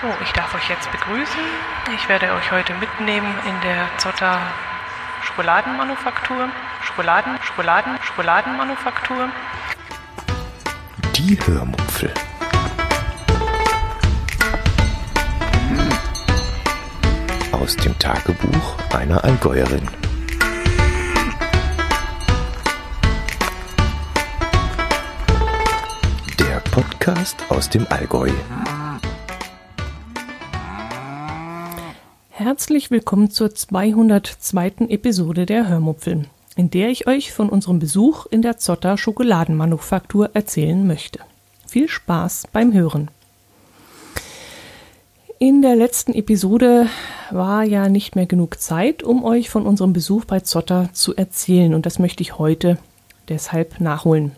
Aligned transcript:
So, 0.00 0.06
ich 0.22 0.30
darf 0.30 0.54
euch 0.54 0.68
jetzt 0.68 0.88
begrüßen. 0.92 1.40
Ich 1.92 2.08
werde 2.08 2.32
euch 2.32 2.52
heute 2.52 2.72
mitnehmen 2.74 3.34
in 3.44 3.60
der 3.62 3.88
Zotter 3.98 4.40
Schokoladenmanufaktur. 5.24 6.50
Schokoladen, 6.84 7.36
Schokoladen, 7.42 7.98
Schokoladenmanufaktur. 8.04 9.28
Die 11.16 11.36
Hörmupfel. 11.44 12.14
Aus 17.50 17.74
dem 17.74 17.98
Tagebuch 17.98 18.76
einer 18.94 19.24
Allgäuerin. 19.24 19.88
Der 26.38 26.60
Podcast 26.70 27.44
aus 27.48 27.68
dem 27.68 27.84
Allgäu. 27.90 28.30
Herzlich 32.58 32.90
willkommen 32.90 33.30
zur 33.30 33.54
202. 33.54 34.88
Episode 34.88 35.46
der 35.46 35.68
Hörmupfel, 35.68 36.24
in 36.56 36.70
der 36.70 36.88
ich 36.88 37.06
euch 37.06 37.32
von 37.32 37.50
unserem 37.50 37.78
Besuch 37.78 38.26
in 38.26 38.42
der 38.42 38.56
Zotter 38.56 38.98
Schokoladenmanufaktur 38.98 40.30
erzählen 40.34 40.84
möchte. 40.84 41.20
Viel 41.68 41.88
Spaß 41.88 42.48
beim 42.52 42.72
Hören. 42.72 43.12
In 45.38 45.62
der 45.62 45.76
letzten 45.76 46.12
Episode 46.14 46.88
war 47.30 47.62
ja 47.62 47.88
nicht 47.88 48.16
mehr 48.16 48.26
genug 48.26 48.60
Zeit, 48.60 49.04
um 49.04 49.22
euch 49.22 49.50
von 49.50 49.64
unserem 49.64 49.92
Besuch 49.92 50.24
bei 50.24 50.40
Zotter 50.40 50.88
zu 50.92 51.14
erzählen, 51.14 51.74
und 51.74 51.86
das 51.86 52.00
möchte 52.00 52.24
ich 52.24 52.40
heute 52.40 52.76
deshalb 53.28 53.80
nachholen. 53.80 54.32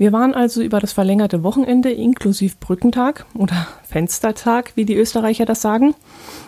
Wir 0.00 0.12
waren 0.12 0.32
also 0.32 0.62
über 0.62 0.80
das 0.80 0.94
verlängerte 0.94 1.42
Wochenende 1.42 1.90
inklusive 1.90 2.56
Brückentag 2.58 3.26
oder 3.34 3.66
Fenstertag, 3.82 4.72
wie 4.74 4.86
die 4.86 4.96
Österreicher 4.96 5.44
das 5.44 5.60
sagen, 5.60 5.94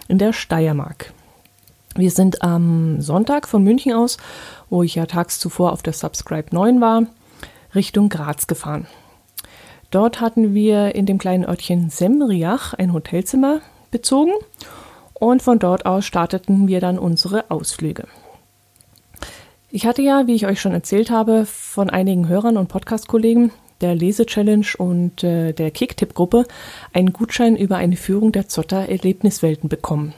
in 0.09 0.17
der 0.17 0.33
Steiermark. 0.33 1.13
Wir 1.95 2.11
sind 2.11 2.41
am 2.41 3.03
Sonntag 3.03 3.47
von 3.47 3.63
München 3.63 3.93
aus, 3.93 4.17
wo 4.71 4.83
ich 4.83 4.95
ja 4.95 5.05
tags 5.05 5.39
zuvor 5.39 5.73
auf 5.73 5.83
der 5.83 5.93
Subscribe 5.93 6.47
9 6.51 6.81
war, 6.81 7.03
Richtung 7.75 8.09
Graz 8.09 8.47
gefahren. 8.47 8.87
Dort 9.91 10.23
hatten 10.23 10.55
wir 10.55 10.95
in 10.95 11.05
dem 11.05 11.19
kleinen 11.19 11.45
Örtchen 11.45 11.91
Semriach 11.91 12.73
ein 12.73 12.95
Hotelzimmer 12.95 13.61
bezogen 13.91 14.33
und 15.13 15.43
von 15.43 15.59
dort 15.59 15.85
aus 15.85 16.07
starteten 16.07 16.69
wir 16.69 16.81
dann 16.81 16.99
unsere 16.99 17.51
Ausflüge. 17.51 18.07
Ich 19.75 19.87
hatte 19.87 20.03
ja, 20.03 20.27
wie 20.27 20.35
ich 20.35 20.45
euch 20.45 20.61
schon 20.61 20.75
erzählt 20.75 21.09
habe, 21.09 21.47
von 21.47 21.89
einigen 21.89 22.29
Hörern 22.29 22.59
und 22.59 22.69
Podcast-Kollegen 22.69 23.53
der 23.81 23.95
Lese-Challenge 23.95 24.67
und 24.77 25.25
äh, 25.25 25.55
der 25.55 25.71
Kicktipp-Gruppe 25.71 26.45
einen 26.93 27.15
Gutschein 27.15 27.57
über 27.57 27.77
eine 27.79 27.97
Führung 27.97 28.33
der 28.33 28.49
Zotter 28.49 28.91
Erlebniswelten 28.91 29.71
bekommen. 29.71 30.13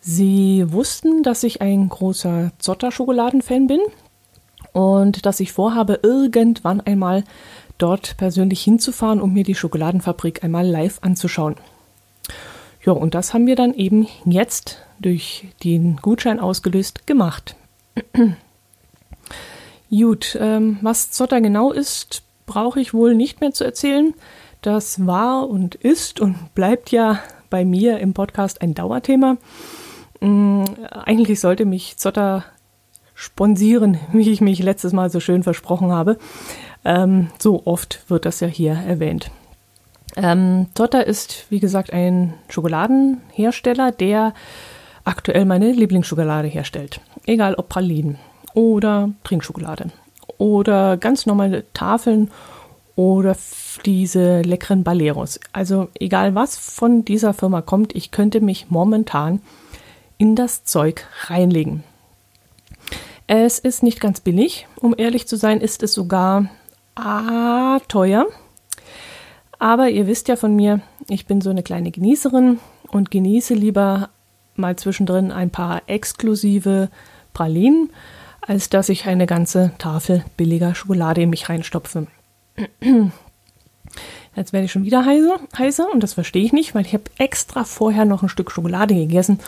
Sie 0.00 0.64
wussten, 0.68 1.24
dass 1.24 1.42
ich 1.42 1.60
ein 1.60 1.88
großer 1.88 2.52
Zotter-Schokoladen-Fan 2.60 3.66
bin 3.66 3.80
und 4.72 5.26
dass 5.26 5.40
ich 5.40 5.50
vorhabe, 5.50 5.98
irgendwann 6.04 6.80
einmal 6.80 7.24
dort 7.78 8.16
persönlich 8.16 8.62
hinzufahren, 8.62 9.20
um 9.20 9.32
mir 9.32 9.42
die 9.42 9.56
Schokoladenfabrik 9.56 10.44
einmal 10.44 10.68
live 10.68 11.00
anzuschauen. 11.02 11.56
Ja, 12.84 12.92
und 12.92 13.16
das 13.16 13.34
haben 13.34 13.48
wir 13.48 13.56
dann 13.56 13.74
eben 13.74 14.06
jetzt 14.24 14.78
durch 15.00 15.48
den 15.64 15.96
Gutschein 15.96 16.38
ausgelöst 16.38 17.08
gemacht. 17.08 17.56
Gut, 19.90 20.36
ähm, 20.40 20.78
was 20.82 21.10
Zotter 21.10 21.40
genau 21.40 21.72
ist, 21.72 22.22
brauche 22.46 22.80
ich 22.80 22.94
wohl 22.94 23.14
nicht 23.14 23.40
mehr 23.40 23.52
zu 23.52 23.64
erzählen. 23.64 24.14
Das 24.62 25.06
war 25.06 25.48
und 25.48 25.74
ist 25.74 26.20
und 26.20 26.54
bleibt 26.54 26.90
ja 26.90 27.20
bei 27.50 27.64
mir 27.64 27.98
im 27.98 28.14
Podcast 28.14 28.62
ein 28.62 28.74
Dauerthema. 28.74 29.36
Ähm, 30.20 30.64
eigentlich 30.90 31.40
sollte 31.40 31.64
mich 31.64 31.96
Zotter 31.98 32.44
sponsieren, 33.14 33.98
wie 34.12 34.30
ich 34.30 34.40
mich 34.40 34.62
letztes 34.62 34.92
Mal 34.92 35.10
so 35.10 35.20
schön 35.20 35.42
versprochen 35.42 35.92
habe. 35.92 36.18
Ähm, 36.84 37.28
so 37.38 37.62
oft 37.64 38.08
wird 38.08 38.24
das 38.24 38.40
ja 38.40 38.48
hier 38.48 38.72
erwähnt. 38.72 39.30
Ähm, 40.16 40.68
Zotter 40.74 41.06
ist, 41.06 41.46
wie 41.50 41.60
gesagt, 41.60 41.92
ein 41.92 42.34
Schokoladenhersteller, 42.48 43.92
der 43.92 44.32
aktuell 45.04 45.44
meine 45.44 45.72
Lieblingsschokolade 45.72 46.48
herstellt. 46.48 47.00
Egal 47.26 47.54
ob 47.54 47.68
Pralinen 47.68 48.18
oder 48.54 49.10
Trinkschokolade 49.24 49.90
oder 50.38 50.96
ganz 50.96 51.26
normale 51.26 51.64
Tafeln 51.72 52.30
oder 52.94 53.36
diese 53.84 54.42
leckeren 54.42 54.82
Baleros. 54.82 55.38
Also 55.52 55.88
egal 56.00 56.34
was 56.34 56.56
von 56.56 57.04
dieser 57.04 57.34
Firma 57.34 57.60
kommt, 57.60 57.94
ich 57.94 58.10
könnte 58.10 58.40
mich 58.40 58.70
momentan 58.70 59.40
in 60.18 60.34
das 60.34 60.64
Zeug 60.64 61.06
reinlegen. 61.26 61.84
Es 63.26 63.58
ist 63.58 63.82
nicht 63.82 64.00
ganz 64.00 64.20
billig, 64.20 64.66
um 64.80 64.94
ehrlich 64.96 65.26
zu 65.26 65.36
sein, 65.36 65.60
ist 65.60 65.82
es 65.82 65.92
sogar 65.92 66.48
ah, 66.94 67.80
teuer. 67.88 68.26
Aber 69.58 69.88
ihr 69.90 70.06
wisst 70.06 70.28
ja 70.28 70.36
von 70.36 70.54
mir, 70.54 70.80
ich 71.08 71.26
bin 71.26 71.40
so 71.40 71.50
eine 71.50 71.62
kleine 71.62 71.90
Genießerin 71.90 72.60
und 72.88 73.10
genieße 73.10 73.54
lieber 73.54 74.10
mal 74.54 74.76
zwischendrin 74.76 75.32
ein 75.32 75.50
paar 75.50 75.82
exklusive 75.86 76.88
Pralinen, 77.36 77.90
als 78.40 78.70
dass 78.70 78.88
ich 78.88 79.06
eine 79.06 79.26
ganze 79.26 79.72
Tafel 79.76 80.24
billiger 80.38 80.74
Schokolade 80.74 81.20
in 81.20 81.28
mich 81.28 81.50
reinstopfe. 81.50 82.06
Jetzt 84.34 84.54
werde 84.54 84.64
ich 84.64 84.72
schon 84.72 84.84
wieder 84.84 85.04
heiser, 85.04 85.38
heiser 85.58 85.92
und 85.92 86.02
das 86.02 86.14
verstehe 86.14 86.44
ich 86.44 86.54
nicht, 86.54 86.74
weil 86.74 86.86
ich 86.86 86.94
habe 86.94 87.04
extra 87.18 87.64
vorher 87.64 88.06
noch 88.06 88.22
ein 88.22 88.30
Stück 88.30 88.50
Schokolade 88.50 88.94
gegessen, 88.94 89.38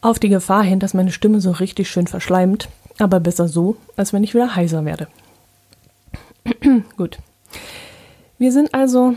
auf 0.00 0.18
die 0.18 0.30
Gefahr 0.30 0.62
hin, 0.62 0.80
dass 0.80 0.94
meine 0.94 1.12
Stimme 1.12 1.42
so 1.42 1.50
richtig 1.50 1.90
schön 1.90 2.06
verschleimt. 2.06 2.70
Aber 2.98 3.20
besser 3.20 3.48
so, 3.48 3.76
als 3.96 4.14
wenn 4.14 4.24
ich 4.24 4.32
wieder 4.32 4.56
heiser 4.56 4.86
werde. 4.86 5.08
Gut. 6.96 7.18
Wir 8.38 8.50
sind 8.50 8.72
also 8.72 9.14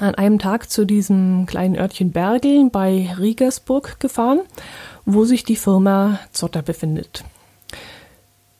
an 0.00 0.16
einem 0.16 0.40
Tag 0.40 0.68
zu 0.70 0.84
diesem 0.84 1.46
kleinen 1.46 1.76
Örtchen 1.76 2.10
Bergel 2.10 2.68
bei 2.70 3.14
Riegersburg 3.16 4.00
gefahren, 4.00 4.40
wo 5.04 5.24
sich 5.24 5.44
die 5.44 5.56
Firma 5.56 6.18
Zotter 6.32 6.62
befindet. 6.62 7.24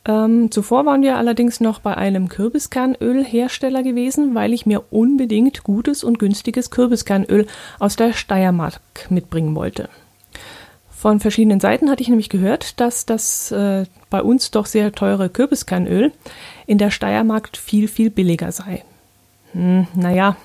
Ähm, 0.06 0.50
zuvor 0.50 0.84
waren 0.84 1.02
wir 1.02 1.16
allerdings 1.16 1.60
noch 1.60 1.78
bei 1.78 1.96
einem 1.96 2.28
Kürbiskernölhersteller 2.28 3.82
gewesen, 3.82 4.34
weil 4.34 4.52
ich 4.52 4.66
mir 4.66 4.84
unbedingt 4.92 5.64
gutes 5.64 6.04
und 6.04 6.18
günstiges 6.18 6.70
Kürbiskernöl 6.70 7.46
aus 7.78 7.96
der 7.96 8.12
Steiermark 8.12 8.80
mitbringen 9.08 9.54
wollte. 9.54 9.88
Von 10.90 11.20
verschiedenen 11.20 11.60
Seiten 11.60 11.90
hatte 11.90 12.02
ich 12.02 12.08
nämlich 12.08 12.28
gehört, 12.28 12.80
dass 12.80 13.06
das 13.06 13.50
äh, 13.50 13.84
bei 14.10 14.22
uns 14.22 14.50
doch 14.50 14.66
sehr 14.66 14.92
teure 14.92 15.28
Kürbiskernöl 15.28 16.12
in 16.66 16.78
der 16.78 16.90
Steiermark 16.90 17.56
viel, 17.56 17.88
viel 17.88 18.10
billiger 18.10 18.52
sei. 18.52 18.84
Hm, 19.52 19.86
naja, 19.94 20.36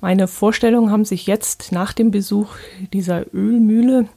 meine 0.00 0.28
Vorstellungen 0.28 0.92
haben 0.92 1.04
sich 1.04 1.26
jetzt 1.26 1.72
nach 1.72 1.92
dem 1.92 2.12
Besuch 2.12 2.50
dieser 2.92 3.32
Ölmühle 3.34 4.08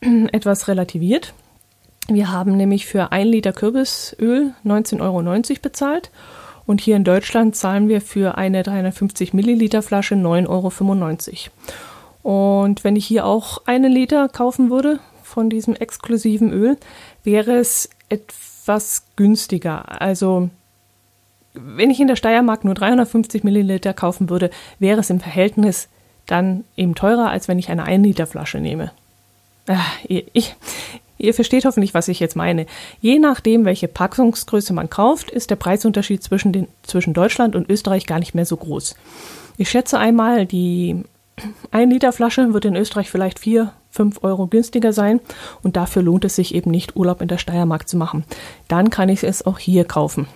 etwas 0.32 0.68
relativiert. 0.68 1.34
Wir 2.08 2.30
haben 2.30 2.56
nämlich 2.56 2.86
für 2.86 3.10
ein 3.10 3.26
Liter 3.26 3.52
Kürbisöl 3.52 4.52
19,90 4.64 5.00
Euro 5.00 5.58
bezahlt 5.60 6.10
und 6.66 6.80
hier 6.80 6.96
in 6.96 7.04
Deutschland 7.04 7.56
zahlen 7.56 7.88
wir 7.88 8.00
für 8.00 8.38
eine 8.38 8.62
350 8.62 9.34
Milliliter 9.34 9.82
Flasche 9.82 10.14
9,95 10.14 10.48
Euro. 10.48 10.72
Und 12.22 12.84
wenn 12.84 12.96
ich 12.96 13.06
hier 13.06 13.24
auch 13.24 13.62
einen 13.66 13.92
Liter 13.92 14.28
kaufen 14.28 14.70
würde 14.70 14.98
von 15.22 15.48
diesem 15.48 15.74
exklusiven 15.74 16.52
Öl, 16.52 16.76
wäre 17.22 17.56
es 17.56 17.88
etwas 18.08 19.04
günstiger. 19.14 20.00
Also 20.00 20.50
wenn 21.54 21.90
ich 21.90 22.00
in 22.00 22.08
der 22.08 22.16
Steiermark 22.16 22.64
nur 22.64 22.74
350 22.74 23.44
Milliliter 23.44 23.94
kaufen 23.94 24.28
würde, 24.28 24.50
wäre 24.78 25.00
es 25.00 25.10
im 25.10 25.20
Verhältnis 25.20 25.88
dann 26.26 26.64
eben 26.76 26.94
teurer, 26.94 27.30
als 27.30 27.48
wenn 27.48 27.58
ich 27.58 27.70
eine 27.70 27.84
1 27.84 28.04
Liter 28.04 28.26
Flasche 28.26 28.58
nehme. 28.58 28.90
Ah, 29.68 29.80
ihr, 30.08 30.24
ich, 30.32 30.54
ihr 31.18 31.34
versteht 31.34 31.64
hoffentlich, 31.64 31.94
was 31.94 32.08
ich 32.08 32.20
jetzt 32.20 32.36
meine. 32.36 32.66
Je 33.00 33.18
nachdem, 33.18 33.64
welche 33.64 33.88
Packungsgröße 33.88 34.72
man 34.72 34.90
kauft, 34.90 35.30
ist 35.30 35.50
der 35.50 35.56
Preisunterschied 35.56 36.22
zwischen, 36.22 36.52
den, 36.52 36.68
zwischen 36.82 37.14
Deutschland 37.14 37.56
und 37.56 37.68
Österreich 37.68 38.06
gar 38.06 38.18
nicht 38.18 38.34
mehr 38.34 38.46
so 38.46 38.56
groß. 38.56 38.96
Ich 39.56 39.70
schätze 39.70 39.98
einmal, 39.98 40.46
die 40.46 41.04
1 41.70 41.92
Liter 41.92 42.12
Flasche 42.12 42.52
wird 42.52 42.64
in 42.64 42.76
Österreich 42.76 43.10
vielleicht 43.10 43.38
4, 43.38 43.72
5 43.90 44.22
Euro 44.22 44.46
günstiger 44.46 44.92
sein 44.92 45.20
und 45.62 45.76
dafür 45.76 46.02
lohnt 46.02 46.24
es 46.24 46.36
sich 46.36 46.54
eben 46.54 46.70
nicht, 46.70 46.96
Urlaub 46.96 47.22
in 47.22 47.28
der 47.28 47.38
Steiermark 47.38 47.88
zu 47.88 47.96
machen. 47.96 48.24
Dann 48.68 48.90
kann 48.90 49.08
ich 49.08 49.24
es 49.24 49.44
auch 49.46 49.58
hier 49.58 49.84
kaufen. 49.84 50.28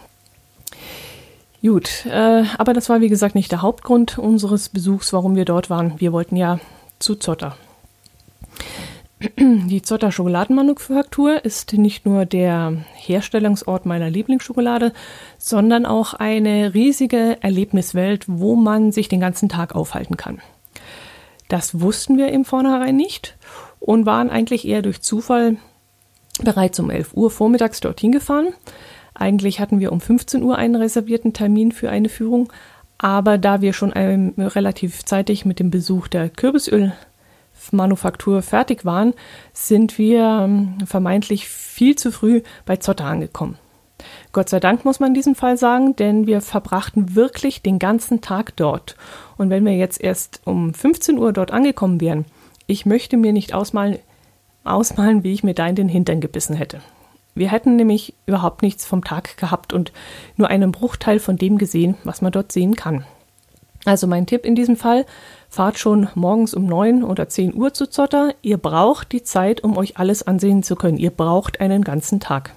Gut, 1.62 2.06
äh, 2.06 2.44
aber 2.56 2.72
das 2.72 2.88
war 2.88 3.02
wie 3.02 3.10
gesagt 3.10 3.34
nicht 3.34 3.52
der 3.52 3.60
Hauptgrund 3.60 4.16
unseres 4.16 4.70
Besuchs, 4.70 5.12
warum 5.12 5.36
wir 5.36 5.44
dort 5.44 5.68
waren. 5.68 6.00
Wir 6.00 6.12
wollten 6.12 6.36
ja 6.36 6.58
zu 6.98 7.16
Zotter. 7.16 7.54
Die 9.36 9.82
Zotter 9.82 10.12
Schokoladenmanufaktur 10.12 11.44
ist 11.44 11.74
nicht 11.74 12.06
nur 12.06 12.24
der 12.24 12.74
Herstellungsort 12.94 13.84
meiner 13.84 14.08
Lieblingsschokolade, 14.08 14.94
sondern 15.36 15.84
auch 15.84 16.14
eine 16.14 16.72
riesige 16.72 17.36
Erlebniswelt, 17.42 18.24
wo 18.28 18.56
man 18.56 18.92
sich 18.92 19.08
den 19.08 19.20
ganzen 19.20 19.50
Tag 19.50 19.74
aufhalten 19.74 20.16
kann. 20.16 20.40
Das 21.48 21.80
wussten 21.80 22.16
wir 22.16 22.28
im 22.28 22.46
Vornherein 22.46 22.96
nicht 22.96 23.36
und 23.78 24.06
waren 24.06 24.30
eigentlich 24.30 24.66
eher 24.66 24.80
durch 24.80 25.02
Zufall 25.02 25.56
bereits 26.42 26.80
um 26.80 26.88
11 26.88 27.14
Uhr 27.14 27.30
vormittags 27.30 27.80
dorthin 27.80 28.12
gefahren. 28.12 28.54
Eigentlich 29.12 29.60
hatten 29.60 29.80
wir 29.80 29.92
um 29.92 30.00
15 30.00 30.42
Uhr 30.42 30.56
einen 30.56 30.76
reservierten 30.76 31.34
Termin 31.34 31.72
für 31.72 31.90
eine 31.90 32.08
Führung, 32.08 32.50
aber 32.96 33.36
da 33.36 33.60
wir 33.60 33.74
schon 33.74 33.92
ähm, 33.94 34.32
relativ 34.38 35.04
zeitig 35.04 35.44
mit 35.44 35.58
dem 35.58 35.70
Besuch 35.70 36.08
der 36.08 36.30
Kürbisölmanufaktur 37.60 38.42
fertig 38.42 38.84
waren, 38.84 39.14
sind 39.52 39.98
wir 39.98 40.22
ähm, 40.44 40.78
vermeintlich 40.86 41.48
viel 41.48 41.96
zu 41.96 42.10
früh 42.10 42.42
bei 42.64 42.76
Zotter 42.76 43.04
angekommen. 43.04 43.58
Gott 44.32 44.48
sei 44.48 44.60
Dank 44.60 44.84
muss 44.84 44.98
man 44.98 45.08
in 45.08 45.14
diesem 45.14 45.34
Fall 45.34 45.58
sagen, 45.58 45.94
denn 45.96 46.26
wir 46.26 46.40
verbrachten 46.40 47.14
wirklich 47.14 47.62
den 47.62 47.78
ganzen 47.78 48.22
Tag 48.22 48.56
dort. 48.56 48.96
Und 49.36 49.50
wenn 49.50 49.64
wir 49.64 49.76
jetzt 49.76 50.00
erst 50.00 50.40
um 50.44 50.72
15 50.72 51.18
Uhr 51.18 51.32
dort 51.32 51.50
angekommen 51.50 52.00
wären, 52.00 52.24
ich 52.66 52.86
möchte 52.86 53.18
mir 53.18 53.32
nicht 53.32 53.52
ausmalen, 53.52 53.98
ausmalen, 54.64 55.22
wie 55.22 55.34
ich 55.34 55.42
mir 55.42 55.54
da 55.54 55.66
in 55.66 55.74
den 55.74 55.88
Hintern 55.88 56.20
gebissen 56.20 56.56
hätte. 56.56 56.80
Wir 57.34 57.50
hätten 57.50 57.76
nämlich 57.76 58.14
überhaupt 58.26 58.62
nichts 58.62 58.86
vom 58.86 59.04
Tag 59.04 59.36
gehabt 59.36 59.72
und 59.72 59.92
nur 60.36 60.48
einen 60.48 60.72
Bruchteil 60.72 61.18
von 61.18 61.36
dem 61.36 61.58
gesehen, 61.58 61.96
was 62.04 62.22
man 62.22 62.32
dort 62.32 62.52
sehen 62.52 62.76
kann. 62.76 63.04
Also 63.84 64.06
mein 64.06 64.26
Tipp 64.26 64.44
in 64.44 64.54
diesem 64.54 64.76
Fall, 64.76 65.06
fahrt 65.50 65.78
schon 65.78 66.08
morgens 66.14 66.54
um 66.54 66.64
neun 66.64 67.02
oder 67.02 67.28
zehn 67.28 67.54
Uhr 67.54 67.74
zu 67.74 67.90
Zotter. 67.90 68.34
Ihr 68.40 68.56
braucht 68.56 69.12
die 69.12 69.24
Zeit, 69.24 69.62
um 69.62 69.76
euch 69.76 69.98
alles 69.98 70.22
ansehen 70.22 70.62
zu 70.62 70.76
können. 70.76 70.96
Ihr 70.96 71.10
braucht 71.10 71.60
einen 71.60 71.82
ganzen 71.82 72.20
Tag. 72.20 72.54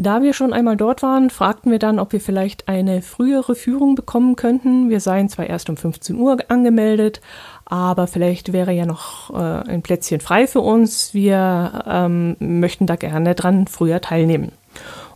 Da 0.00 0.22
wir 0.22 0.32
schon 0.32 0.52
einmal 0.52 0.76
dort 0.76 1.02
waren, 1.02 1.28
fragten 1.28 1.72
wir 1.72 1.80
dann, 1.80 1.98
ob 1.98 2.12
wir 2.12 2.20
vielleicht 2.20 2.68
eine 2.68 3.02
frühere 3.02 3.56
Führung 3.56 3.96
bekommen 3.96 4.36
könnten. 4.36 4.90
Wir 4.90 5.00
seien 5.00 5.28
zwar 5.28 5.46
erst 5.46 5.70
um 5.70 5.76
15 5.76 6.16
Uhr 6.16 6.36
angemeldet, 6.46 7.20
aber 7.64 8.06
vielleicht 8.06 8.52
wäre 8.52 8.70
ja 8.70 8.86
noch 8.86 9.30
äh, 9.30 9.68
ein 9.68 9.82
Plätzchen 9.82 10.20
frei 10.20 10.46
für 10.46 10.60
uns. 10.60 11.14
Wir 11.14 11.82
ähm, 11.84 12.36
möchten 12.38 12.86
da 12.86 12.94
gerne 12.94 13.34
dran 13.34 13.66
früher 13.66 14.00
teilnehmen. 14.00 14.52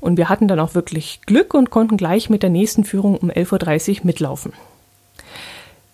Und 0.00 0.16
wir 0.16 0.28
hatten 0.28 0.48
dann 0.48 0.58
auch 0.58 0.74
wirklich 0.74 1.20
Glück 1.26 1.54
und 1.54 1.70
konnten 1.70 1.96
gleich 1.96 2.28
mit 2.28 2.42
der 2.42 2.50
nächsten 2.50 2.82
Führung 2.82 3.16
um 3.16 3.30
11.30 3.30 4.00
Uhr 4.00 4.06
mitlaufen. 4.06 4.52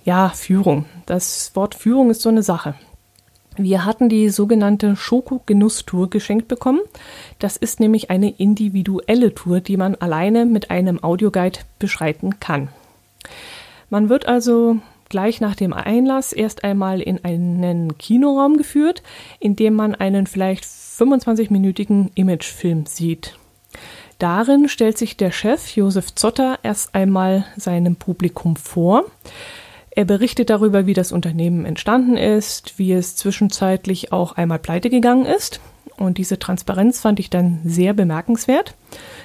Ja, 0.04 0.30
Führung. 0.30 0.86
Das 1.06 1.54
Wort 1.54 1.74
Führung 1.74 2.10
ist 2.10 2.22
so 2.22 2.28
eine 2.28 2.42
Sache. 2.42 2.74
Wir 3.56 3.84
hatten 3.84 4.08
die 4.08 4.28
sogenannte 4.28 4.94
Schoko-Genuss-Tour 4.94 6.10
geschenkt 6.10 6.46
bekommen. 6.46 6.80
Das 7.40 7.56
ist 7.56 7.80
nämlich 7.80 8.08
eine 8.08 8.30
individuelle 8.30 9.34
Tour, 9.34 9.60
die 9.60 9.76
man 9.76 9.96
alleine 9.96 10.46
mit 10.46 10.70
einem 10.70 11.02
Audioguide 11.02 11.58
beschreiten 11.80 12.38
kann. 12.38 12.68
Man 13.90 14.08
wird 14.08 14.26
also 14.26 14.76
gleich 15.08 15.40
nach 15.40 15.56
dem 15.56 15.72
Einlass 15.72 16.32
erst 16.32 16.62
einmal 16.62 17.00
in 17.00 17.24
einen 17.24 17.98
Kinoraum 17.98 18.56
geführt, 18.58 19.02
in 19.40 19.56
dem 19.56 19.74
man 19.74 19.94
einen 19.96 20.28
vielleicht 20.28 20.64
25-minütigen 20.64 22.10
Imagefilm 22.14 22.86
sieht. 22.86 23.36
Darin 24.18 24.68
stellt 24.68 24.98
sich 24.98 25.16
der 25.16 25.30
Chef 25.30 25.74
Josef 25.76 26.14
Zotter 26.14 26.58
erst 26.62 26.94
einmal 26.94 27.44
seinem 27.56 27.96
Publikum 27.96 28.56
vor. 28.56 29.04
Er 29.98 30.04
berichtet 30.04 30.48
darüber, 30.48 30.86
wie 30.86 30.94
das 30.94 31.10
Unternehmen 31.10 31.64
entstanden 31.64 32.16
ist, 32.16 32.78
wie 32.78 32.92
es 32.92 33.16
zwischenzeitlich 33.16 34.12
auch 34.12 34.30
einmal 34.30 34.60
pleite 34.60 34.90
gegangen 34.90 35.26
ist. 35.26 35.58
Und 35.96 36.18
diese 36.18 36.38
Transparenz 36.38 37.00
fand 37.00 37.18
ich 37.18 37.30
dann 37.30 37.58
sehr 37.64 37.94
bemerkenswert, 37.94 38.76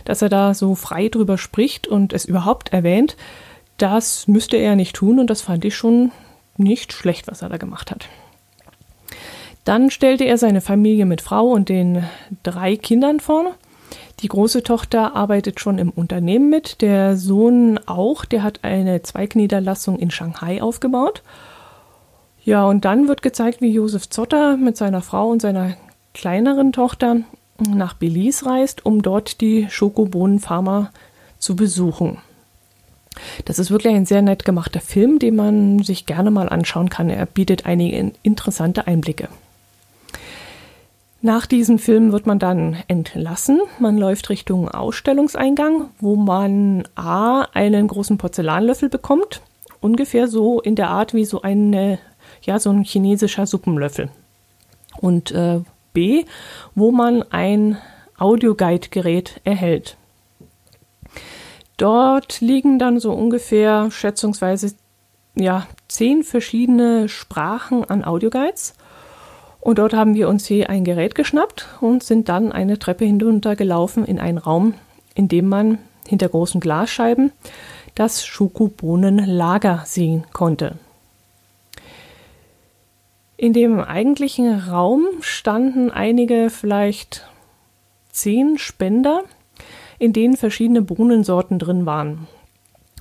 dass 0.03 0.23
er 0.23 0.29
da 0.29 0.55
so 0.55 0.73
frei 0.73 1.09
drüber 1.09 1.37
spricht 1.37 1.85
und 1.85 2.11
es 2.11 2.25
überhaupt 2.25 2.73
erwähnt. 2.73 3.17
Das 3.77 4.27
müsste 4.27 4.57
er 4.57 4.75
nicht 4.75 4.95
tun 4.95 5.19
und 5.19 5.29
das 5.29 5.41
fand 5.41 5.63
ich 5.63 5.75
schon 5.75 6.11
nicht 6.57 6.91
schlecht, 6.91 7.27
was 7.27 7.43
er 7.43 7.49
da 7.49 7.57
gemacht 7.57 7.91
hat. 7.91 8.09
Dann 9.65 9.91
stellte 9.91 10.23
er 10.23 10.39
seine 10.39 10.61
Familie 10.61 11.05
mit 11.05 11.21
Frau 11.21 11.49
und 11.49 11.69
den 11.69 12.03
drei 12.41 12.77
Kindern 12.77 13.19
vor. 13.19 13.53
Die 14.23 14.29
große 14.29 14.63
Tochter 14.63 15.17
arbeitet 15.17 15.59
schon 15.59 15.77
im 15.77 15.89
Unternehmen 15.89 16.49
mit, 16.49 16.81
der 16.81 17.17
Sohn 17.17 17.77
auch, 17.85 18.23
der 18.23 18.41
hat 18.41 18.61
eine 18.63 19.01
Zweigniederlassung 19.01 19.99
in 19.99 20.11
Shanghai 20.11 20.61
aufgebaut. 20.61 21.23
Ja, 22.45 22.65
und 22.65 22.85
dann 22.85 23.09
wird 23.09 23.21
gezeigt, 23.21 23.59
wie 23.59 23.73
Josef 23.73 24.09
Zotter 24.09 24.55
mit 24.55 24.77
seiner 24.77 25.01
Frau 25.01 25.29
und 25.29 25.41
seiner 25.41 25.75
kleineren 26.13 26.71
Tochter 26.71 27.17
nach 27.69 27.95
Belize 27.95 28.45
reist, 28.45 28.85
um 28.85 29.01
dort 29.01 29.41
die 29.41 29.67
Schokobohnenfarmer 29.69 30.91
zu 31.37 31.57
besuchen. 31.57 32.19
Das 33.43 33.59
ist 33.59 33.71
wirklich 33.71 33.93
ein 33.93 34.05
sehr 34.05 34.21
nett 34.21 34.45
gemachter 34.45 34.79
Film, 34.79 35.19
den 35.19 35.35
man 35.35 35.83
sich 35.83 36.05
gerne 36.05 36.31
mal 36.31 36.47
anschauen 36.47 36.89
kann. 36.89 37.09
Er 37.09 37.25
bietet 37.25 37.65
einige 37.65 38.13
interessante 38.23 38.87
Einblicke. 38.87 39.27
Nach 41.25 41.45
diesem 41.45 41.79
Film 41.79 42.11
wird 42.11 42.27
man 42.27 42.37
dann 42.37 42.75
entlassen. 42.89 43.61
Man 43.79 43.97
läuft 43.97 44.29
Richtung 44.29 44.67
Ausstellungseingang, 44.67 45.89
wo 46.01 46.17
man 46.17 46.83
A 46.95 47.43
einen 47.53 47.87
großen 47.87 48.17
Porzellanlöffel 48.17 48.89
bekommt, 48.89 49.41
ungefähr 49.79 50.27
so 50.27 50.59
in 50.59 50.75
der 50.75 50.89
Art 50.89 51.13
wie 51.13 51.23
so 51.23 51.41
eine 51.41 51.97
ja 52.41 52.59
so 52.59 52.71
ein 52.71 52.83
chinesischer 52.83 53.47
Suppenlöffel. 53.47 54.09
Und 54.99 55.31
äh, 55.31 55.61
B, 55.93 56.25
wo 56.75 56.91
man 56.91 57.23
ein 57.31 57.77
Audioguide-Gerät 58.17 59.39
erhält. 59.45 59.95
Dort 61.77 62.41
liegen 62.41 62.79
dann 62.79 62.99
so 62.99 63.13
ungefähr 63.13 63.91
schätzungsweise 63.91 64.73
ja 65.35 65.67
zehn 65.87 66.25
verschiedene 66.25 67.07
Sprachen 67.07 67.85
an 67.85 68.03
Audioguides 68.03 68.73
und 69.63 69.80
dort 69.80 69.94
haben 69.94 70.13
wir 70.13 70.27
uns 70.27 70.45
hier 70.45 70.69
ein 70.69 70.83
Gerät 70.83 71.15
geschnappt 71.15 71.69
und 71.80 72.04
sind 72.04 72.27
dann 72.27 72.51
eine 72.51 72.80
Treppe 72.80 73.06
hinuntergelaufen 73.06 74.04
in 74.04 74.19
einen 74.19 74.38
Raum, 74.38 74.74
in 75.15 75.30
dem 75.30 75.48
man 75.48 75.77
hinter 76.06 76.27
großen 76.27 76.60
Glasscheiben 76.60 77.31
das 77.95 78.25
Schokobohnenlager 78.25 79.83
sehen 79.86 80.25
konnte. 80.33 80.75
In 83.38 83.54
dem 83.54 83.80
eigentlichen 83.80 84.60
Raum 84.60 85.06
standen 85.21 85.89
einige, 85.92 86.50
vielleicht 86.50 87.25
zehn 88.12 88.57
Spender, 88.57 89.24
in 89.98 90.12
denen 90.12 90.36
verschiedene 90.36 90.81
Bohnensorten 90.81 91.57
drin 91.57 91.86
waren. 91.86 92.27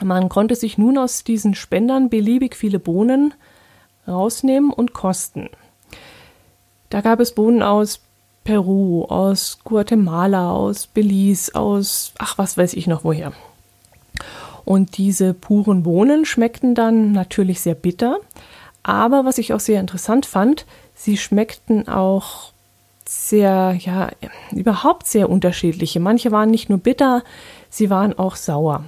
Man 0.00 0.28
konnte 0.28 0.54
sich 0.54 0.78
nun 0.78 0.96
aus 0.96 1.24
diesen 1.24 1.56
Spendern 1.56 2.08
beliebig 2.08 2.54
viele 2.54 2.78
Bohnen 2.78 3.34
rausnehmen 4.06 4.72
und 4.72 4.92
kosten. 4.92 5.48
Da 6.92 7.00
gab 7.00 7.20
es 7.20 7.32
Bohnen 7.32 7.62
aus 7.62 8.00
Peru, 8.44 9.04
aus 9.04 9.60
Guatemala, 9.64 10.50
aus 10.50 10.86
Belize, 10.86 11.54
aus, 11.54 12.12
ach, 12.18 12.36
was 12.36 12.58
weiß 12.58 12.74
ich 12.74 12.86
noch 12.86 13.02
woher. 13.02 13.32
Und 14.66 14.98
diese 14.98 15.32
puren 15.32 15.84
Bohnen 15.84 16.26
schmeckten 16.26 16.74
dann 16.74 17.12
natürlich 17.12 17.62
sehr 17.62 17.74
bitter, 17.74 18.18
aber 18.82 19.24
was 19.24 19.38
ich 19.38 19.54
auch 19.54 19.60
sehr 19.60 19.80
interessant 19.80 20.26
fand, 20.26 20.66
sie 20.94 21.16
schmeckten 21.16 21.88
auch 21.88 22.52
sehr, 23.08 23.74
ja, 23.78 24.10
überhaupt 24.50 25.06
sehr 25.06 25.30
unterschiedliche. 25.30 25.98
Manche 25.98 26.30
waren 26.30 26.50
nicht 26.50 26.68
nur 26.68 26.78
bitter, 26.78 27.22
sie 27.70 27.88
waren 27.88 28.18
auch 28.18 28.36
sauer. 28.36 28.84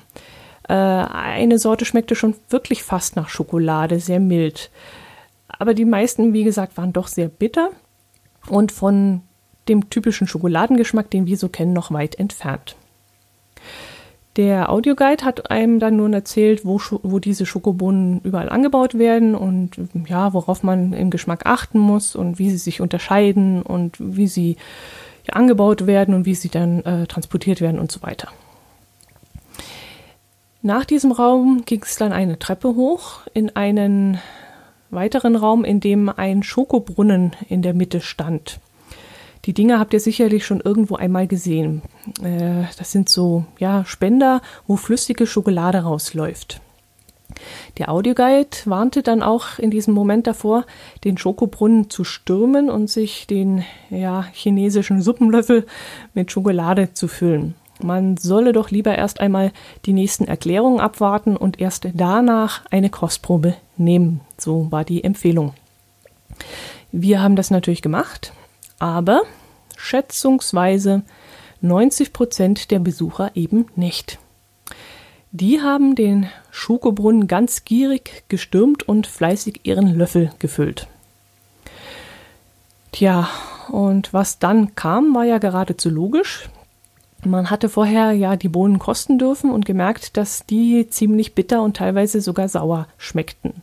Äh, 0.69 0.75
eine 0.75 1.59
Sorte 1.59 1.87
schmeckte 1.87 2.17
schon 2.17 2.35
wirklich 2.51 2.83
fast 2.83 3.17
nach 3.17 3.31
Schokolade, 3.31 3.99
sehr 3.99 4.21
mild. 4.21 4.71
Aber 5.49 5.73
die 5.73 5.87
meisten, 5.87 6.35
wie 6.35 6.45
gesagt, 6.45 6.77
waren 6.77 6.93
doch 6.93 7.09
sehr 7.09 7.29
bitter 7.29 7.71
und 8.49 8.73
von 8.73 9.23
dem 9.69 9.91
typischen 9.91 10.27
Schokoladengeschmack, 10.27 11.11
den 11.11 11.27
wir 11.27 11.37
so 11.37 11.49
kennen, 11.49 11.73
noch 11.73 11.91
weit 11.91 12.19
entfernt. 12.19 12.77
Der 14.37 14.71
Audioguide 14.71 15.25
hat 15.25 15.51
einem 15.51 15.79
dann 15.79 15.97
nun 15.97 16.13
erzählt, 16.13 16.65
wo, 16.65 16.81
wo 17.03 17.21
diese 17.21 17.47
Schokobohnen 17.47 18.21
überall 18.23 18.49
angebaut 18.49 18.99
werden 18.99 19.37
und 19.37 19.79
ja, 20.09 20.33
worauf 20.33 20.65
man 20.65 20.93
im 20.93 21.11
Geschmack 21.11 21.47
achten 21.47 21.79
muss 21.79 22.17
und 22.17 22.39
wie 22.41 22.51
sie 22.51 22.59
sich 22.59 22.81
unterscheiden 22.81 23.63
und 23.63 23.97
wie 24.01 24.27
sie 24.27 24.57
ja, 25.25 25.35
angebaut 25.35 25.87
werden 25.87 26.15
und 26.15 26.27
wie 26.27 26.35
sie 26.35 26.49
dann 26.49 26.83
äh, 26.85 27.07
transportiert 27.07 27.61
werden 27.61 27.79
und 27.79 27.93
so 27.93 28.03
weiter. 28.03 28.29
Nach 30.63 30.85
diesem 30.85 31.13
Raum 31.13 31.63
ging 31.65 31.83
es 31.83 31.97
dann 31.97 32.13
eine 32.13 32.39
Treppe 32.39 32.69
hoch 32.75 33.21
in 33.35 33.55
einen 33.55 34.19
weiteren 34.91 35.37
Raum, 35.37 35.65
in 35.65 35.81
dem 35.81 36.09
ein 36.09 36.43
Schokobrunnen 36.43 37.33
in 37.49 37.63
der 37.63 37.75
Mitte 37.75 38.01
stand. 38.01 38.61
Die 39.45 39.53
Dinger 39.53 39.79
habt 39.79 39.93
ihr 39.93 40.01
sicherlich 40.01 40.47
schon 40.47 40.61
irgendwo 40.61 40.97
einmal 40.97 41.27
gesehen. 41.27 41.83
Äh, 42.23 42.65
das 42.79 42.93
sind 42.93 43.09
so 43.09 43.45
ja, 43.59 43.85
Spender, 43.85 44.41
wo 44.67 44.77
flüssige 44.77 45.27
Schokolade 45.27 45.79
rausläuft. 45.79 46.61
Der 47.79 47.91
Audioguide 47.91 48.57
warnte 48.65 49.03
dann 49.03 49.23
auch 49.23 49.59
in 49.59 49.71
diesem 49.71 49.93
Moment 49.93 50.27
davor, 50.27 50.65
den 51.05 51.19
Schokobrunnen 51.19 51.91
zu 51.91 52.05
stürmen 52.05 52.71
und 52.71 52.89
sich 52.89 53.27
den 53.27 53.65
ja, 53.91 54.25
chinesischen 54.33 55.03
Suppenlöffel 55.03 55.67
mit 56.15 56.31
Schokolade 56.31 56.93
zu 56.93 57.09
füllen. 57.09 57.55
Man 57.83 58.17
solle 58.17 58.53
doch 58.53 58.71
lieber 58.71 58.97
erst 58.97 59.21
einmal 59.21 59.53
die 59.85 59.93
nächsten 59.93 60.27
Erklärungen 60.27 60.81
abwarten 60.81 61.37
und 61.37 61.61
erst 61.61 61.89
danach 61.95 62.63
eine 62.71 62.91
Kostprobe 62.91 63.55
nehmen. 63.77 64.21
So 64.39 64.71
war 64.71 64.85
die 64.85 65.03
Empfehlung. 65.03 65.55
Wir 66.93 67.21
haben 67.21 67.37
das 67.37 67.51
natürlich 67.51 67.83
gemacht, 67.83 68.33
aber 68.79 69.23
schätzungsweise 69.77 71.03
90 71.61 72.13
Prozent 72.13 72.71
der 72.71 72.79
Besucher 72.79 73.33
eben 73.35 73.67
nicht. 73.75 74.19
Die 75.33 75.61
haben 75.61 75.97
den 75.97 76.29
Schokobrunnen 76.53 77.27
ganz 77.27 77.65
gierig 77.65 78.23
gestürmt 78.29 78.89
und 78.89 79.09
fleißig 79.09 79.63
ihren 79.65 79.97
Löffel 79.97 80.31
gefüllt. 80.39 80.87
Tja, 82.93 83.29
und 83.69 84.13
was 84.13 84.39
dann 84.39 84.77
kam, 84.77 85.13
war 85.15 85.25
ja 85.25 85.39
geradezu 85.39 85.91
logisch. 85.91 86.49
Man 87.27 87.51
hatte 87.51 87.69
vorher 87.69 88.13
ja 88.13 88.37
die 88.37 88.49
Bohnen 88.49 88.79
kosten 88.79 89.19
dürfen 89.19 89.51
und 89.51 89.65
gemerkt, 89.65 90.17
dass 90.17 90.45
die 90.47 90.89
ziemlich 90.89 91.35
bitter 91.35 91.63
und 91.63 91.77
teilweise 91.77 92.21
sogar 92.21 92.49
sauer 92.49 92.87
schmeckten. 92.99 93.63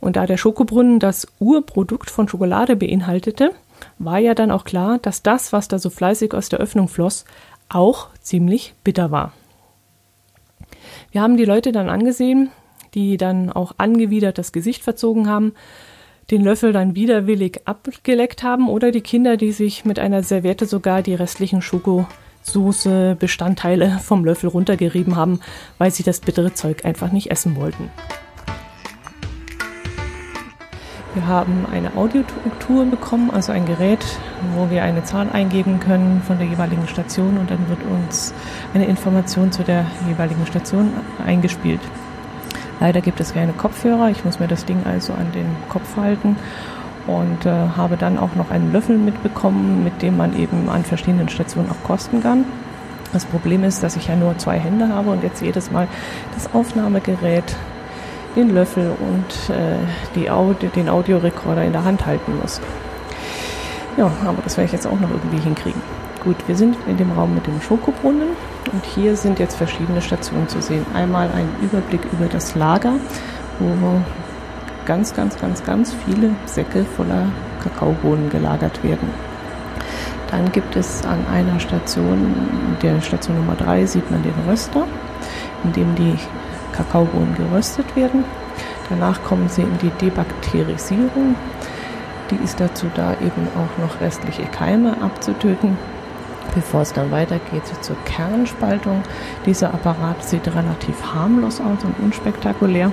Und 0.00 0.16
da 0.16 0.26
der 0.26 0.36
Schokobrunnen 0.36 0.98
das 0.98 1.28
Urprodukt 1.38 2.10
von 2.10 2.28
Schokolade 2.28 2.74
beinhaltete, 2.74 3.52
war 3.98 4.18
ja 4.18 4.34
dann 4.34 4.50
auch 4.50 4.64
klar, 4.64 4.98
dass 4.98 5.22
das, 5.22 5.52
was 5.52 5.68
da 5.68 5.78
so 5.78 5.90
fleißig 5.90 6.34
aus 6.34 6.48
der 6.48 6.58
Öffnung 6.58 6.88
floss, 6.88 7.24
auch 7.68 8.08
ziemlich 8.20 8.74
bitter 8.82 9.10
war. 9.10 9.32
Wir 11.12 11.22
haben 11.22 11.36
die 11.36 11.44
Leute 11.44 11.72
dann 11.72 11.88
angesehen, 11.88 12.50
die 12.94 13.16
dann 13.16 13.50
auch 13.52 13.74
angewidert 13.78 14.38
das 14.38 14.52
Gesicht 14.52 14.82
verzogen 14.82 15.28
haben, 15.28 15.52
den 16.30 16.42
Löffel 16.42 16.72
dann 16.72 16.94
widerwillig 16.94 17.62
abgeleckt 17.64 18.42
haben 18.42 18.68
oder 18.68 18.92
die 18.92 19.00
Kinder, 19.00 19.36
die 19.36 19.52
sich 19.52 19.84
mit 19.84 19.98
einer 19.98 20.22
Serviette 20.22 20.66
sogar 20.66 21.02
die 21.02 21.14
restlichen 21.14 21.62
Schokosoße 22.44 23.16
Bestandteile 23.18 23.98
vom 24.02 24.24
Löffel 24.24 24.48
runtergerieben 24.48 25.16
haben, 25.16 25.40
weil 25.78 25.90
sie 25.90 26.02
das 26.02 26.20
bittere 26.20 26.54
Zeug 26.54 26.84
einfach 26.84 27.12
nicht 27.12 27.30
essen 27.30 27.56
wollten. 27.56 27.90
Wir 31.14 31.26
haben 31.26 31.66
eine 31.70 31.96
Audiotour 31.96 32.86
bekommen, 32.86 33.30
also 33.32 33.50
ein 33.50 33.66
Gerät, 33.66 34.04
wo 34.54 34.70
wir 34.70 34.84
eine 34.84 35.02
Zahl 35.02 35.28
eingeben 35.30 35.80
können 35.80 36.22
von 36.24 36.38
der 36.38 36.46
jeweiligen 36.46 36.86
Station 36.86 37.36
und 37.36 37.50
dann 37.50 37.68
wird 37.68 37.80
uns 37.82 38.32
eine 38.74 38.86
Information 38.86 39.50
zu 39.50 39.64
der 39.64 39.86
jeweiligen 40.08 40.46
Station 40.46 40.92
eingespielt. 41.26 41.80
Leider 42.78 43.00
gibt 43.00 43.20
es 43.20 43.34
keine 43.34 43.52
Kopfhörer, 43.52 44.10
ich 44.10 44.24
muss 44.24 44.38
mir 44.38 44.48
das 44.48 44.64
Ding 44.64 44.86
also 44.86 45.12
an 45.12 45.32
den 45.32 45.48
Kopf 45.68 45.96
halten 45.96 46.36
und 47.06 47.46
äh, 47.46 47.50
habe 47.76 47.96
dann 47.96 48.18
auch 48.18 48.34
noch 48.34 48.50
einen 48.50 48.72
Löffel 48.72 48.98
mitbekommen, 48.98 49.84
mit 49.84 50.02
dem 50.02 50.16
man 50.16 50.36
eben 50.36 50.68
an 50.68 50.84
verschiedenen 50.84 51.28
Stationen 51.28 51.70
auch 51.70 51.86
kosten 51.86 52.22
kann. 52.22 52.44
Das 53.12 53.24
Problem 53.24 53.64
ist, 53.64 53.82
dass 53.82 53.96
ich 53.96 54.06
ja 54.06 54.16
nur 54.16 54.38
zwei 54.38 54.58
Hände 54.58 54.88
habe 54.88 55.10
und 55.10 55.22
jetzt 55.22 55.42
jedes 55.42 55.70
Mal 55.70 55.88
das 56.34 56.54
Aufnahmegerät 56.54 57.56
den 58.36 58.50
Löffel 58.50 58.92
und 59.00 59.54
äh, 59.54 59.76
die 60.14 60.30
Audio, 60.30 60.68
den 60.68 60.88
Audiorekorder 60.88 61.64
in 61.64 61.72
der 61.72 61.84
Hand 61.84 62.06
halten 62.06 62.38
muss. 62.40 62.60
Ja, 63.96 64.10
aber 64.24 64.38
das 64.44 64.56
werde 64.56 64.66
ich 64.66 64.72
jetzt 64.72 64.86
auch 64.86 65.00
noch 65.00 65.10
irgendwie 65.10 65.40
hinkriegen. 65.42 65.82
Gut, 66.22 66.36
wir 66.46 66.54
sind 66.54 66.76
in 66.86 66.96
dem 66.96 67.12
Raum 67.12 67.34
mit 67.34 67.46
dem 67.46 67.60
Schokobrunnen 67.60 68.28
und 68.72 68.84
hier 68.84 69.16
sind 69.16 69.38
jetzt 69.38 69.56
verschiedene 69.56 70.00
Stationen 70.00 70.48
zu 70.48 70.60
sehen. 70.62 70.86
Einmal 70.94 71.30
ein 71.34 71.48
Überblick 71.62 72.02
über 72.12 72.26
das 72.26 72.54
Lager, 72.54 72.92
wo 73.58 73.66
ganz, 74.90 75.14
ganz, 75.14 75.38
ganz, 75.38 75.62
ganz 75.62 75.94
viele 76.04 76.34
Säcke 76.46 76.84
voller 76.84 77.26
Kakaobohnen 77.62 78.28
gelagert 78.28 78.82
werden. 78.82 79.08
Dann 80.32 80.50
gibt 80.50 80.74
es 80.74 81.06
an 81.06 81.24
einer 81.32 81.60
Station, 81.60 82.34
der 82.82 83.00
Station 83.00 83.36
Nummer 83.36 83.54
3, 83.54 83.86
sieht 83.86 84.10
man 84.10 84.20
den 84.24 84.34
Röster, 84.48 84.88
in 85.62 85.72
dem 85.74 85.94
die 85.94 86.16
Kakaobohnen 86.72 87.36
geröstet 87.36 87.94
werden. 87.94 88.24
Danach 88.88 89.22
kommen 89.22 89.48
sie 89.48 89.62
in 89.62 89.78
die 89.78 89.92
Debakterisierung. 90.04 91.36
Die 92.32 92.42
ist 92.42 92.58
dazu 92.58 92.86
da, 92.92 93.12
eben 93.12 93.46
auch 93.54 93.80
noch 93.80 94.00
restliche 94.00 94.42
Keime 94.46 95.00
abzutöten. 95.00 95.78
Bevor 96.52 96.80
es 96.80 96.92
dann 96.92 97.12
weitergeht 97.12 97.62
zur 97.80 97.96
Kernspaltung. 98.06 99.04
Dieser 99.46 99.72
Apparat 99.72 100.24
sieht 100.24 100.48
relativ 100.48 101.14
harmlos 101.14 101.60
aus 101.60 101.84
und 101.84 101.94
unspektakulär. 102.00 102.90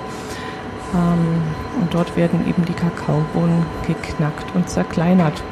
Ähm, 0.94 1.42
und 1.80 1.94
dort 1.94 2.16
werden 2.16 2.46
eben 2.48 2.64
die 2.64 2.72
Kakaobohnen 2.72 3.64
geknackt 3.86 4.54
und 4.54 4.68
zerkleinert. 4.68 5.42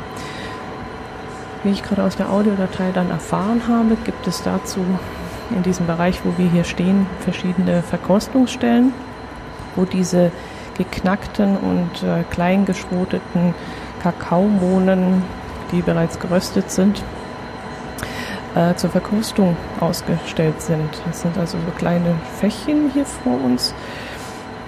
Wie 1.62 1.70
ich 1.70 1.82
gerade 1.82 2.04
aus 2.04 2.16
der 2.16 2.30
Audiodatei 2.30 2.92
dann 2.92 3.10
erfahren 3.10 3.62
habe, 3.68 3.96
gibt 4.04 4.26
es 4.26 4.42
dazu 4.42 4.80
in 5.50 5.62
diesem 5.62 5.86
Bereich, 5.86 6.20
wo 6.24 6.36
wir 6.38 6.48
hier 6.48 6.64
stehen, 6.64 7.06
verschiedene 7.20 7.82
Verkostungsstellen, 7.82 8.92
wo 9.74 9.84
diese 9.84 10.30
geknackten 10.76 11.56
und 11.56 12.02
äh, 12.02 12.22
kleingeschroteten 12.30 13.54
Kakaomohnen, 14.02 15.22
die 15.72 15.82
bereits 15.82 16.18
geröstet 16.18 16.70
sind, 16.70 17.02
äh, 18.54 18.74
zur 18.74 18.90
Verkostung 18.90 19.56
ausgestellt 19.80 20.60
sind. 20.60 20.90
Das 21.06 21.22
sind 21.22 21.36
also 21.38 21.58
so 21.58 21.72
kleine 21.78 22.14
Fächchen 22.38 22.90
hier 22.92 23.06
vor 23.06 23.42
uns. 23.42 23.74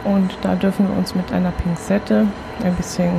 Und 0.04 0.38
da 0.42 0.54
dürfen 0.54 0.88
wir 0.88 0.96
uns 0.96 1.14
mit 1.14 1.32
einer 1.32 1.50
Pinzette 1.50 2.26
ein 2.64 2.74
bisschen 2.74 3.10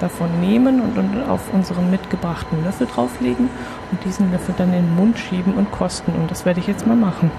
davon 0.00 0.40
nehmen 0.40 0.80
und, 0.80 1.28
auf 1.28 1.52
unseren 1.52 1.90
mitgebrachten 1.90 2.64
Löffel 2.64 2.86
drauflegen 2.86 3.48
und 3.90 4.04
diesen 4.04 4.30
Löffel 4.30 4.54
dann 4.56 4.72
in 4.72 4.86
den 4.86 4.96
Mund 4.96 5.18
schieben 5.18 5.54
und 5.54 5.70
kosten. 5.70 6.12
Und 6.12 6.30
das 6.30 6.44
werde 6.44 6.60
ich 6.60 6.66
jetzt 6.66 6.86
mal 6.86 6.96
machen. 6.96 7.30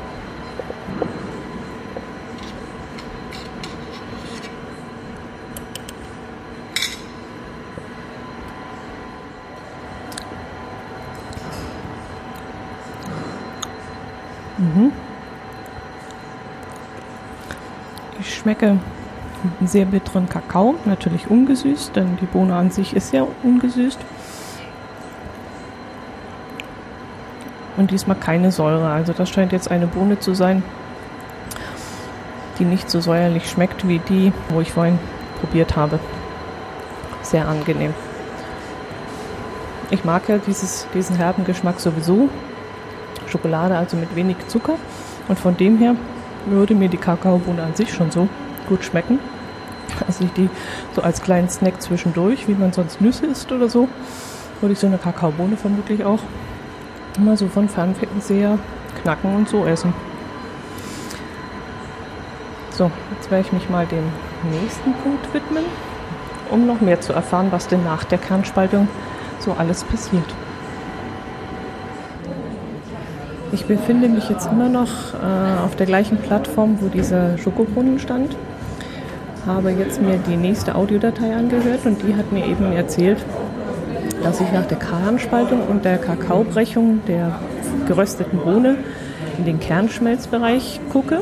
Schmecke 18.52 18.80
einen 19.60 19.68
sehr 19.68 19.86
bitteren 19.86 20.28
Kakao, 20.28 20.76
natürlich 20.84 21.30
ungesüßt, 21.30 21.96
denn 21.96 22.18
die 22.20 22.26
Bohne 22.26 22.56
an 22.56 22.70
sich 22.70 22.94
ist 22.96 23.14
ja 23.14 23.26
ungesüßt. 23.44 23.98
Und 27.78 27.92
diesmal 27.92 28.18
keine 28.18 28.52
Säure. 28.52 28.90
Also 28.90 29.14
das 29.14 29.30
scheint 29.30 29.54
jetzt 29.54 29.72
eine 29.72 29.88
Bohne 29.88 30.20
zu 30.20 30.34
sein, 30.34 30.64
die 32.60 32.66
nicht 32.66 32.90
so 32.90 33.00
säuerlich 33.00 33.50
schmeckt 33.50 33.88
wie 33.88 34.00
die, 34.00 34.34
wo 34.50 34.60
ich 34.60 34.74
vorhin 34.74 35.00
probiert 35.40 35.78
habe. 35.78 35.98
Sehr 37.22 37.48
angenehm. 37.48 37.94
Ich 39.92 40.04
mag 40.04 40.28
ja 40.28 40.38
dieses, 40.40 40.88
diesen 40.94 41.16
herben 41.16 41.46
Geschmack 41.46 41.80
sowieso. 41.80 42.30
Schokolade 43.28 43.78
also 43.78 43.96
mit 43.96 44.14
wenig 44.14 44.36
Zucker. 44.50 44.76
Und 45.30 45.40
von 45.40 45.56
dem 45.56 45.78
her 45.78 45.96
würde 46.46 46.76
mir 46.76 46.90
die 46.90 46.98
Kakaobohne 46.98 47.64
an 47.64 47.76
sich 47.76 47.94
schon 47.94 48.12
so 48.12 48.28
gut 48.68 48.84
schmecken. 48.84 49.20
Also 50.08 50.24
ich 50.24 50.32
die 50.34 50.50
so 50.96 51.02
als 51.02 51.22
kleinen 51.22 51.50
Snack 51.50 51.82
zwischendurch, 51.82 52.48
wie 52.48 52.54
man 52.54 52.74
sonst 52.74 53.02
Nüsse 53.02 53.26
isst 53.26 53.52
oder 53.52 53.70
so, 53.70 53.88
würde 54.62 54.74
ich 54.74 54.80
so 54.80 54.88
eine 54.88 54.98
Kakaobohne 54.98 55.58
vermutlich 55.58 56.04
auch 56.04 56.20
immer 57.18 57.36
so 57.36 57.48
von 57.48 57.68
Fernseher 57.68 58.58
knacken 59.02 59.36
und 59.36 59.50
so 59.50 59.66
essen. 59.66 59.94
So, 62.72 62.90
jetzt 63.16 63.30
werde 63.30 63.46
ich 63.46 63.54
mich 63.54 63.70
mal 63.70 63.86
dem 63.86 64.06
nächsten 64.50 64.94
Punkt 64.94 65.34
widmen, 65.34 65.66
um 66.50 66.66
noch 66.66 66.82
mehr 66.82 67.02
zu 67.02 67.14
erfahren, 67.14 67.48
was 67.52 67.68
denn 67.68 67.84
nach 67.84 68.04
der 68.06 68.18
Kernspaltung 68.18 68.88
so 69.40 69.54
alles 69.54 69.84
passiert. 69.84 70.26
Ich 73.52 73.66
befinde 73.66 74.08
mich 74.08 74.30
jetzt 74.30 74.50
immer 74.50 74.70
noch 74.70 75.14
äh, 75.14 75.66
auf 75.66 75.76
der 75.76 75.86
gleichen 75.86 76.18
Plattform, 76.18 76.78
wo 76.80 76.88
dieser 76.88 77.38
Schokobrunnen 77.38 78.00
stand 78.00 78.36
habe 79.46 79.72
jetzt 79.72 80.02
mir 80.02 80.18
die 80.18 80.38
nächste 80.38 80.76
Audiodatei 80.76 81.36
angehört 81.36 81.86
und 81.86 82.02
die 82.04 82.16
hat 82.16 82.32
mir 82.32 82.46
eben 82.46 82.72
erzählt, 82.74 83.18
dass 84.24 84.40
ich 84.40 84.52
nach 84.52 84.66
der 84.66 84.78
Kernspaltung 84.78 85.68
und 85.68 85.84
der 85.84 85.98
Kakaobrechung 85.98 87.02
der 87.08 87.40
gerösteten 87.88 88.40
Bohne 88.40 88.78
in 89.38 89.46
den 89.46 89.60
Kernschmelzbereich 89.60 90.80
gucke. 90.92 91.22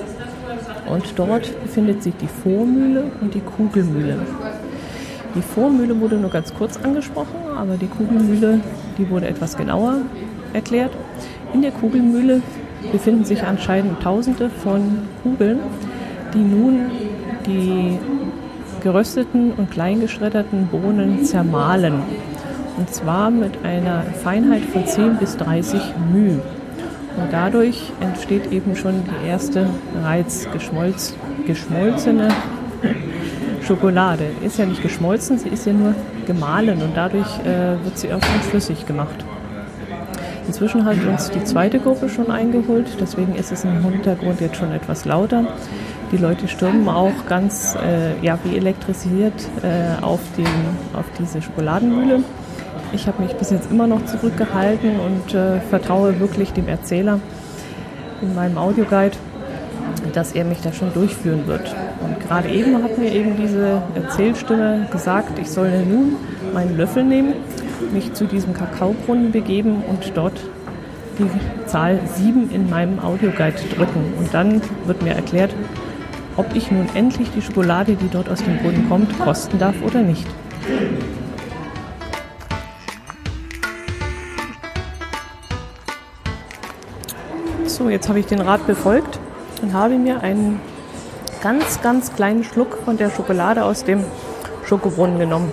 Und 0.89 1.03
dort 1.15 1.61
befindet 1.61 2.03
sich 2.03 2.15
die 2.19 2.27
Vormühle 2.27 3.03
und 3.21 3.33
die 3.35 3.41
Kugelmühle. 3.41 4.17
Die 5.35 5.41
Vormühle 5.41 5.99
wurde 6.01 6.15
nur 6.15 6.31
ganz 6.31 6.53
kurz 6.53 6.77
angesprochen, 6.77 7.35
aber 7.55 7.77
die 7.77 7.87
Kugelmühle, 7.87 8.59
die 8.97 9.09
wurde 9.09 9.27
etwas 9.27 9.55
genauer 9.55 9.97
erklärt. 10.51 10.91
In 11.53 11.61
der 11.61 11.71
Kugelmühle 11.71 12.41
befinden 12.91 13.25
sich 13.25 13.43
anscheinend 13.43 14.01
Tausende 14.01 14.49
von 14.49 15.07
Kugeln, 15.23 15.59
die 16.33 16.39
nun 16.39 16.91
die 17.45 17.97
gerösteten 18.81 19.51
und 19.57 19.71
kleingeschredderten 19.71 20.67
Bohnen 20.67 21.25
zermahlen. 21.25 22.01
Und 22.77 22.93
zwar 22.93 23.29
mit 23.29 23.65
einer 23.65 24.03
Feinheit 24.23 24.61
von 24.63 24.85
10 24.85 25.17
bis 25.17 25.35
30 25.37 25.81
μ. 26.13 26.39
Und 27.17 27.33
dadurch 27.33 27.91
entsteht 27.99 28.51
eben 28.51 28.75
schon 28.75 29.03
die 29.03 29.27
erste 29.27 29.67
bereits 29.93 30.47
geschmolzene 31.45 32.29
Schokolade. 33.61 34.25
Ist 34.45 34.57
ja 34.57 34.65
nicht 34.65 34.81
geschmolzen, 34.81 35.37
sie 35.37 35.49
ist 35.49 35.65
ja 35.65 35.73
nur 35.73 35.93
gemahlen 36.25 36.81
und 36.81 36.95
dadurch 36.95 37.39
äh, 37.39 37.83
wird 37.83 37.97
sie 37.97 38.13
auch 38.13 38.23
schon 38.23 38.41
flüssig 38.49 38.85
gemacht. 38.85 39.25
Inzwischen 40.49 40.83
hat 40.83 40.97
uns 41.05 41.29
die 41.29 41.43
zweite 41.43 41.77
Gruppe 41.77 42.09
schon 42.09 42.31
eingeholt, 42.31 42.87
deswegen 42.99 43.35
ist 43.35 43.51
es 43.51 43.65
im 43.65 43.83
Hintergrund 43.83 44.41
jetzt 44.41 44.55
schon 44.55 44.71
etwas 44.71 45.05
lauter. 45.05 45.45
Die 46.11 46.17
Leute 46.17 46.47
stürmen 46.47 46.89
auch 46.89 47.27
ganz 47.27 47.75
äh, 47.75 48.19
ja, 48.25 48.39
wie 48.43 48.57
elektrisiert 48.57 49.47
äh, 49.61 50.03
auf, 50.03 50.19
den, 50.35 50.47
auf 50.93 51.05
diese 51.19 51.43
Schokoladenmühle. 51.43 52.23
Ich 52.93 53.05
habe 53.05 53.21
mich 53.21 53.35
bis 53.35 53.51
jetzt 53.51 53.69
immer 53.69 53.85
noch 53.85 54.03
zurückgehalten 54.05 54.99
und 54.99 55.35
äh, 55.35 55.59
vertraue 55.69 56.19
wirklich 56.19 56.51
dem 56.51 56.67
Erzähler 56.67 57.19
in 58.23 58.33
meinem 58.33 58.57
Audioguide, 58.57 59.17
dass 60.13 60.31
er 60.31 60.45
mich 60.45 60.61
da 60.61 60.73
schon 60.73 60.91
durchführen 60.95 61.45
wird. 61.45 61.75
Und 62.01 62.19
gerade 62.27 62.49
eben 62.49 62.81
hat 62.81 62.97
mir 62.97 63.11
eben 63.11 63.37
diese 63.37 63.83
Erzählstimme 63.93 64.87
gesagt, 64.91 65.37
ich 65.37 65.51
soll 65.51 65.69
nun 65.85 66.15
meinen 66.55 66.75
Löffel 66.75 67.03
nehmen, 67.03 67.35
mich 67.93 68.13
zu 68.13 68.25
diesem 68.25 68.53
Kakaobrunnen 68.53 69.31
begeben 69.31 69.83
und 69.87 70.11
dort 70.15 70.39
die 71.17 71.29
Zahl 71.67 71.99
7 72.15 72.49
in 72.51 72.69
meinem 72.69 72.99
Audioguide 72.99 73.57
drücken. 73.75 74.13
Und 74.17 74.33
dann 74.33 74.61
wird 74.85 75.01
mir 75.01 75.13
erklärt, 75.13 75.53
ob 76.37 76.55
ich 76.55 76.71
nun 76.71 76.87
endlich 76.93 77.29
die 77.35 77.41
Schokolade, 77.41 77.95
die 77.95 78.07
dort 78.07 78.29
aus 78.29 78.43
dem 78.43 78.57
Brunnen 78.59 78.87
kommt, 78.87 79.19
kosten 79.19 79.59
darf 79.59 79.75
oder 79.85 80.01
nicht. 80.01 80.25
So, 87.65 87.89
jetzt 87.89 88.09
habe 88.09 88.19
ich 88.19 88.25
den 88.25 88.41
Rat 88.41 88.65
befolgt 88.67 89.19
und 89.61 89.73
habe 89.73 89.97
mir 89.97 90.21
einen 90.21 90.59
ganz, 91.41 91.81
ganz 91.81 92.13
kleinen 92.13 92.43
Schluck 92.43 92.77
von 92.85 92.97
der 92.97 93.09
Schokolade 93.09 93.63
aus 93.63 93.83
dem 93.83 94.03
Schokobrunnen 94.65 95.19
genommen. 95.19 95.51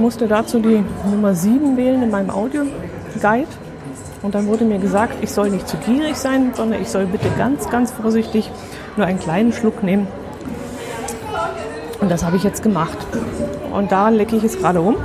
Musste 0.00 0.26
dazu 0.26 0.60
die 0.60 0.82
Nummer 1.10 1.34
7 1.34 1.76
wählen 1.76 2.02
in 2.02 2.10
meinem 2.10 2.30
Audio-Guide. 2.30 3.46
Und 4.22 4.34
dann 4.34 4.46
wurde 4.46 4.64
mir 4.64 4.78
gesagt, 4.78 5.22
ich 5.22 5.30
soll 5.30 5.50
nicht 5.50 5.68
zu 5.68 5.76
gierig 5.76 6.16
sein, 6.16 6.52
sondern 6.54 6.80
ich 6.80 6.88
soll 6.88 7.04
bitte 7.04 7.28
ganz, 7.36 7.68
ganz 7.68 7.90
vorsichtig 7.92 8.50
nur 8.96 9.06
einen 9.06 9.18
kleinen 9.18 9.52
Schluck 9.52 9.82
nehmen. 9.82 10.08
Und 12.00 12.10
das 12.10 12.24
habe 12.24 12.36
ich 12.36 12.44
jetzt 12.44 12.62
gemacht. 12.62 12.96
Und 13.74 13.92
da 13.92 14.08
lecke 14.08 14.36
ich 14.36 14.44
es 14.44 14.58
gerade 14.58 14.78
rum. 14.78 14.96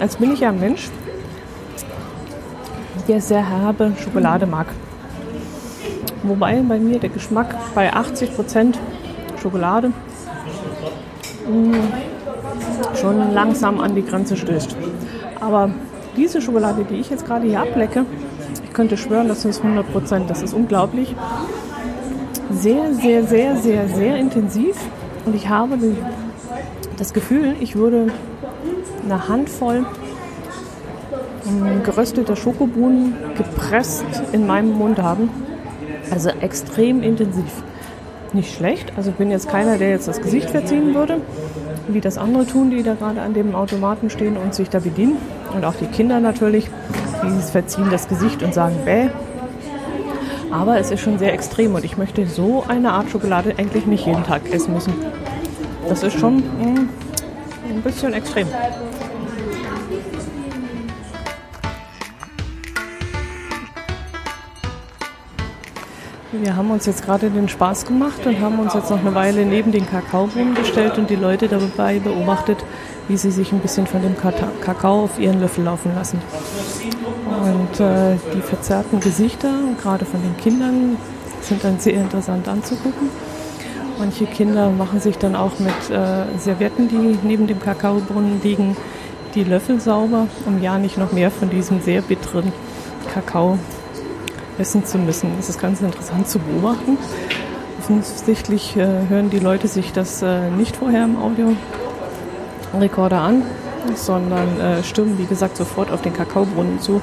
Als 0.00 0.16
bin 0.16 0.32
ich 0.32 0.40
ja 0.40 0.48
ein 0.48 0.58
Mensch, 0.58 0.88
der 3.08 3.20
sehr 3.20 3.46
herbe 3.46 3.92
Schokolade 4.02 4.46
mag. 4.46 4.68
Wobei 6.22 6.62
bei 6.62 6.78
mir 6.78 6.98
der 6.98 7.10
Geschmack 7.10 7.54
bei 7.74 7.92
80% 7.92 8.76
Schokolade 9.42 9.92
mh, 11.48 11.76
mm, 11.76 11.82
schon 13.00 13.32
langsam 13.32 13.80
an 13.80 13.94
die 13.94 14.04
Grenze 14.04 14.36
stößt. 14.36 14.76
Aber 15.40 15.70
diese 16.16 16.40
Schokolade, 16.40 16.84
die 16.84 16.96
ich 16.96 17.10
jetzt 17.10 17.26
gerade 17.26 17.46
hier 17.46 17.60
ablecke, 17.60 18.04
ich 18.64 18.72
könnte 18.72 18.96
schwören, 18.96 19.28
das 19.28 19.44
ist 19.44 19.62
100 19.62 19.90
Prozent. 19.92 20.30
Das 20.30 20.42
ist 20.42 20.52
unglaublich. 20.52 21.14
Sehr, 22.50 22.94
sehr, 22.94 23.24
sehr, 23.24 23.56
sehr, 23.56 23.88
sehr 23.88 24.16
intensiv. 24.16 24.76
Und 25.26 25.34
ich 25.34 25.48
habe 25.48 25.78
das 26.96 27.12
Gefühl, 27.12 27.54
ich 27.60 27.76
würde 27.76 28.08
eine 29.04 29.28
Handvoll 29.28 29.86
ähm, 31.46 31.82
gerösteter 31.82 32.36
Schokobohnen 32.36 33.14
gepresst 33.36 34.04
in 34.32 34.46
meinem 34.46 34.72
Mund 34.72 35.00
haben. 35.00 35.30
Also 36.10 36.30
extrem 36.30 37.02
intensiv. 37.02 37.62
Nicht 38.32 38.54
schlecht. 38.54 38.92
Also 38.96 39.10
bin 39.10 39.30
jetzt 39.30 39.48
keiner, 39.48 39.78
der 39.78 39.90
jetzt 39.90 40.08
das 40.08 40.20
Gesicht 40.20 40.50
verziehen 40.50 40.94
würde 40.94 41.20
wie 41.88 42.00
das 42.00 42.18
andere 42.18 42.46
tun, 42.46 42.70
die 42.70 42.82
da 42.82 42.94
gerade 42.94 43.20
an 43.20 43.34
dem 43.34 43.54
Automaten 43.54 44.10
stehen 44.10 44.36
und 44.36 44.54
sich 44.54 44.68
da 44.70 44.78
bedienen. 44.78 45.16
Und 45.54 45.64
auch 45.64 45.74
die 45.74 45.86
Kinder 45.86 46.20
natürlich, 46.20 46.68
die 47.22 47.50
verziehen 47.50 47.88
das 47.90 48.08
Gesicht 48.08 48.42
und 48.42 48.54
sagen 48.54 48.76
bäh. 48.84 49.08
Aber 50.50 50.78
es 50.78 50.90
ist 50.90 51.00
schon 51.00 51.18
sehr 51.18 51.32
extrem 51.32 51.74
und 51.74 51.84
ich 51.84 51.98
möchte 51.98 52.26
so 52.26 52.64
eine 52.66 52.92
Art 52.92 53.10
Schokolade 53.10 53.54
eigentlich 53.58 53.86
nicht 53.86 54.06
jeden 54.06 54.24
Tag 54.24 54.50
essen 54.50 54.72
müssen. 54.72 54.94
Das 55.88 56.02
ist 56.02 56.18
schon 56.18 56.36
mh, 56.36 56.42
mm, 56.64 56.88
ein 57.70 57.82
bisschen 57.82 58.12
extrem. 58.14 58.46
Wir 66.40 66.54
haben 66.54 66.70
uns 66.70 66.86
jetzt 66.86 67.04
gerade 67.04 67.30
den 67.30 67.48
Spaß 67.48 67.84
gemacht 67.84 68.24
und 68.24 68.40
haben 68.40 68.60
uns 68.60 68.72
jetzt 68.72 68.90
noch 68.90 69.00
eine 69.00 69.14
Weile 69.14 69.44
neben 69.44 69.72
den 69.72 69.86
Kakaobohnen 69.86 70.54
gestellt 70.54 70.96
und 70.96 71.10
die 71.10 71.16
Leute 71.16 71.48
dabei 71.48 71.98
beobachtet, 71.98 72.58
wie 73.08 73.16
sie 73.16 73.32
sich 73.32 73.50
ein 73.52 73.58
bisschen 73.58 73.86
von 73.88 74.02
dem 74.02 74.14
Kakao 74.16 75.04
auf 75.04 75.18
ihren 75.18 75.40
Löffel 75.40 75.64
laufen 75.64 75.92
lassen. 75.96 76.20
Und 77.42 77.80
äh, 77.80 78.16
die 78.34 78.40
verzerrten 78.40 79.00
Gesichter, 79.00 79.52
gerade 79.82 80.04
von 80.04 80.22
den 80.22 80.36
Kindern, 80.36 80.96
sind 81.40 81.64
dann 81.64 81.80
sehr 81.80 81.94
interessant 81.94 82.46
anzugucken. 82.46 83.08
Manche 83.98 84.26
Kinder 84.26 84.70
machen 84.70 85.00
sich 85.00 85.18
dann 85.18 85.34
auch 85.34 85.58
mit 85.58 85.90
äh, 85.90 86.38
Servietten, 86.38 86.88
die 86.88 87.18
neben 87.22 87.48
dem 87.48 87.58
Kakaobrunnen 87.58 88.40
liegen, 88.44 88.76
die 89.34 89.42
Löffel 89.42 89.80
sauber, 89.80 90.28
um 90.46 90.62
ja 90.62 90.78
nicht 90.78 90.98
noch 90.98 91.10
mehr 91.10 91.32
von 91.32 91.50
diesem 91.50 91.80
sehr 91.80 92.00
bitteren 92.02 92.52
Kakao 93.12 93.58
essen 94.58 94.84
zu 94.84 94.98
müssen. 94.98 95.30
Das 95.36 95.48
ist 95.48 95.60
ganz 95.60 95.80
interessant 95.80 96.28
zu 96.28 96.38
beobachten. 96.38 96.98
Offensichtlich 97.78 98.76
äh, 98.76 98.86
hören 99.08 99.30
die 99.30 99.38
Leute 99.38 99.68
sich 99.68 99.92
das 99.92 100.22
äh, 100.22 100.50
nicht 100.50 100.76
vorher 100.76 101.04
im 101.04 101.16
Audiorekorder 101.16 103.20
an, 103.20 103.42
sondern 103.94 104.60
äh, 104.60 104.82
stürmen, 104.82 105.18
wie 105.18 105.26
gesagt, 105.26 105.56
sofort 105.56 105.90
auf 105.90 106.02
den 106.02 106.12
Kakaobrunnen 106.12 106.80
zu 106.80 107.00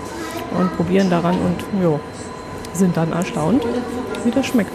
und 0.57 0.75
probieren 0.75 1.09
daran 1.09 1.35
und 1.35 1.81
jo, 1.81 1.99
sind 2.73 2.97
dann 2.97 3.13
erstaunt, 3.13 3.63
wie 4.23 4.31
das 4.31 4.45
schmeckt. 4.45 4.73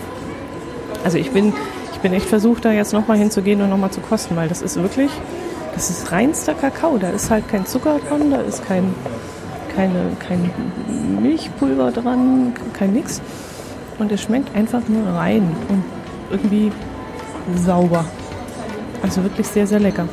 Also 1.05 1.19
ich 1.19 1.31
bin, 1.31 1.53
ich 1.93 1.99
bin 2.01 2.13
echt 2.13 2.27
versucht, 2.27 2.65
da 2.65 2.73
jetzt 2.73 2.93
nochmal 2.93 3.19
hinzugehen 3.19 3.61
und 3.63 3.71
nochmal 3.71 3.91
zu 3.91 4.01
kosten, 4.01 4.37
weil 4.37 4.49
das 4.49 4.63
ist 4.63 4.77
wirklich, 4.77 5.11
das 5.75 5.91
ist 5.91 6.13
reinster 6.13 6.55
Kakao. 6.55 6.99
Da 6.99 7.11
ist 7.11 7.31
halt 7.31 7.49
kein 7.49 7.67
Zucker 7.67 7.99
dran, 8.09 8.31
da 8.31 8.41
ist 8.41 8.67
kein 8.67 8.95
keine, 9.75 10.17
kein 10.19 10.51
Milchpulver 11.23 11.91
dran, 11.93 12.53
kein 12.73 12.93
nix. 12.93 13.21
Und 13.99 14.11
es 14.13 14.23
schmeckt 14.23 14.55
einfach 14.55 14.83
nur 14.89 15.07
rein 15.09 15.43
und 15.69 15.85
irgendwie 16.31 16.73
sauber. 17.57 18.05
Also 19.03 19.23
wirklich 19.23 19.47
sehr, 19.47 19.67
sehr 19.67 19.81
lecker. 19.81 20.09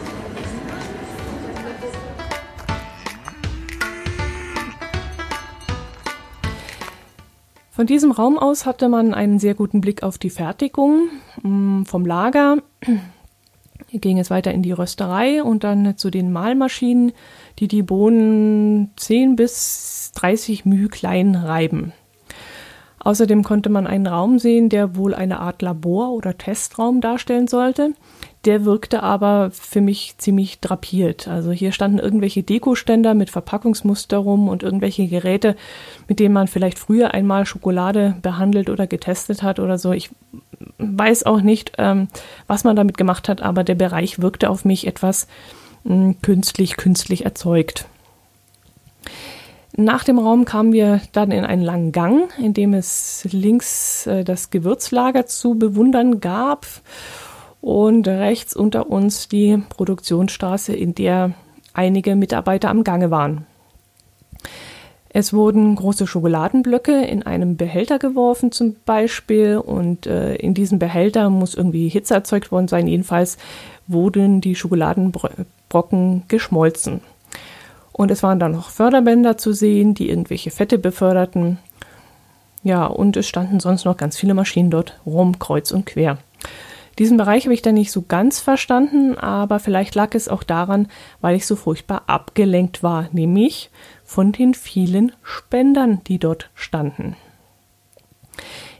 Von 7.72 7.86
diesem 7.86 8.12
Raum 8.12 8.40
aus 8.40 8.66
hatte 8.66 8.90
man 8.90 9.14
einen 9.14 9.38
sehr 9.38 9.54
guten 9.54 9.82
Blick 9.82 10.02
auf 10.02 10.18
die 10.18 10.32
Fertigung 10.32 11.10
mm, 11.44 11.84
vom 11.84 12.08
Lager. 12.08 12.58
Hier 13.90 14.02
ging 14.02 14.20
es 14.20 14.30
weiter 14.30 14.52
in 14.52 14.64
die 14.64 14.74
Rösterei 14.74 15.42
und 15.42 15.64
dann 15.64 15.98
zu 15.98 16.10
den 16.10 16.32
Mahlmaschinen, 16.32 17.14
die 17.60 17.70
die 17.70 17.84
Bohnen 17.84 18.92
10 18.98 19.38
bis 19.38 20.12
30 20.16 20.66
μ 20.66 20.90
klein 20.90 21.36
reiben. 21.36 21.94
Außerdem 23.00 23.44
konnte 23.44 23.70
man 23.70 23.88
einen 23.88 24.06
Raum 24.06 24.40
sehen, 24.40 24.68
der 24.68 24.98
wohl 24.98 25.16
eine 25.16 25.40
Art 25.40 25.62
Labor 25.62 26.12
oder 26.12 26.38
Testraum 26.38 27.00
darstellen 27.00 27.48
sollte. 27.48 27.94
Der 28.48 28.64
wirkte 28.64 29.04
aber 29.04 29.52
für 29.52 29.82
mich 29.82 30.16
ziemlich 30.20 30.62
drapiert. 30.62 31.28
Also 31.28 31.52
hier 31.52 31.74
standen 31.74 32.00
irgendwelche 32.00 32.44
Dekoständer 32.44 33.14
mit 33.14 33.30
Verpackungsmuster 33.30 34.16
rum 34.16 34.48
und 34.48 34.64
irgendwelche 34.64 35.06
Geräte, 35.08 35.58
mit 36.08 36.22
denen 36.22 36.34
man 36.34 36.48
vielleicht 36.48 36.80
früher 36.80 37.14
einmal 37.14 37.46
Schokolade 37.46 38.16
behandelt 38.22 38.70
oder 38.70 38.88
getestet 38.88 39.44
hat 39.44 39.60
oder 39.60 39.78
so. 39.78 39.92
Ich 39.92 40.12
weiß 40.78 41.26
auch 41.26 41.42
nicht, 41.42 41.74
ähm, 41.78 42.08
was 42.48 42.64
man 42.64 42.78
damit 42.78 42.98
gemacht 42.98 43.28
hat, 43.28 43.42
aber 43.42 43.66
der 43.66 43.76
Bereich 43.76 44.22
wirkte 44.22 44.50
auf 44.50 44.64
mich 44.64 44.88
etwas 44.88 45.28
künstlich, 46.22 46.78
künstlich 46.78 47.26
erzeugt. 47.26 47.86
Nach 49.76 50.06
dem 50.06 50.20
Raum 50.20 50.46
kamen 50.46 50.72
wir 50.72 51.02
dann 51.12 51.32
in 51.32 51.44
einen 51.44 51.64
langen 51.64 51.92
Gang, 51.92 52.30
in 52.40 52.54
dem 52.54 52.74
es 52.74 53.28
links 53.30 54.08
äh, 54.08 54.24
das 54.24 54.52
Gewürzlager 54.52 55.26
zu 55.26 55.56
bewundern 55.56 56.22
gab 56.22 56.66
und 57.62 58.08
rechts 58.08 58.56
unter 58.56 58.90
uns 58.90 59.28
die 59.28 59.62
Produktionsstraße, 59.70 60.74
in 60.74 60.96
der 60.96 61.34
einige 61.74 62.16
Mitarbeiter 62.16 62.70
am 62.70 62.84
Gange 62.84 63.12
waren. 63.12 63.46
Es 65.10 65.34
wurden 65.34 65.76
große 65.76 66.06
Schokoladenblöcke 66.06 67.06
in 67.06 67.24
einem 67.24 67.58
Behälter 67.58 67.98
geworfen 67.98 68.52
zum 68.52 68.76
Beispiel 68.86 69.58
und 69.58 70.06
äh, 70.06 70.36
in 70.36 70.54
diesem 70.54 70.80
Behälter 70.80 71.30
muss 71.30 71.56
irgendwie 71.56 71.88
Hitze 71.88 72.14
erzeugt 72.14 72.52
worden 72.52 72.68
sein. 72.68 72.88
Jedenfalls 72.88 73.38
wurden 73.88 74.42
die 74.42 74.54
Schokoladenbrocken 74.54 76.24
geschmolzen. 76.28 77.02
Und 77.94 78.12
es 78.12 78.22
waren 78.22 78.40
dann 78.40 78.52
noch 78.52 78.70
Förderbänder 78.70 79.38
zu 79.38 79.54
sehen, 79.54 79.96
die 79.96 80.10
irgendwelche 80.10 80.52
Fette 80.52 80.78
beförderten. 80.78 81.58
Ja, 82.62 82.86
und 82.86 83.18
es 83.18 83.28
standen 83.28 83.60
sonst 83.60 83.86
noch 83.86 83.98
ganz 83.98 84.18
viele 84.18 84.36
Maschinen 84.36 84.70
dort 84.70 85.00
rum, 85.06 85.40
kreuz 85.40 85.72
und 85.72 85.86
quer. 85.88 86.20
Diesen 87.00 87.18
Bereich 87.18 87.46
habe 87.46 87.54
ich 87.54 87.62
dann 87.62 87.76
nicht 87.76 87.92
so 87.92 88.02
ganz 88.02 88.40
verstanden, 88.40 89.18
aber 89.18 89.60
vielleicht 89.60 89.94
lag 89.94 90.16
es 90.16 90.28
auch 90.28 90.44
daran, 90.44 90.88
weil 91.22 91.36
ich 91.36 91.46
so 91.46 91.56
furchtbar 91.56 92.04
abgelenkt 92.08 92.82
war, 92.82 93.10
nämlich 93.12 93.70
von 94.04 94.32
den 94.32 94.54
vielen 94.56 95.12
Spendern, 95.22 96.02
die 96.08 96.18
dort 96.18 96.50
standen. 96.56 97.16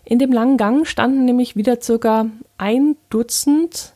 In 0.04 0.20
dem 0.20 0.32
langen 0.32 0.58
Gang 0.58 0.88
standen 0.88 1.26
nämlich 1.26 1.56
wieder 1.56 1.82
circa 1.82 2.28
ein 2.58 2.96
Dutzend 3.10 3.94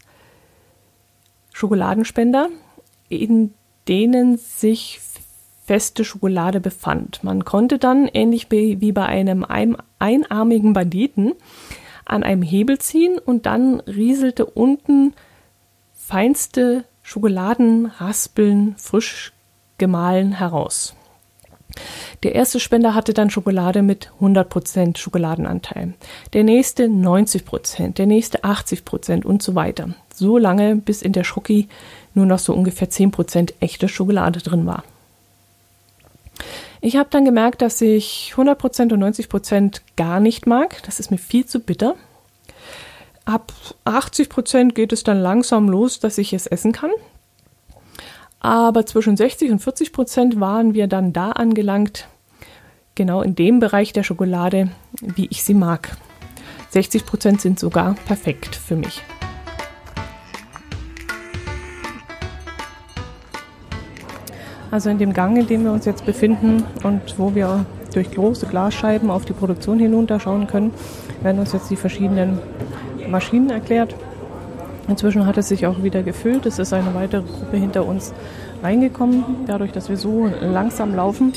Schokoladenspender, 1.53 2.49
in 3.09 3.53
denen 3.87 4.37
sich 4.37 4.99
feste 5.65 6.03
Schokolade 6.03 6.59
befand. 6.59 7.23
Man 7.23 7.45
konnte 7.45 7.77
dann, 7.77 8.07
ähnlich 8.07 8.47
wie 8.51 8.91
bei 8.91 9.05
einem 9.05 9.45
einarmigen 9.99 10.73
Banditen, 10.73 11.33
an 12.11 12.23
einem 12.23 12.41
Hebel 12.41 12.79
ziehen 12.79 13.17
und 13.17 13.45
dann 13.45 13.79
rieselte 13.81 14.45
unten 14.45 15.13
feinste 15.93 16.83
Schokoladenraspeln 17.03 18.75
frisch 18.77 19.33
gemahlen 19.77 20.33
heraus. 20.33 20.95
Der 22.23 22.35
erste 22.35 22.59
Spender 22.59 22.93
hatte 22.93 23.13
dann 23.13 23.29
Schokolade 23.29 23.81
mit 23.81 24.11
100% 24.19 24.97
Schokoladenanteil. 24.97 25.93
Der 26.33 26.43
nächste 26.43 26.85
90%, 26.85 27.93
der 27.93 28.05
nächste 28.05 28.43
80% 28.43 29.23
und 29.23 29.41
so 29.41 29.55
weiter. 29.55 29.89
So 30.13 30.37
lange, 30.37 30.75
bis 30.75 31.01
in 31.01 31.13
der 31.13 31.23
Schoki 31.23 31.69
nur 32.13 32.25
noch 32.25 32.39
so 32.39 32.53
ungefähr 32.53 32.89
10% 32.89 33.53
echte 33.61 33.87
Schokolade 33.87 34.39
drin 34.39 34.65
war. 34.65 34.83
Ich 36.83 36.97
habe 36.97 37.09
dann 37.11 37.25
gemerkt, 37.25 37.61
dass 37.61 37.79
ich 37.79 38.33
100% 38.35 38.91
und 38.91 39.03
90% 39.03 39.81
gar 39.95 40.19
nicht 40.19 40.47
mag. 40.47 40.81
Das 40.83 40.99
ist 40.99 41.11
mir 41.11 41.19
viel 41.19 41.45
zu 41.45 41.59
bitter. 41.59 41.95
Ab 43.23 43.53
80% 43.85 44.73
geht 44.73 44.91
es 44.91 45.03
dann 45.03 45.19
langsam 45.19 45.69
los, 45.69 45.99
dass 45.99 46.17
ich 46.17 46.33
es 46.33 46.47
essen 46.47 46.71
kann. 46.71 46.89
Aber 48.39 48.87
zwischen 48.87 49.15
60 49.15 49.51
und 49.51 49.59
40 49.59 49.93
Prozent 49.93 50.39
waren 50.39 50.73
wir 50.73 50.87
dann 50.87 51.13
da 51.13 51.31
angelangt, 51.31 52.07
genau 52.95 53.21
in 53.21 53.35
dem 53.35 53.59
Bereich 53.59 53.93
der 53.93 54.01
Schokolade, 54.01 54.71
wie 54.99 55.27
ich 55.29 55.43
sie 55.43 55.53
mag. 55.53 55.95
60 56.71 57.05
Prozent 57.05 57.41
sind 57.41 57.59
sogar 57.59 57.93
perfekt 58.05 58.55
für 58.55 58.75
mich. 58.75 59.03
Also 64.71 64.89
in 64.89 64.97
dem 64.97 65.11
Gang, 65.13 65.37
in 65.37 65.47
dem 65.47 65.65
wir 65.65 65.71
uns 65.73 65.85
jetzt 65.85 66.05
befinden 66.05 66.63
und 66.83 67.01
wo 67.17 67.35
wir 67.35 67.65
durch 67.93 68.09
große 68.11 68.45
Glasscheiben 68.45 69.11
auf 69.11 69.25
die 69.25 69.33
Produktion 69.33 69.79
hinunterschauen 69.79 70.47
können, 70.47 70.71
werden 71.21 71.39
uns 71.39 71.51
jetzt 71.51 71.69
die 71.69 71.75
verschiedenen 71.75 72.39
Maschinen 73.09 73.49
erklärt. 73.49 73.93
Inzwischen 74.87 75.25
hat 75.25 75.37
es 75.37 75.49
sich 75.49 75.67
auch 75.67 75.83
wieder 75.83 76.03
gefüllt. 76.03 76.45
Es 76.45 76.57
ist 76.57 76.71
eine 76.71 76.93
weitere 76.95 77.21
Gruppe 77.21 77.57
hinter 77.57 77.85
uns 77.85 78.13
reingekommen. 78.63 79.23
Dadurch, 79.45 79.73
dass 79.73 79.89
wir 79.89 79.97
so 79.97 80.29
langsam 80.41 80.95
laufen, 80.95 81.33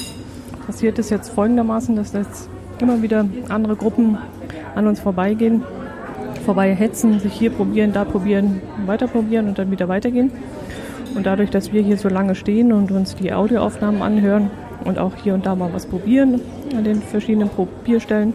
passiert 0.66 0.98
es 1.00 1.10
jetzt 1.10 1.30
folgendermaßen, 1.30 1.96
dass 1.96 2.12
jetzt 2.12 2.48
immer 2.80 3.02
wieder 3.02 3.26
andere 3.48 3.74
Gruppen 3.74 4.16
an 4.74 4.86
uns 4.86 5.00
vorbeigehen, 5.00 5.62
vorbei 6.44 6.74
hetzen, 6.74 7.18
sich 7.20 7.32
hier 7.32 7.50
probieren, 7.50 7.92
da 7.92 8.04
probieren, 8.04 8.60
weiter 8.86 9.06
probieren 9.08 9.48
und 9.48 9.58
dann 9.58 9.70
wieder 9.70 9.88
weitergehen. 9.88 10.30
Und 11.14 11.26
dadurch, 11.26 11.50
dass 11.50 11.72
wir 11.72 11.82
hier 11.82 11.96
so 11.96 12.08
lange 12.08 12.34
stehen 12.34 12.72
und 12.72 12.90
uns 12.90 13.14
die 13.14 13.32
Audioaufnahmen 13.32 14.02
anhören 14.02 14.50
und 14.84 14.98
auch 14.98 15.14
hier 15.16 15.34
und 15.34 15.46
da 15.46 15.54
mal 15.54 15.72
was 15.72 15.86
probieren 15.86 16.40
an 16.76 16.84
den 16.84 17.00
verschiedenen 17.02 17.48
Probierstellen, 17.48 18.34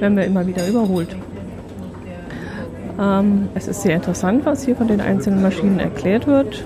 werden 0.00 0.16
wir 0.16 0.24
immer 0.24 0.46
wieder 0.46 0.66
überholt. 0.66 1.14
Ähm, 2.98 3.48
es 3.54 3.68
ist 3.68 3.82
sehr 3.82 3.96
interessant, 3.96 4.46
was 4.46 4.64
hier 4.64 4.74
von 4.74 4.88
den 4.88 5.02
einzelnen 5.02 5.42
Maschinen 5.42 5.78
erklärt 5.78 6.26
wird. 6.26 6.64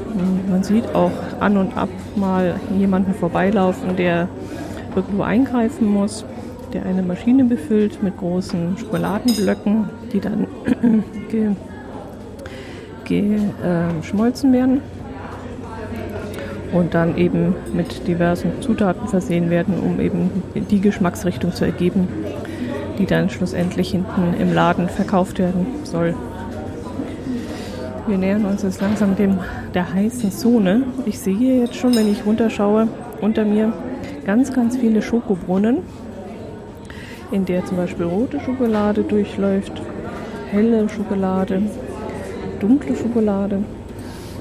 Man 0.49 0.63
sieht 0.63 0.95
auch 0.95 1.11
an 1.41 1.57
und 1.57 1.77
ab 1.77 1.89
mal 2.15 2.55
jemanden 2.79 3.13
vorbeilaufen, 3.15 3.97
der 3.97 4.29
irgendwo 4.95 5.23
eingreifen 5.23 5.89
muss, 5.89 6.25
der 6.73 6.87
eine 6.87 7.03
Maschine 7.03 7.45
befüllt 7.45 8.01
mit 8.03 8.17
großen 8.17 8.79
Schokoladenblöcken, 8.79 9.89
die 10.13 10.21
dann 10.21 10.47
geschmolzen 13.05 14.55
äh, 14.55 14.57
werden 14.57 14.83
und 16.73 16.95
dann 16.95 17.17
eben 17.17 17.55
mit 17.73 18.07
diversen 18.07 18.61
Zutaten 18.61 19.09
versehen 19.09 19.51
werden, 19.51 19.79
um 19.81 20.01
eben 20.01 20.31
die 20.55 20.81
Geschmacksrichtung 20.81 21.53
zu 21.53 21.65
ergeben, 21.65 22.09
die 22.99 23.07
dann 23.07 23.31
schlussendlich 23.31 23.91
hinten 23.91 24.35
im 24.39 24.53
Laden 24.53 24.89
verkauft 24.89 25.39
werden 25.39 25.67
soll. 25.85 26.15
Wir 28.07 28.19
nähern 28.19 28.45
uns 28.45 28.63
jetzt 28.63 28.81
langsam 28.81 29.17
dem 29.17 29.39
der 29.75 29.93
heißen 29.93 30.33
Zone. 30.33 30.83
Ich 31.07 31.19
sehe 31.19 31.61
jetzt 31.61 31.77
schon, 31.77 31.95
wenn 31.95 32.11
ich 32.11 32.27
runterschaue, 32.27 32.89
unter 33.21 33.45
mir 33.45 33.73
ganz, 34.25 34.53
ganz 34.53 34.77
viele 34.77 35.03
Schokobrunnen, 35.03 35.79
in 37.31 37.45
der 37.45 37.65
zum 37.65 37.77
Beispiel 37.77 38.07
rote 38.07 38.41
Schokolade 38.41 39.03
durchläuft, 39.03 39.81
helle 40.51 40.89
Schokolade, 40.89 41.63
dunkle 42.59 42.97
Schokolade. 42.97 43.63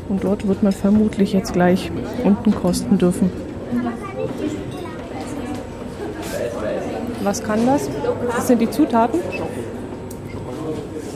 Und 0.10 0.24
dort 0.24 0.48
wird 0.48 0.63
man 0.63 0.74
vermutlich 0.74 1.34
jetzt 1.34 1.54
gleich 1.54 1.91
unten 2.24 2.54
kosten 2.54 2.98
dürfen. 2.98 3.32
Was 7.22 7.43
kann 7.43 7.65
das? 7.65 7.89
Das 8.36 8.48
sind 8.48 8.60
die 8.60 8.69
Zutaten. 8.69 9.19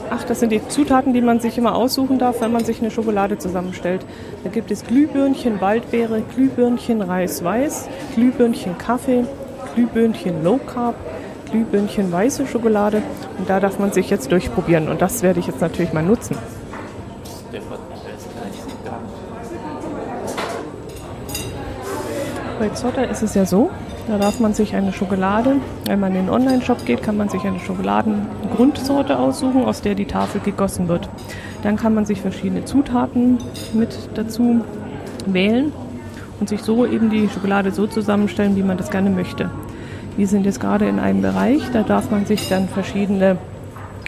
Ach, 0.10 0.24
das 0.24 0.42
sind 0.42 0.52
die 0.52 0.66
Zutaten, 0.68 1.14
die 1.14 1.22
man 1.22 1.40
sich 1.40 1.58
immer 1.58 1.74
aussuchen 1.76 2.20
darf, 2.20 2.40
wenn 2.42 2.52
man 2.52 2.64
sich 2.66 2.82
eine 2.82 2.92
Schokolade 2.92 3.40
zusammenstellt. 3.40 4.06
Da 4.44 4.52
gibt 4.52 4.70
es 4.70 4.84
Glühbirnchen 4.84 5.60
Waldbeere, 5.60 6.22
Glühbirnchen 6.36 7.02
Reis-Weiß, 7.02 7.90
Glühbirnchen 8.14 8.78
Kaffee, 8.78 9.24
Glühbirnchen 9.74 10.44
Low 10.44 10.60
Carb, 10.68 10.96
Glühbirnchen 11.50 12.12
weiße 12.12 12.46
Schokolade. 12.46 13.02
Und 13.40 13.50
da 13.50 13.60
darf 13.60 13.80
man 13.80 13.92
sich 13.92 14.12
jetzt 14.12 14.32
durchprobieren. 14.32 14.88
Und 14.88 15.02
das 15.02 15.24
werde 15.24 15.40
ich 15.40 15.48
jetzt 15.48 15.62
natürlich 15.62 15.94
mal 15.94 16.04
nutzen. 16.04 16.38
Bei 22.64 22.70
Zotter 22.70 23.10
ist 23.10 23.22
es 23.22 23.36
ja 23.36 23.46
so, 23.46 23.72
da 24.08 24.18
darf 24.18 24.40
man 24.40 24.54
sich 24.54 24.74
eine 24.74 24.94
Schokolade, 24.94 25.58
wenn 25.86 26.00
man 26.00 26.16
in 26.16 26.28
den 26.28 26.30
Online-Shop 26.30 26.86
geht, 26.86 27.04
kann 27.04 27.18
man 27.18 27.28
sich 27.28 27.44
eine 27.44 27.60
Schokoladengrundsorte 27.60 29.20
aussuchen, 29.20 29.66
aus 29.66 29.82
der 29.82 29.96
die 29.96 30.06
Tafel 30.06 30.40
gegossen 30.40 30.88
wird. 30.88 31.10
Dann 31.62 31.76
kann 31.76 31.94
man 31.94 32.06
sich 32.06 32.22
verschiedene 32.22 32.64
Zutaten 32.64 33.38
mit 33.74 33.90
dazu 34.14 34.62
wählen 35.26 35.74
und 36.40 36.48
sich 36.48 36.62
so 36.62 36.86
eben 36.86 37.10
die 37.10 37.28
Schokolade 37.28 37.72
so 37.72 37.86
zusammenstellen, 37.86 38.56
wie 38.56 38.64
man 38.64 38.78
das 38.78 38.90
gerne 38.90 39.10
möchte. 39.10 39.50
Wir 40.16 40.30
sind 40.30 40.46
jetzt 40.46 40.62
gerade 40.62 40.88
in 40.88 41.00
einem 41.00 41.22
Bereich, 41.22 41.64
da 41.74 41.84
darf 41.84 42.12
man 42.12 42.26
sich 42.26 42.48
dann 42.48 42.70
verschiedene 42.70 43.40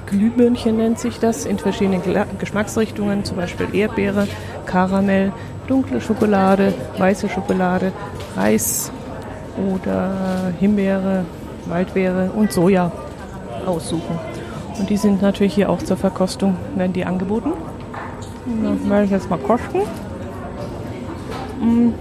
Glühbirnchen 0.07 0.77
nennt 0.77 0.99
sich 0.99 1.19
das, 1.19 1.45
in 1.45 1.57
verschiedenen 1.57 2.01
Geschmacksrichtungen, 2.39 3.25
zum 3.25 3.37
Beispiel 3.37 3.67
Erdbeere, 3.73 4.27
Karamell, 4.65 5.31
dunkle 5.67 5.99
Schokolade, 6.01 6.73
weiße 6.97 7.29
Schokolade, 7.29 7.91
Reis, 8.35 8.91
oder 9.57 10.53
Himbeere, 10.59 11.25
Waldbeere 11.67 12.31
und 12.35 12.51
Soja 12.51 12.91
aussuchen. 13.65 14.19
Und 14.79 14.89
die 14.89 14.97
sind 14.97 15.21
natürlich 15.21 15.55
hier 15.55 15.69
auch 15.69 15.79
zur 15.79 15.97
Verkostung, 15.97 16.57
werden 16.75 16.93
die 16.93 17.05
angeboten. 17.05 17.53
Da 18.45 18.89
werde 18.89 19.05
ich 19.05 19.11
jetzt 19.11 19.29
mal 19.29 19.39
kosten. 19.39 19.79
Mm. 21.59 21.93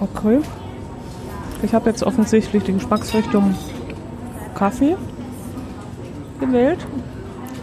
Okay. 0.00 0.40
Ich 1.62 1.74
habe 1.74 1.90
jetzt 1.90 2.02
offensichtlich 2.02 2.64
die 2.64 2.72
Geschmacksrichtung 2.72 3.54
Kaffee 4.58 4.96
gewählt. 6.40 6.86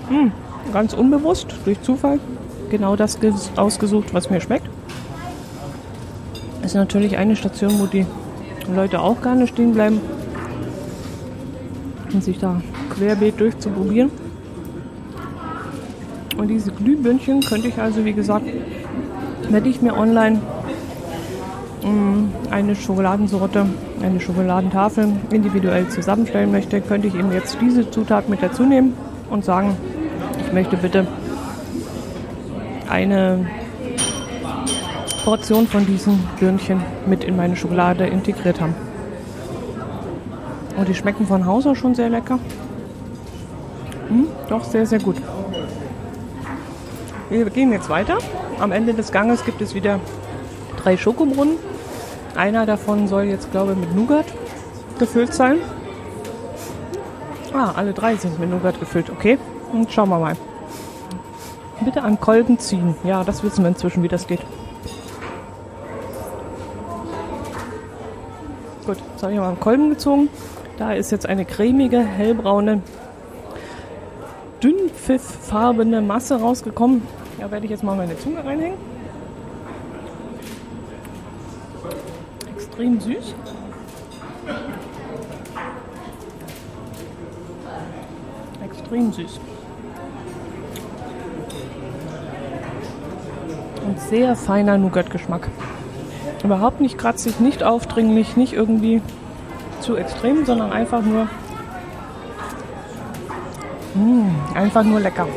Mm. 0.10 0.28
Ganz 0.74 0.94
unbewusst, 0.94 1.48
durch 1.66 1.82
Zufall. 1.82 2.20
Genau 2.70 2.96
das 2.96 3.20
ausgesucht, 3.56 4.14
was 4.14 4.30
mir 4.30 4.42
schmeckt 4.42 4.70
ist 6.66 6.74
natürlich 6.74 7.18
eine 7.18 7.36
Station, 7.36 7.80
wo 7.80 7.86
die 7.86 8.06
Leute 8.74 9.00
auch 9.00 9.22
gerne 9.22 9.48
stehen 9.48 9.74
bleiben 9.74 10.02
und 12.12 12.24
sich 12.24 12.40
da 12.40 12.62
querbeet 12.90 13.40
durchzuprobieren. 13.40 14.10
Und 16.38 16.48
diese 16.48 16.72
Glühbirnchen 16.72 17.42
könnte 17.42 17.68
ich 17.68 17.78
also, 17.78 18.04
wie 18.04 18.14
gesagt, 18.14 18.48
werde 19.50 19.70
ich 19.70 19.82
mir 19.82 19.96
online 19.96 20.42
eine 22.50 22.76
Schokoladensorte, 22.76 23.68
eine 24.06 24.20
Schokoladentafel 24.20 25.08
individuell 25.32 25.88
zusammenstellen 25.90 26.52
möchte, 26.52 26.80
könnte 26.82 27.08
ich 27.08 27.16
eben 27.16 27.32
jetzt 27.32 27.58
diese 27.60 27.90
Zutat 27.90 28.30
mit 28.30 28.42
dazu 28.42 28.64
nehmen 28.64 28.94
und 29.30 29.44
sagen, 29.44 29.76
ich 30.46 30.54
möchte 30.54 30.78
bitte 30.78 31.08
eine 32.90 33.48
Portion 35.24 35.68
von 35.68 35.86
diesen 35.86 36.20
Birnchen 36.40 36.84
mit 37.08 37.24
in 37.24 37.36
meine 37.36 37.56
Schokolade 37.56 38.06
integriert 38.06 38.62
haben. 38.62 38.76
Und 40.78 40.88
die 40.88 40.94
schmecken 40.94 41.26
von 41.26 41.46
Haus 41.46 41.66
aus 41.66 41.78
schon 41.78 41.96
sehr 41.96 42.10
lecker. 42.10 42.38
Hm, 44.10 44.28
doch 44.50 44.64
sehr, 44.64 44.86
sehr 44.86 45.00
gut. 45.00 45.16
Wir 47.30 47.46
gehen 47.50 47.72
jetzt 47.72 47.90
weiter. 47.90 48.20
Am 48.60 48.72
Ende 48.72 48.94
des 48.94 49.12
Ganges 49.12 49.44
gibt 49.46 49.62
es 49.62 49.74
wieder 49.74 50.00
drei 50.84 50.96
Schokobrunnen. 50.96 51.56
Einer 52.36 52.66
davon 52.66 53.08
soll 53.08 53.24
jetzt, 53.24 53.52
glaube 53.52 53.74
ich, 53.74 53.78
mit 53.78 53.96
Nougat 53.96 54.26
gefüllt 55.00 55.34
sein. 55.34 55.58
Ah, 57.54 57.72
alle 57.76 57.94
drei 57.94 58.16
sind 58.16 58.40
mit 58.40 58.50
Nougat 58.50 58.80
gefüllt. 58.80 59.10
Okay, 59.10 59.38
und 59.72 59.92
schauen 59.92 60.10
wir 60.10 60.20
mal. 60.20 60.36
Bitte 61.84 62.04
an 62.04 62.20
Kolben 62.20 62.60
ziehen. 62.60 62.96
Ja, 63.04 63.24
das 63.24 63.44
wissen 63.44 63.64
wir 63.64 63.70
inzwischen, 63.70 64.04
wie 64.04 64.08
das 64.08 64.28
geht. 64.28 64.42
Gut, 68.86 68.98
jetzt 69.14 69.24
habe 69.24 69.34
ich 69.34 69.40
mal 69.40 69.50
einen 69.50 69.60
Kolben 69.60 69.90
gezogen. 69.90 70.30
Da 70.78 70.94
ist 70.94 71.12
jetzt 71.12 71.26
eine 71.26 71.46
cremige, 71.46 72.00
hellbraune, 72.00 72.82
dünnpfifffarbene 74.62 76.02
Masse 76.02 76.40
rausgekommen. 76.40 77.02
Da 77.40 77.50
werde 77.50 77.66
ich 77.66 77.72
jetzt 77.72 77.84
mal 77.84 77.96
meine 77.96 78.18
Zunge 78.18 78.44
reinhängen. 78.44 78.95
Extrem 82.78 83.00
süß. 83.00 83.34
Extrem 88.66 89.14
süß. 89.14 89.40
Und 93.86 94.00
sehr 94.02 94.36
feiner 94.36 94.78
Nougat-Geschmack. 94.78 95.48
Überhaupt 96.44 96.82
nicht 96.82 96.98
kratzig, 96.98 97.40
nicht 97.40 97.64
aufdringlich, 97.64 98.36
nicht 98.36 98.52
irgendwie 98.52 99.02
zu 99.80 99.96
extrem, 99.96 100.46
sondern 100.46 100.74
einfach 100.74 101.02
nur 101.02 101.30
mh, 103.94 104.04
mm, 104.04 104.36
einfach 104.54 104.84
nur 104.84 105.00
lecker. 105.00 105.28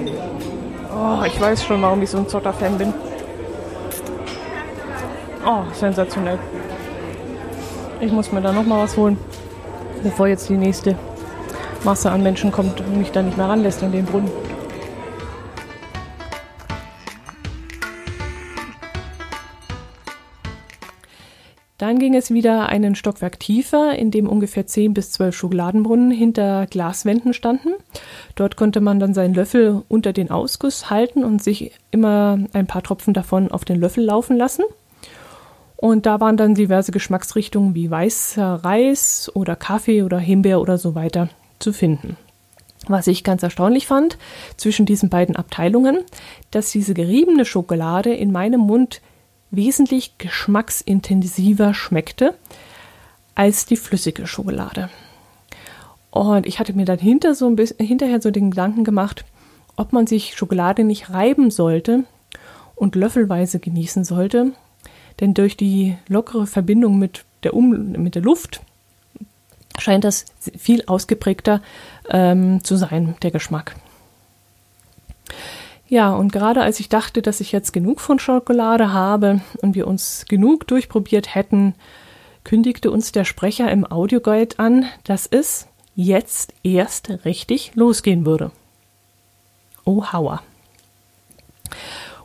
Oh, 0.93 1.23
ich 1.25 1.41
weiß 1.41 1.65
schon, 1.65 1.81
warum 1.83 2.03
ich 2.03 2.11
so 2.11 2.19
ein 2.19 2.27
Zotter-Fan 2.27 2.79
bin. 2.79 2.93
Oh, 5.47 5.63
sensationell. 5.73 6.41
Ich 8.01 8.13
muss 8.13 8.31
mir 8.31 8.41
da 8.41 8.53
noch 8.53 8.65
mal 8.65 8.83
was 8.83 8.97
holen, 8.97 9.19
bevor 10.05 10.29
jetzt 10.29 10.49
die 10.49 10.57
nächste 10.57 10.97
Masse 11.83 12.11
an 12.11 12.23
Menschen 12.23 12.53
kommt 12.53 12.81
und 12.81 12.97
mich 12.97 13.11
da 13.11 13.23
nicht 13.23 13.37
mehr 13.37 13.49
ranlässt 13.49 13.83
an 13.83 13.91
den 13.91 14.05
Brunnen. 14.05 14.31
Dann 21.79 21.99
ging 21.99 22.15
es 22.15 22.33
wieder 22.33 22.69
einen 22.69 22.95
Stockwerk 22.95 23.41
tiefer, 23.41 23.97
in 23.97 24.11
dem 24.11 24.29
ungefähr 24.29 24.67
10 24.67 24.95
bis 24.95 25.13
12 25.13 25.35
Schokoladenbrunnen 25.35 26.11
hinter 26.11 26.67
Glaswänden 26.67 27.33
standen. 27.33 27.71
Dort 28.35 28.57
konnte 28.57 28.81
man 28.81 29.01
dann 29.01 29.15
seinen 29.15 29.35
Löffel 29.35 29.83
unter 29.89 30.13
den 30.13 30.31
Ausguss 30.31 30.91
halten 30.91 31.25
und 31.25 31.43
sich 31.43 31.73
immer 31.91 32.39
ein 32.53 32.67
paar 32.67 32.83
Tropfen 32.83 33.15
davon 33.15 33.51
auf 33.51 33.65
den 33.65 33.81
Löffel 33.81 34.05
laufen 34.05 34.37
lassen. 34.37 34.65
Und 35.81 36.07
da 36.07 36.19
waren 36.19 36.37
dann 36.37 36.57
diverse 36.57 36.91
Geschmacksrichtungen 36.91 37.77
wie 37.77 37.89
weißer 37.89 38.65
Reis 38.65 39.31
oder 39.33 39.55
Kaffee 39.55 40.03
oder 40.03 40.19
Himbeer 40.19 40.61
oder 40.61 40.77
so 40.77 40.97
weiter 40.97 41.29
zu 41.61 41.73
finden. 41.73 42.17
Was 42.89 43.07
ich 43.07 43.23
ganz 43.23 43.45
erstaunlich 43.45 43.87
fand 43.87 44.19
zwischen 44.57 44.87
diesen 44.87 45.09
beiden 45.09 45.37
Abteilungen, 45.37 46.01
dass 46.51 46.73
diese 46.73 46.95
geriebene 46.95 47.45
Schokolade 47.45 48.13
in 48.13 48.33
meinem 48.33 48.61
Mund 48.61 49.01
wesentlich 49.53 50.19
geschmacksintensiver 50.19 51.75
schmeckte 51.75 52.35
als 53.37 53.65
die 53.65 53.77
flüssige 53.77 54.27
Schokolade. 54.27 54.91
Und 56.11 56.45
ich 56.45 56.59
hatte 56.59 56.73
mir 56.73 56.87
dann 56.87 56.99
hinter 56.99 57.37
so 57.37 57.47
ein 57.47 57.55
bisschen, 57.55 57.87
hinterher 57.87 58.21
so 58.21 58.33
den 58.33 58.51
Gedanken 58.51 58.83
gemacht, 58.83 59.25
ob 59.77 59.93
man 59.93 60.09
sich 60.09 60.37
Schokolade 60.37 60.83
nicht 60.83 61.11
reiben 61.11 61.53
sollte 61.53 62.03
und 62.75 62.97
löffelweise 62.97 63.61
genießen 63.61 64.03
sollte, 64.03 64.55
denn 65.21 65.35
durch 65.35 65.57
die 65.57 65.97
lockere 66.09 66.47
Verbindung 66.47 66.99
mit 66.99 67.25
der, 67.43 67.55
um 67.55 67.93
mit 67.93 68.15
der 68.15 68.23
Luft 68.23 68.61
scheint 69.79 70.05
das 70.05 70.27
viel 70.57 70.85
ausgeprägter 70.87 71.63
ähm, 72.09 72.63
zu 72.65 72.77
sein, 72.77 73.15
der 73.23 73.31
Geschmack. 73.31 73.77
Ja, 75.89 76.13
und 76.13 76.33
gerade 76.33 76.63
als 76.63 76.81
ich 76.81 76.89
dachte, 76.89 77.23
dass 77.23 77.41
ich 77.41 77.53
jetzt 77.53 77.73
genug 77.73 78.01
von 78.01 78.19
Schokolade 78.19 78.93
habe 78.93 79.41
und 79.63 79.75
wir 79.75 79.87
uns 79.87 80.27
genug 80.29 80.67
durchprobiert 80.67 81.35
hätten, 81.35 81.75
kündigte 82.45 82.91
uns 82.91 83.13
der 83.13 83.25
Sprecher 83.25 83.71
im 83.71 83.91
Audioguide 83.91 84.59
an, 84.59 84.87
dass 85.05 85.27
es 85.27 85.67
jetzt 85.95 86.53
erst 86.63 87.25
richtig 87.25 87.73
losgehen 87.75 88.27
würde. 88.27 88.51
Oh, 89.85 90.13
Hauer. 90.13 90.43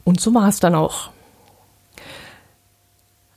Und 0.04 0.20
so 0.20 0.34
war 0.34 0.50
es 0.50 0.60
dann 0.60 0.76
auch. 0.76 1.13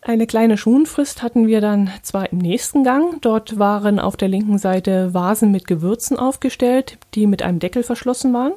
Eine 0.08 0.28
kleine 0.28 0.56
Schonfrist 0.56 1.24
hatten 1.24 1.48
wir 1.48 1.60
dann 1.60 1.90
zwar 2.02 2.30
im 2.30 2.38
nächsten 2.38 2.84
Gang. 2.84 3.20
Dort 3.22 3.58
waren 3.58 3.98
auf 3.98 4.16
der 4.16 4.28
linken 4.28 4.56
Seite 4.56 5.12
Vasen 5.14 5.50
mit 5.50 5.66
Gewürzen 5.66 6.16
aufgestellt, 6.16 6.96
die 7.16 7.26
mit 7.26 7.42
einem 7.42 7.58
Deckel 7.58 7.82
verschlossen 7.82 8.32
waren. 8.32 8.52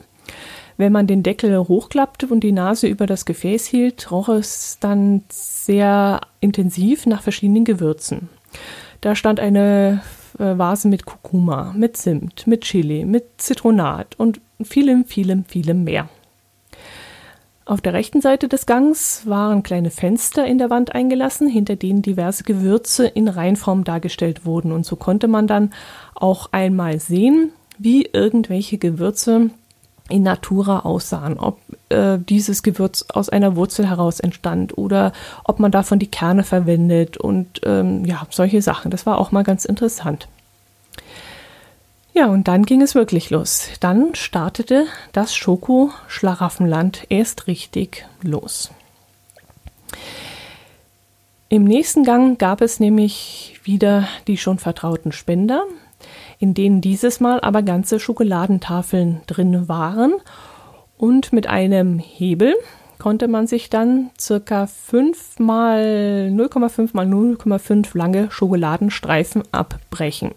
Wenn 0.78 0.92
man 0.92 1.08
den 1.08 1.24
Deckel 1.24 1.58
hochklappte 1.58 2.28
und 2.28 2.42
die 2.42 2.52
Nase 2.52 2.86
über 2.86 3.08
das 3.08 3.26
Gefäß 3.26 3.66
hielt, 3.66 4.12
roch 4.12 4.30
es 4.30 4.78
dann 4.80 5.24
sehr 5.30 6.22
intensiv 6.40 7.08
nach 7.08 7.24
verschiedenen 7.24 7.66
Gewürzen. 7.66 8.30
Da 9.02 9.16
stand 9.16 9.40
eine 9.40 10.04
äh, 10.38 10.56
Vase 10.56 10.88
mit 10.88 11.08
Kurkuma, 11.08 11.74
mit 11.76 11.98
Zimt, 11.98 12.46
mit 12.46 12.62
Chili, 12.62 13.06
mit 13.06 13.26
Zitronat 13.38 14.14
und 14.20 14.40
vielem, 14.62 15.04
vielem, 15.04 15.46
vielem 15.46 15.84
mehr. 15.84 16.10
Auf 17.70 17.82
der 17.82 17.94
rechten 17.94 18.20
Seite 18.20 18.48
des 18.48 18.66
Gangs 18.66 19.28
waren 19.28 19.62
kleine 19.62 19.92
Fenster 19.92 20.44
in 20.44 20.58
der 20.58 20.72
Wand 20.72 20.96
eingelassen, 20.96 21.48
hinter 21.48 21.76
denen 21.76 22.02
diverse 22.02 22.44
Gewürze 22.44 23.06
in 23.06 23.28
Reinform 23.28 23.84
dargestellt 23.84 24.44
wurden. 24.44 24.72
Und 24.72 24.88
so 24.88 24.96
konnte 24.96 25.28
man 25.28 25.46
dann 25.46 25.70
auch 26.16 26.50
einmal 26.52 27.00
sehen, 27.00 27.52
wie 27.78 28.10
irgendwelche 28.12 28.80
Gewürze 28.80 29.52
in 30.10 30.24
Natura 30.24 30.80
aussahen, 30.80 31.38
ob 31.38 31.60
äh, 31.90 32.18
dieses 32.18 32.64
Gewürz 32.64 33.06
aus 33.14 33.30
einer 33.30 33.56
Wurzel 33.56 33.88
heraus 33.88 34.20
entstand 34.20 34.76
oder 34.76 35.14
ob 35.44 35.60
man 35.60 35.70
davon 35.70 36.00
die 36.00 36.10
Kerne 36.10 36.42
verwendet 36.42 37.18
und 37.18 37.62
ähm, 37.66 38.04
ja, 38.04 38.26
solche 38.32 38.64
Sachen. 38.64 38.90
Das 38.90 39.06
war 39.06 39.20
auch 39.20 39.32
mal 39.32 39.44
ganz 39.44 39.66
interessant. 39.66 40.28
Ja, 42.14 42.28
und 42.28 42.48
dann 42.48 42.66
ging 42.66 42.82
es 42.82 42.96
wirklich 42.96 43.30
los. 43.30 43.70
Dann 43.80 44.16
startete 44.16 44.88
das 45.12 45.36
Schoko-Schlaraffenland 45.36 47.06
erst 47.10 47.48
richtig 47.48 48.06
los. 48.22 48.72
Im 51.50 51.64
nächsten 51.64 52.04
Gang 52.04 52.38
gab 52.38 52.62
es 52.62 52.80
nämlich 52.80 53.60
wieder 53.64 54.08
die 54.28 54.38
schon 54.38 54.60
vertrauten 54.60 55.12
Spender, 55.12 55.64
in 56.40 56.54
denen 56.54 56.82
dieses 56.82 57.20
Mal 57.20 57.42
aber 57.42 57.64
ganze 57.64 58.00
Schokoladentafeln 58.00 59.22
drin 59.26 59.68
waren. 59.68 60.14
Und 60.98 61.34
mit 61.34 61.48
einem 61.48 62.00
Hebel 62.00 62.56
konnte 63.00 63.28
man 63.28 63.48
sich 63.48 63.70
dann 63.70 64.12
circa 64.20 64.68
5 64.68 65.40
mal 65.40 66.30
0,5 66.32 66.90
mal 66.94 67.08
0,5 67.08 67.98
lange 67.98 68.30
Schokoladenstreifen 68.30 69.44
abbrechen. 69.52 70.32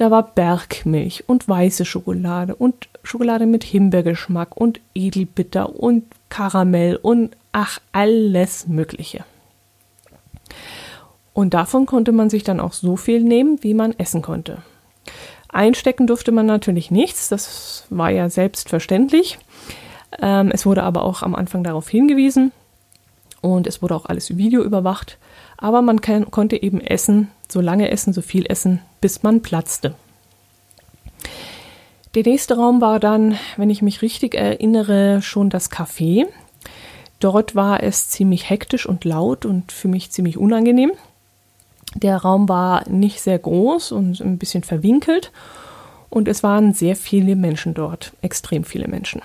Da 0.00 0.10
war 0.10 0.22
Bergmilch 0.22 1.24
und 1.26 1.46
weiße 1.46 1.84
Schokolade 1.84 2.54
und 2.54 2.88
Schokolade 3.02 3.44
mit 3.44 3.62
Himbeergeschmack 3.64 4.56
und 4.56 4.80
Edelbitter 4.94 5.78
und 5.78 6.04
Karamell 6.30 6.96
und 6.96 7.36
ach, 7.52 7.80
alles 7.92 8.66
Mögliche. 8.66 9.26
Und 11.34 11.52
davon 11.52 11.84
konnte 11.84 12.12
man 12.12 12.30
sich 12.30 12.44
dann 12.44 12.60
auch 12.60 12.72
so 12.72 12.96
viel 12.96 13.22
nehmen, 13.22 13.62
wie 13.62 13.74
man 13.74 13.92
essen 13.98 14.22
konnte. 14.22 14.62
Einstecken 15.50 16.06
durfte 16.06 16.32
man 16.32 16.46
natürlich 16.46 16.90
nichts, 16.90 17.28
das 17.28 17.84
war 17.90 18.08
ja 18.08 18.30
selbstverständlich. 18.30 19.38
Ähm, 20.18 20.50
es 20.50 20.64
wurde 20.64 20.82
aber 20.82 21.02
auch 21.02 21.20
am 21.20 21.34
Anfang 21.34 21.62
darauf 21.62 21.90
hingewiesen 21.90 22.52
und 23.42 23.66
es 23.66 23.82
wurde 23.82 23.96
auch 23.96 24.06
alles 24.06 24.34
Video 24.34 24.62
überwacht. 24.62 25.18
Aber 25.60 25.82
man 25.82 26.00
kann, 26.00 26.30
konnte 26.30 26.60
eben 26.60 26.80
essen, 26.80 27.28
so 27.48 27.60
lange 27.60 27.90
essen, 27.90 28.12
so 28.12 28.22
viel 28.22 28.46
essen, 28.48 28.80
bis 29.00 29.22
man 29.22 29.42
platzte. 29.42 29.94
Der 32.14 32.24
nächste 32.24 32.56
Raum 32.56 32.80
war 32.80 32.98
dann, 32.98 33.38
wenn 33.56 33.70
ich 33.70 33.82
mich 33.82 34.02
richtig 34.02 34.34
erinnere, 34.34 35.22
schon 35.22 35.48
das 35.50 35.70
Café. 35.70 36.26
Dort 37.20 37.54
war 37.54 37.82
es 37.82 38.08
ziemlich 38.08 38.48
hektisch 38.48 38.86
und 38.86 39.04
laut 39.04 39.44
und 39.44 39.70
für 39.70 39.86
mich 39.86 40.10
ziemlich 40.10 40.38
unangenehm. 40.38 40.92
Der 41.94 42.16
Raum 42.16 42.48
war 42.48 42.88
nicht 42.88 43.20
sehr 43.20 43.38
groß 43.38 43.92
und 43.92 44.20
ein 44.20 44.38
bisschen 44.38 44.64
verwinkelt 44.64 45.30
und 46.08 46.26
es 46.28 46.42
waren 46.42 46.72
sehr 46.72 46.96
viele 46.96 47.36
Menschen 47.36 47.74
dort, 47.74 48.12
extrem 48.22 48.64
viele 48.64 48.88
Menschen. 48.88 49.22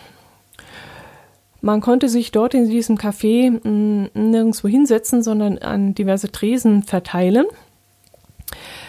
Man 1.66 1.82
konnte 1.82 2.10
sich 2.10 2.32
dort 2.32 2.54
in 2.54 2.70
diesem 2.70 2.96
Café 2.96 3.50
mm, 3.50 4.12
nirgendwo 4.14 4.68
hinsetzen, 4.68 5.24
sondern 5.24 5.58
an 5.58 5.96
diverse 5.96 6.32
Tresen 6.32 6.84
verteilen. 6.84 7.48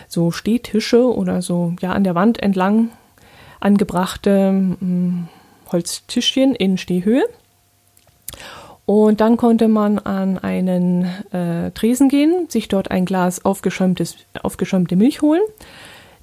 So 0.08 0.30
Stehtische 0.30 1.10
oder 1.10 1.40
so 1.40 1.74
ja 1.80 1.92
an 1.92 2.04
der 2.04 2.14
Wand 2.14 2.42
entlang 2.42 2.90
angebrachte 3.60 4.52
mm, 4.52 5.26
Holztischchen 5.72 6.54
in 6.54 6.76
Stehhöhe. 6.76 7.24
Und 8.84 9.22
dann 9.22 9.38
konnte 9.38 9.68
man 9.68 9.98
an 9.98 10.36
einen 10.36 11.06
äh, 11.32 11.70
Tresen 11.70 12.10
gehen, 12.10 12.50
sich 12.50 12.68
dort 12.68 12.90
ein 12.90 13.06
Glas 13.06 13.42
aufgeschäumtes, 13.42 14.16
aufgeschäumte 14.42 14.96
Milch 14.96 15.22
holen, 15.22 15.40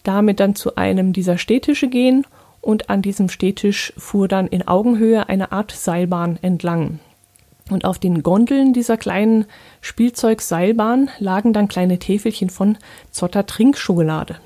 damit 0.04 0.40
dann 0.40 0.54
zu 0.54 0.76
einem 0.76 1.14
dieser 1.14 1.40
Stehtische 1.40 1.88
gehen 1.88 2.28
und 2.64 2.90
an 2.90 3.02
diesem 3.02 3.28
Stehtisch 3.28 3.94
fuhr 3.98 4.30
dann 4.30 4.48
in 4.48 4.66
Augenhöhe 4.66 5.28
eine 5.28 5.52
Art 5.52 5.72
Seilbahn 5.72 6.40
entlang. 6.42 7.00
Und 7.70 7.84
auf 7.84 8.00
den 8.00 8.24
Gondeln 8.24 8.72
dieser 8.72 8.96
kleinen 8.96 9.46
Spielzeugseilbahn 9.82 11.10
lagen 11.20 11.52
dann 11.52 11.68
kleine 11.68 12.00
Täfelchen 12.00 12.50
von 12.50 12.78
Zotter 13.12 13.46
Trinkschokolade. 13.46 14.38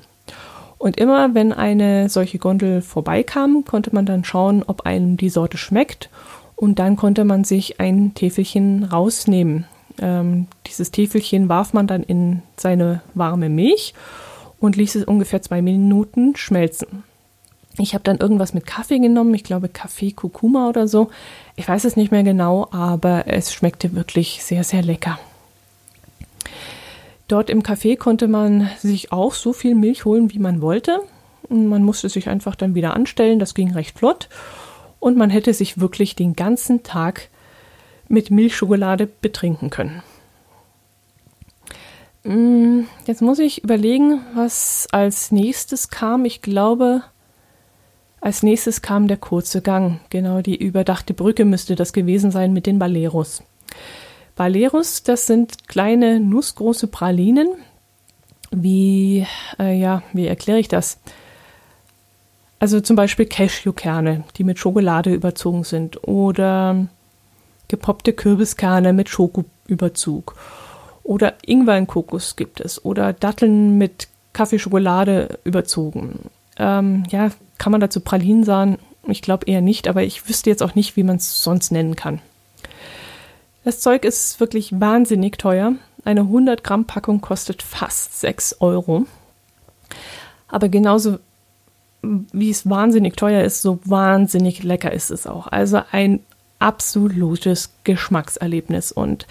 Und 0.78 0.96
immer 0.96 1.34
wenn 1.34 1.52
eine 1.52 2.08
solche 2.08 2.38
Gondel 2.38 2.82
vorbeikam, 2.82 3.64
konnte 3.64 3.94
man 3.94 4.04
dann 4.04 4.24
schauen, 4.24 4.64
ob 4.66 4.82
einem 4.82 5.16
die 5.16 5.30
Sorte 5.30 5.56
schmeckt. 5.56 6.10
Und 6.56 6.80
dann 6.80 6.96
konnte 6.96 7.24
man 7.24 7.44
sich 7.44 7.78
ein 7.78 8.14
Täfelchen 8.14 8.82
rausnehmen. 8.82 9.66
Ähm, 10.00 10.48
dieses 10.66 10.90
Täfelchen 10.90 11.48
warf 11.48 11.72
man 11.72 11.86
dann 11.86 12.02
in 12.02 12.42
seine 12.56 13.00
warme 13.14 13.48
Milch 13.48 13.94
und 14.58 14.74
ließ 14.74 14.96
es 14.96 15.04
ungefähr 15.04 15.40
zwei 15.40 15.62
Minuten 15.62 16.34
schmelzen. 16.34 17.04
Ich 17.78 17.94
habe 17.94 18.04
dann 18.04 18.18
irgendwas 18.18 18.54
mit 18.54 18.66
Kaffee 18.66 18.98
genommen, 18.98 19.34
ich 19.34 19.44
glaube 19.44 19.68
Kaffee 19.68 20.12
Kurkuma 20.12 20.68
oder 20.68 20.88
so. 20.88 21.10
Ich 21.56 21.68
weiß 21.68 21.84
es 21.84 21.96
nicht 21.96 22.10
mehr 22.10 22.24
genau, 22.24 22.68
aber 22.70 23.24
es 23.26 23.52
schmeckte 23.52 23.94
wirklich 23.94 24.42
sehr, 24.42 24.64
sehr 24.64 24.82
lecker. 24.82 25.18
Dort 27.28 27.50
im 27.50 27.62
Café 27.62 27.96
konnte 27.96 28.26
man 28.26 28.70
sich 28.78 29.12
auch 29.12 29.34
so 29.34 29.52
viel 29.52 29.74
Milch 29.74 30.04
holen, 30.04 30.32
wie 30.32 30.38
man 30.38 30.62
wollte. 30.62 31.00
Man 31.50 31.82
musste 31.82 32.08
sich 32.08 32.28
einfach 32.28 32.56
dann 32.56 32.74
wieder 32.74 32.94
anstellen, 32.94 33.38
das 33.38 33.54
ging 33.54 33.72
recht 33.72 33.98
flott. 33.98 34.28
Und 34.98 35.16
man 35.16 35.30
hätte 35.30 35.54
sich 35.54 35.78
wirklich 35.78 36.16
den 36.16 36.34
ganzen 36.34 36.82
Tag 36.82 37.28
mit 38.08 38.30
Milchschokolade 38.30 39.06
betrinken 39.06 39.70
können. 39.70 40.02
Mm, 42.24 42.86
jetzt 43.06 43.22
muss 43.22 43.38
ich 43.38 43.62
überlegen, 43.62 44.20
was 44.34 44.88
als 44.90 45.30
nächstes 45.30 45.90
kam. 45.90 46.24
Ich 46.24 46.42
glaube, 46.42 47.02
als 48.20 48.42
nächstes 48.42 48.82
kam 48.82 49.08
der 49.08 49.16
kurze 49.16 49.62
Gang. 49.62 50.00
Genau, 50.10 50.40
die 50.40 50.56
überdachte 50.56 51.14
Brücke 51.14 51.44
müsste 51.44 51.76
das 51.76 51.92
gewesen 51.92 52.30
sein 52.30 52.52
mit 52.52 52.66
den 52.66 52.78
Baleros. 52.78 53.42
Baleros, 54.34 55.02
das 55.02 55.26
sind 55.26 55.68
kleine 55.68 56.20
nussgroße 56.20 56.88
Pralinen. 56.88 57.48
Wie, 58.50 59.26
äh, 59.58 59.78
ja, 59.78 60.02
wie 60.12 60.26
erkläre 60.26 60.58
ich 60.58 60.68
das? 60.68 60.98
Also 62.58 62.80
zum 62.80 62.96
Beispiel 62.96 63.26
Cashewkerne, 63.26 64.24
die 64.36 64.44
mit 64.44 64.58
Schokolade 64.58 65.12
überzogen 65.12 65.64
sind. 65.64 66.06
Oder 66.06 66.86
gepoppte 67.68 68.12
Kürbiskerne 68.12 68.92
mit 68.92 69.08
Schokoüberzug. 69.08 70.34
Oder 71.04 71.34
Ingwer 71.46 71.78
in 71.78 71.86
Kokos 71.86 72.36
gibt 72.36 72.60
es. 72.60 72.84
Oder 72.84 73.12
Datteln 73.12 73.78
mit 73.78 74.08
Kaffeeschokolade 74.32 75.38
überzogen. 75.44 76.30
Ähm, 76.58 77.04
ja, 77.10 77.30
kann 77.58 77.72
man 77.72 77.80
dazu 77.80 78.00
Pralinen 78.00 78.44
sagen? 78.44 78.78
Ich 79.06 79.22
glaube 79.22 79.46
eher 79.46 79.60
nicht, 79.60 79.88
aber 79.88 80.02
ich 80.02 80.28
wüsste 80.28 80.50
jetzt 80.50 80.62
auch 80.62 80.74
nicht, 80.74 80.96
wie 80.96 81.02
man 81.02 81.16
es 81.16 81.42
sonst 81.42 81.72
nennen 81.72 81.96
kann. 81.96 82.20
Das 83.64 83.80
Zeug 83.80 84.04
ist 84.04 84.40
wirklich 84.40 84.80
wahnsinnig 84.80 85.38
teuer. 85.38 85.74
Eine 86.04 86.20
100 86.20 86.64
Gramm 86.64 86.84
Packung 86.86 87.20
kostet 87.20 87.62
fast 87.62 88.20
6 88.20 88.60
Euro. 88.60 89.06
Aber 90.48 90.68
genauso 90.68 91.18
wie 92.02 92.50
es 92.50 92.68
wahnsinnig 92.68 93.16
teuer 93.16 93.42
ist, 93.42 93.62
so 93.62 93.80
wahnsinnig 93.84 94.62
lecker 94.62 94.92
ist 94.92 95.10
es 95.10 95.26
auch. 95.26 95.48
Also 95.48 95.82
ein 95.90 96.20
absolutes 96.58 97.70
Geschmackserlebnis. 97.84 98.92
Und 98.92 99.26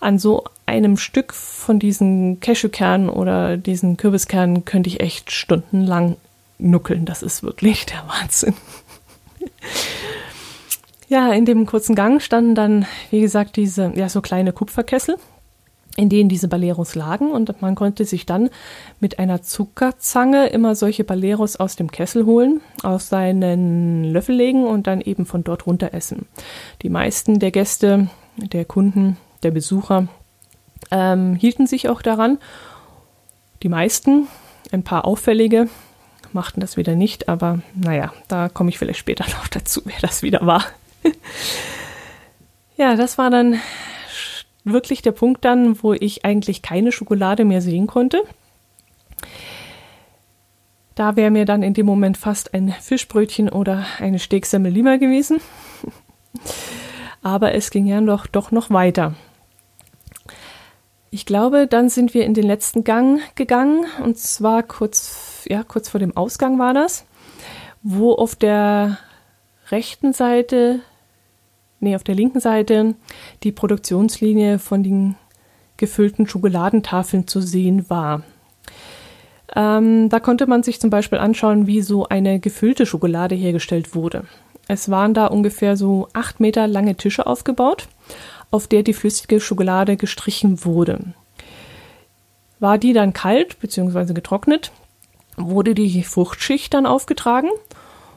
an 0.00 0.18
so 0.18 0.44
einem 0.66 0.96
Stück 0.96 1.32
von 1.32 1.78
diesen 1.78 2.40
Cashewkernen 2.40 3.08
oder 3.08 3.56
diesen 3.56 3.96
Kürbiskernen 3.96 4.64
könnte 4.64 4.88
ich 4.88 5.00
echt 5.00 5.30
stundenlang 5.30 6.16
nuckeln. 6.60 7.04
Das 7.04 7.22
ist 7.22 7.42
wirklich 7.42 7.86
der 7.86 8.02
Wahnsinn. 8.06 8.54
ja, 11.08 11.32
in 11.32 11.44
dem 11.44 11.66
kurzen 11.66 11.94
Gang 11.94 12.22
standen 12.22 12.54
dann, 12.54 12.86
wie 13.10 13.20
gesagt, 13.20 13.56
diese, 13.56 13.92
ja, 13.94 14.08
so 14.08 14.20
kleine 14.20 14.52
Kupferkessel, 14.52 15.16
in 15.96 16.08
denen 16.08 16.28
diese 16.28 16.48
Baleros 16.48 16.94
lagen 16.94 17.30
und 17.30 17.60
man 17.60 17.74
konnte 17.74 18.04
sich 18.04 18.26
dann 18.26 18.48
mit 19.00 19.18
einer 19.18 19.42
Zuckerzange 19.42 20.46
immer 20.48 20.74
solche 20.74 21.04
Baleros 21.04 21.56
aus 21.56 21.76
dem 21.76 21.90
Kessel 21.90 22.26
holen, 22.26 22.60
auf 22.82 23.02
seinen 23.02 24.04
Löffel 24.04 24.36
legen 24.36 24.66
und 24.66 24.86
dann 24.86 25.00
eben 25.00 25.26
von 25.26 25.44
dort 25.44 25.66
runter 25.66 25.92
essen. 25.92 26.26
Die 26.82 26.90
meisten 26.90 27.38
der 27.38 27.50
Gäste, 27.50 28.08
der 28.36 28.64
Kunden, 28.64 29.16
der 29.42 29.50
Besucher 29.50 30.06
ähm, 30.90 31.34
hielten 31.34 31.66
sich 31.66 31.88
auch 31.88 32.02
daran. 32.02 32.38
Die 33.62 33.68
meisten, 33.68 34.28
ein 34.72 34.84
paar 34.84 35.04
auffällige, 35.04 35.68
machten 36.32 36.60
das 36.60 36.76
wieder 36.76 36.94
nicht, 36.94 37.28
aber 37.28 37.60
naja, 37.74 38.12
da 38.28 38.48
komme 38.48 38.70
ich 38.70 38.78
vielleicht 38.78 38.98
später 38.98 39.24
noch 39.30 39.48
dazu, 39.48 39.82
wer 39.84 39.98
das 40.00 40.22
wieder 40.22 40.44
war. 40.46 40.64
ja, 42.76 42.96
das 42.96 43.18
war 43.18 43.30
dann 43.30 43.60
wirklich 44.64 45.02
der 45.02 45.12
Punkt 45.12 45.44
dann, 45.44 45.82
wo 45.82 45.92
ich 45.92 46.24
eigentlich 46.24 46.62
keine 46.62 46.92
Schokolade 46.92 47.44
mehr 47.44 47.62
sehen 47.62 47.86
konnte. 47.86 48.22
Da 50.94 51.16
wäre 51.16 51.30
mir 51.30 51.44
dann 51.44 51.62
in 51.62 51.72
dem 51.72 51.86
Moment 51.86 52.18
fast 52.18 52.52
ein 52.52 52.74
Fischbrötchen 52.78 53.48
oder 53.48 53.86
eine 53.98 54.18
Steaksemmel 54.18 54.72
lieber 54.72 54.98
gewesen. 54.98 55.40
Aber 57.22 57.54
es 57.54 57.70
ging 57.70 57.86
ja 57.86 58.00
doch, 58.00 58.26
doch 58.26 58.50
noch 58.50 58.70
weiter. 58.70 59.14
Ich 61.10 61.26
glaube, 61.26 61.66
dann 61.66 61.88
sind 61.88 62.14
wir 62.14 62.24
in 62.24 62.34
den 62.34 62.44
letzten 62.44 62.84
Gang 62.84 63.20
gegangen 63.34 63.84
und 64.02 64.18
zwar 64.18 64.62
kurz, 64.62 65.29
ja, 65.48 65.62
kurz 65.62 65.88
vor 65.88 66.00
dem 66.00 66.16
Ausgang 66.16 66.58
war 66.58 66.74
das, 66.74 67.04
wo 67.82 68.12
auf 68.12 68.36
der 68.36 68.98
rechten 69.70 70.12
Seite, 70.12 70.80
nee, 71.80 71.94
auf 71.96 72.04
der 72.04 72.14
linken 72.14 72.40
Seite 72.40 72.94
die 73.42 73.52
Produktionslinie 73.52 74.58
von 74.58 74.82
den 74.82 75.16
gefüllten 75.76 76.26
Schokoladentafeln 76.26 77.26
zu 77.26 77.40
sehen 77.40 77.88
war. 77.88 78.22
Ähm, 79.56 80.08
da 80.08 80.20
konnte 80.20 80.46
man 80.46 80.62
sich 80.62 80.80
zum 80.80 80.90
Beispiel 80.90 81.18
anschauen, 81.18 81.66
wie 81.66 81.82
so 81.82 82.06
eine 82.06 82.38
gefüllte 82.38 82.86
Schokolade 82.86 83.34
hergestellt 83.34 83.94
wurde. 83.94 84.24
Es 84.68 84.90
waren 84.90 85.14
da 85.14 85.26
ungefähr 85.26 85.76
so 85.76 86.08
acht 86.12 86.38
Meter 86.38 86.68
lange 86.68 86.94
Tische 86.94 87.26
aufgebaut 87.26 87.88
auf 88.50 88.66
der 88.66 88.82
die 88.82 88.94
flüssige 88.94 89.40
Schokolade 89.40 89.96
gestrichen 89.96 90.64
wurde. 90.64 91.00
War 92.58 92.78
die 92.78 92.92
dann 92.92 93.12
kalt 93.12 93.58
bzw. 93.60 94.12
getrocknet, 94.12 94.72
wurde 95.36 95.74
die 95.74 96.02
Fruchtschicht 96.02 96.74
dann 96.74 96.86
aufgetragen 96.86 97.50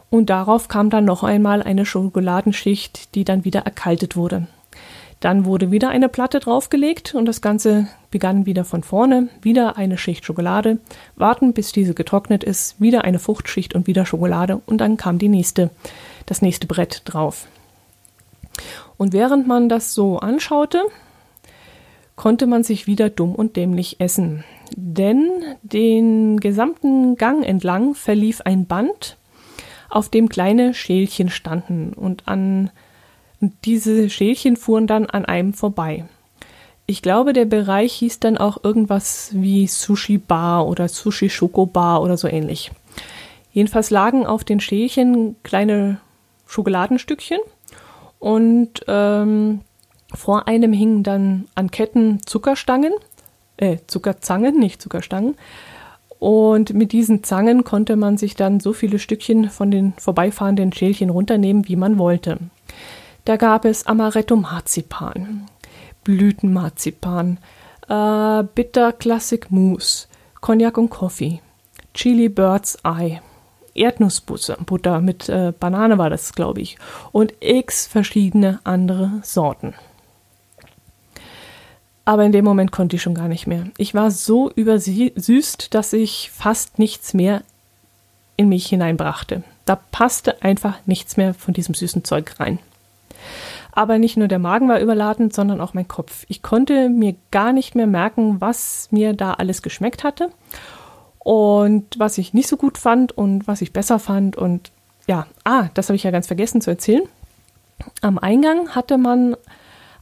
und 0.10 0.30
darauf 0.30 0.68
kam 0.68 0.90
dann 0.90 1.06
noch 1.06 1.24
einmal 1.24 1.64
eine 1.64 1.86
Schokoladenschicht, 1.86 3.16
die 3.16 3.24
dann 3.24 3.46
wieder 3.46 3.62
erkaltet 3.62 4.16
wurde. 4.16 4.48
Dann 5.20 5.46
wurde 5.46 5.72
wieder 5.72 5.88
eine 5.88 6.10
Platte 6.10 6.42
draufgelegt 6.42 7.16
und 7.16 7.26
das 7.26 7.40
Ganze 7.40 7.88
begann 8.12 8.46
wieder 8.46 8.66
von 8.66 8.84
vorne, 8.84 9.30
wieder 9.42 9.78
eine 9.78 9.98
Schicht 9.98 10.26
Schokolade, 10.26 10.80
warten 11.16 11.54
bis 11.54 11.72
diese 11.72 11.94
getrocknet 11.94 12.44
ist, 12.44 12.82
wieder 12.82 13.06
eine 13.06 13.20
Fruchtschicht 13.20 13.74
und 13.74 13.88
wieder 13.88 14.06
Schokolade 14.06 14.62
und 14.66 14.80
dann 14.80 14.98
kam 14.98 15.20
die 15.20 15.30
nächste, 15.30 15.70
das 16.26 16.42
nächste 16.42 16.68
Brett 16.68 17.04
drauf. 17.06 17.48
Und 18.98 19.14
während 19.14 19.48
man 19.48 19.70
das 19.70 19.94
so 19.94 20.20
anschaute, 20.20 20.84
konnte 22.16 22.46
man 22.46 22.64
sich 22.64 22.86
wieder 22.86 23.10
dumm 23.10 23.34
und 23.34 23.56
dämlich 23.56 24.00
essen. 24.00 24.44
Denn 24.76 25.30
den 25.62 26.40
gesamten 26.40 27.16
Gang 27.16 27.46
entlang 27.46 27.96
verlief 27.96 28.42
ein 28.42 28.66
Band, 28.66 29.18
auf 29.90 30.10
dem 30.10 30.30
kleine 30.30 30.74
Schälchen 30.74 31.30
standen 31.30 31.94
und 31.94 32.28
an 32.28 32.72
diese 33.66 34.10
Schälchen 34.10 34.58
fuhren 34.58 34.88
dann 34.88 35.06
an 35.06 35.26
einem 35.26 35.54
vorbei. 35.54 36.06
Ich 36.86 37.02
glaube, 37.02 37.34
der 37.34 37.46
Bereich 37.46 37.94
hieß 37.94 38.20
dann 38.20 38.38
auch 38.38 38.64
irgendwas 38.64 39.30
wie 39.34 39.68
Sushi 39.68 40.18
Bar 40.18 40.68
oder 40.68 40.88
Sushi 40.88 41.30
Schoko 41.30 41.66
Bar 41.66 42.02
oder 42.02 42.18
so 42.18 42.28
ähnlich. 42.28 42.72
Jedenfalls 43.52 43.92
lagen 43.92 44.26
auf 44.26 44.44
den 44.44 44.60
Schälchen 44.60 45.36
kleine 45.44 46.00
Schokoladenstückchen 46.48 47.40
und 48.20 48.84
ähm, 48.88 49.62
Vor 50.16 50.48
einem 50.48 50.74
hingen 50.74 51.04
dann 51.04 51.46
an 51.56 51.72
Ketten 51.72 52.22
Zuckerstangen, 52.26 52.94
äh, 53.58 53.78
Zuckerzangen, 53.88 54.60
nicht 54.60 54.82
Zuckerstangen. 54.82 55.36
Und 56.20 56.74
mit 56.74 56.94
diesen 56.94 57.24
Zangen 57.24 57.66
konnte 57.66 57.98
man 57.98 58.18
sich 58.18 58.36
dann 58.36 58.62
so 58.62 58.72
viele 58.72 58.98
Stückchen 58.98 59.50
von 59.50 59.72
den 59.72 59.94
vorbeifahrenden 59.98 60.72
Schälchen 60.72 61.10
runternehmen, 61.10 61.68
wie 61.68 61.76
man 61.76 61.98
wollte. 61.98 62.38
Da 63.26 63.36
gab 63.36 63.66
es 63.66 63.86
Amaretto 63.88 64.36
Marzipan, 64.36 65.48
Blütenmarzipan, 66.04 67.40
äh, 67.90 68.44
Bitter 68.56 68.94
Classic 68.94 69.50
Mousse, 69.52 70.08
Cognac 70.40 70.78
und 70.78 70.90
Coffee, 70.90 71.42
Chili 71.94 72.30
Bird's 72.30 72.78
Eye, 72.84 73.22
Erdnussbutter 73.76 74.58
Butter 74.66 75.02
mit 75.02 75.30
äh, 75.30 75.54
Banane 75.58 75.98
war 75.98 76.10
das, 76.10 76.34
glaube 76.34 76.62
ich, 76.62 76.78
und 77.12 77.34
x 77.40 77.88
verschiedene 77.88 78.60
andere 78.64 79.20
Sorten. 79.24 79.74
Aber 82.06 82.26
in 82.26 82.32
dem 82.32 82.44
Moment 82.44 82.72
konnte 82.72 82.98
ich 82.98 83.02
schon 83.02 83.16
gar 83.16 83.28
nicht 83.28 83.48
mehr. 83.48 83.66
Ich 83.78 83.94
war 83.94 84.12
so 84.12 84.52
übersüßt, 84.52 85.74
dass 85.74 85.94
ich 85.94 86.32
fast 86.34 86.78
nichts 86.80 87.14
mehr 87.14 87.44
in 88.36 88.50
mich 88.50 88.68
hineinbrachte. 88.68 89.44
Da 89.66 89.78
passte 89.78 90.42
einfach 90.42 90.78
nichts 90.86 91.16
mehr 91.16 91.34
von 91.34 91.54
diesem 91.54 91.74
süßen 91.74 92.04
Zeug 92.04 92.40
rein. 92.40 92.60
Aber 93.72 93.98
nicht 93.98 94.18
nur 94.18 94.28
der 94.28 94.40
Magen 94.40 94.68
war 94.68 94.80
überladen, 94.80 95.32
sondern 95.32 95.62
auch 95.62 95.74
mein 95.74 95.88
Kopf. 95.88 96.26
Ich 96.28 96.42
konnte 96.42 96.90
mir 96.90 97.16
gar 97.32 97.54
nicht 97.54 97.74
mehr 97.74 97.88
merken, 97.88 98.42
was 98.42 98.90
mir 98.92 99.14
da 99.14 99.34
alles 99.34 99.62
geschmeckt 99.62 100.04
hatte 100.04 100.30
und 101.20 101.98
was 101.98 102.18
ich 102.18 102.34
nicht 102.34 102.50
so 102.50 102.58
gut 102.58 102.78
fand 102.78 103.18
und 103.18 103.48
was 103.48 103.62
ich 103.62 103.74
besser 103.74 103.98
fand. 103.98 104.36
Und 104.36 104.72
ja, 105.08 105.26
ah, 105.44 105.70
das 105.74 105.88
habe 105.88 105.96
ich 105.96 106.04
ja 106.04 106.12
ganz 106.12 106.28
vergessen 106.28 106.62
zu 106.62 106.70
erzählen. 106.70 107.04
Am 108.02 108.20
Eingang 108.20 108.70
hatte 108.70 108.98
man 108.98 109.36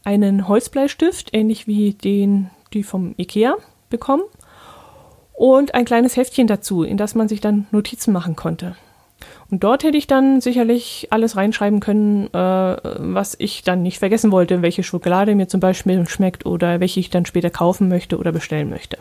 einen 0.04 0.48
Holzbleistift, 0.48 1.30
ähnlich 1.34 1.68
wie 1.68 1.94
den, 1.94 2.50
die 2.74 2.84
vom 2.84 3.14
Ikea 3.18 3.56
bekommen, 3.90 4.24
und 5.34 5.74
ein 5.74 5.86
kleines 5.86 6.18
Heftchen 6.18 6.48
dazu, 6.48 6.84
in 6.84 6.98
das 6.98 7.16
man 7.16 7.28
sich 7.28 7.42
dann 7.42 7.66
Notizen 7.72 8.14
machen 8.14 8.36
konnte. 8.36 8.76
Und 9.50 9.64
dort 9.64 9.84
hätte 9.84 9.98
ich 9.98 10.08
dann 10.08 10.40
sicherlich 10.40 11.08
alles 11.10 11.36
reinschreiben 11.36 11.80
können, 11.80 12.28
äh, 12.28 12.38
was 12.38 13.36
ich 13.38 13.64
dann 13.64 13.82
nicht 13.82 14.00
vergessen 14.00 14.32
wollte, 14.32 14.62
welche 14.62 14.84
Schokolade 14.84 15.36
mir 15.36 15.48
zum 15.48 15.60
Beispiel 15.60 16.08
schmeckt 16.08 16.46
oder 16.46 16.80
welche 16.80 17.00
ich 17.00 17.10
dann 17.10 17.26
später 17.26 17.50
kaufen 17.50 17.90
möchte 17.90 18.18
oder 18.18 18.32
bestellen 18.32 18.70
möchte. 18.70 18.98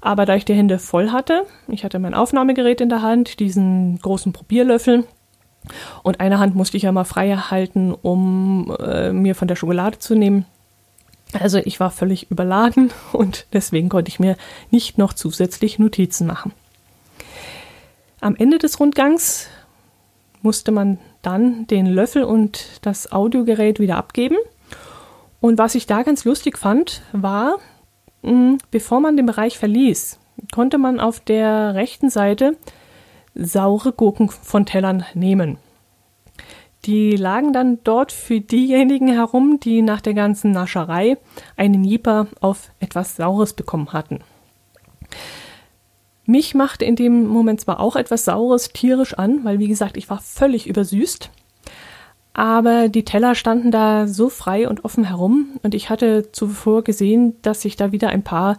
Aber 0.00 0.26
da 0.26 0.34
ich 0.34 0.44
die 0.44 0.54
Hände 0.54 0.78
voll 0.78 1.10
hatte, 1.10 1.44
ich 1.68 1.84
hatte 1.84 1.98
mein 1.98 2.12
Aufnahmegerät 2.12 2.80
in 2.80 2.88
der 2.88 3.02
Hand, 3.02 3.40
diesen 3.40 3.98
großen 4.00 4.32
Probierlöffel, 4.32 5.04
und 6.02 6.20
eine 6.20 6.38
Hand 6.38 6.54
musste 6.54 6.76
ich 6.76 6.84
ja 6.84 6.92
mal 6.92 7.04
frei 7.04 7.34
halten, 7.36 7.92
um 7.92 8.74
äh, 8.78 9.12
mir 9.12 9.34
von 9.34 9.48
der 9.48 9.56
Schokolade 9.56 9.98
zu 9.98 10.14
nehmen. 10.14 10.46
Also 11.32 11.58
ich 11.58 11.80
war 11.80 11.90
völlig 11.90 12.30
überladen 12.30 12.90
und 13.12 13.46
deswegen 13.52 13.88
konnte 13.88 14.08
ich 14.08 14.20
mir 14.20 14.36
nicht 14.70 14.98
noch 14.98 15.12
zusätzlich 15.12 15.78
Notizen 15.78 16.26
machen. 16.26 16.52
Am 18.20 18.36
Ende 18.36 18.58
des 18.58 18.80
Rundgangs 18.80 19.48
musste 20.42 20.72
man 20.72 20.98
dann 21.22 21.66
den 21.66 21.86
Löffel 21.86 22.24
und 22.24 22.66
das 22.82 23.10
Audiogerät 23.12 23.80
wieder 23.80 23.96
abgeben. 23.96 24.36
Und 25.40 25.58
was 25.58 25.74
ich 25.74 25.86
da 25.86 26.02
ganz 26.02 26.24
lustig 26.24 26.56
fand, 26.58 27.02
war, 27.12 27.56
bevor 28.70 29.00
man 29.00 29.16
den 29.16 29.26
Bereich 29.26 29.58
verließ, 29.58 30.18
konnte 30.52 30.78
man 30.78 31.00
auf 31.00 31.20
der 31.20 31.74
rechten 31.74 32.10
Seite 32.10 32.56
saure 33.34 33.92
Gurken 33.92 34.28
von 34.28 34.66
Tellern 34.66 35.04
nehmen. 35.14 35.58
Die 36.84 37.16
lagen 37.16 37.52
dann 37.52 37.78
dort 37.82 38.12
für 38.12 38.40
diejenigen 38.40 39.08
herum, 39.08 39.58
die 39.58 39.80
nach 39.80 40.02
der 40.02 40.14
ganzen 40.14 40.50
Nascherei 40.50 41.16
einen 41.56 41.82
Jeeper 41.82 42.26
auf 42.40 42.70
etwas 42.78 43.16
Saures 43.16 43.54
bekommen 43.54 43.92
hatten. 43.92 44.20
Mich 46.26 46.54
machte 46.54 46.84
in 46.84 46.96
dem 46.96 47.26
Moment 47.26 47.60
zwar 47.60 47.80
auch 47.80 47.96
etwas 47.96 48.24
Saures 48.24 48.70
tierisch 48.70 49.14
an, 49.14 49.44
weil 49.44 49.58
wie 49.58 49.68
gesagt, 49.68 49.96
ich 49.96 50.08
war 50.10 50.20
völlig 50.20 50.66
übersüßt. 50.66 51.30
Aber 52.32 52.88
die 52.88 53.04
Teller 53.04 53.34
standen 53.34 53.70
da 53.70 54.08
so 54.08 54.28
frei 54.28 54.68
und 54.68 54.84
offen 54.84 55.04
herum 55.04 55.60
und 55.62 55.74
ich 55.74 55.88
hatte 55.88 56.32
zuvor 56.32 56.82
gesehen, 56.82 57.36
dass 57.42 57.62
sich 57.62 57.76
da 57.76 57.92
wieder 57.92 58.08
ein 58.08 58.24
paar 58.24 58.58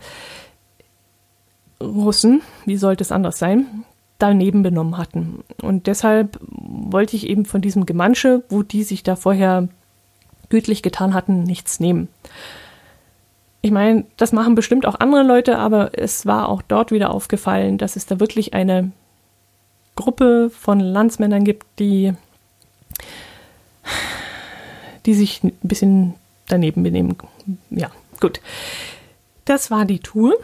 Russen, 1.81 2.41
wie 2.65 2.77
sollte 2.77 3.03
es 3.03 3.11
anders 3.11 3.37
sein, 3.37 3.83
daneben 4.19 4.63
benommen 4.63 4.97
hatten. 4.97 5.43
Und 5.61 5.87
deshalb 5.87 6.39
wollte 6.41 7.15
ich 7.15 7.27
eben 7.27 7.45
von 7.45 7.61
diesem 7.61 7.85
Gemansche, 7.85 8.43
wo 8.49 8.63
die 8.63 8.83
sich 8.83 9.03
da 9.03 9.15
vorher 9.15 9.67
gütlich 10.49 10.81
getan 10.81 11.13
hatten, 11.13 11.43
nichts 11.43 11.79
nehmen. 11.79 12.07
Ich 13.61 13.71
meine, 13.71 14.05
das 14.17 14.31
machen 14.31 14.55
bestimmt 14.55 14.85
auch 14.85 14.99
andere 14.99 15.23
Leute, 15.23 15.57
aber 15.57 15.97
es 15.97 16.25
war 16.25 16.49
auch 16.49 16.61
dort 16.61 16.91
wieder 16.91 17.09
aufgefallen, 17.11 17.77
dass 17.77 17.95
es 17.95 18.05
da 18.05 18.19
wirklich 18.19 18.53
eine 18.53 18.91
Gruppe 19.95 20.51
von 20.51 20.79
Landsmännern 20.79 21.43
gibt, 21.43 21.65
die, 21.79 22.13
die 25.05 25.13
sich 25.13 25.43
ein 25.43 25.53
bisschen 25.63 26.13
daneben 26.47 26.83
benehmen. 26.83 27.17
Ja, 27.71 27.89
gut. 28.19 28.39
Das 29.45 29.71
war 29.71 29.85
die 29.85 29.99
Tour. 29.99 30.35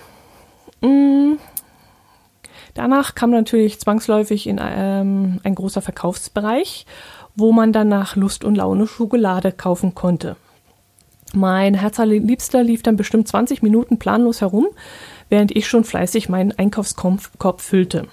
Danach 2.73 3.15
kam 3.15 3.31
natürlich 3.31 3.79
zwangsläufig 3.79 4.47
in 4.47 4.59
ähm, 4.61 5.39
ein 5.43 5.55
großer 5.55 5.81
Verkaufsbereich, 5.81 6.85
wo 7.35 7.51
man 7.51 7.73
dann 7.73 7.89
nach 7.89 8.15
Lust 8.15 8.43
und 8.43 8.55
Laune 8.55 8.87
Schokolade 8.87 9.51
kaufen 9.51 9.95
konnte. 9.95 10.35
Mein 11.33 11.75
Herzallerliebster 11.75 12.63
lief 12.63 12.83
dann 12.83 12.97
bestimmt 12.97 13.27
20 13.27 13.61
Minuten 13.61 13.99
planlos 13.99 14.41
herum, 14.41 14.67
während 15.29 15.55
ich 15.55 15.67
schon 15.67 15.85
fleißig 15.85 16.27
meinen 16.27 16.51
Einkaufskorb 16.51 17.61
füllte. 17.61 18.07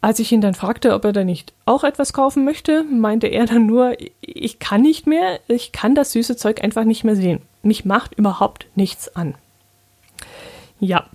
Als 0.00 0.20
ich 0.20 0.30
ihn 0.30 0.40
dann 0.40 0.54
fragte, 0.54 0.94
ob 0.94 1.04
er 1.04 1.12
da 1.12 1.24
nicht 1.24 1.52
auch 1.64 1.82
etwas 1.82 2.12
kaufen 2.12 2.44
möchte, 2.44 2.84
meinte 2.84 3.26
er 3.26 3.46
dann 3.46 3.66
nur, 3.66 3.96
ich 4.20 4.58
kann 4.60 4.82
nicht 4.82 5.06
mehr, 5.06 5.40
ich 5.48 5.72
kann 5.72 5.94
das 5.94 6.12
süße 6.12 6.36
Zeug 6.36 6.62
einfach 6.62 6.84
nicht 6.84 7.02
mehr 7.02 7.16
sehen. 7.16 7.42
Mich 7.62 7.84
macht 7.84 8.14
überhaupt 8.14 8.66
nichts 8.76 9.14
an. 9.16 9.34
Ja, 10.78 11.06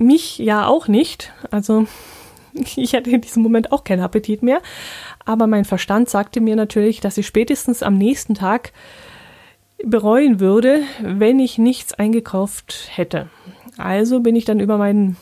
mich 0.00 0.38
ja 0.38 0.66
auch 0.66 0.88
nicht. 0.88 1.32
Also 1.50 1.86
ich 2.76 2.94
hatte 2.94 3.10
in 3.10 3.20
diesem 3.20 3.42
Moment 3.42 3.72
auch 3.72 3.84
keinen 3.84 4.02
Appetit 4.02 4.42
mehr. 4.42 4.60
Aber 5.24 5.46
mein 5.46 5.64
Verstand 5.64 6.08
sagte 6.08 6.40
mir 6.40 6.56
natürlich, 6.56 7.00
dass 7.00 7.18
ich 7.18 7.26
spätestens 7.26 7.82
am 7.82 7.96
nächsten 7.96 8.34
Tag 8.34 8.72
bereuen 9.84 10.40
würde, 10.40 10.82
wenn 11.02 11.38
ich 11.38 11.58
nichts 11.58 11.94
eingekauft 11.94 12.88
hätte. 12.90 13.28
Also 13.78 14.20
bin 14.20 14.36
ich 14.36 14.44
dann 14.44 14.60
über 14.60 14.76
meinen 14.76 15.16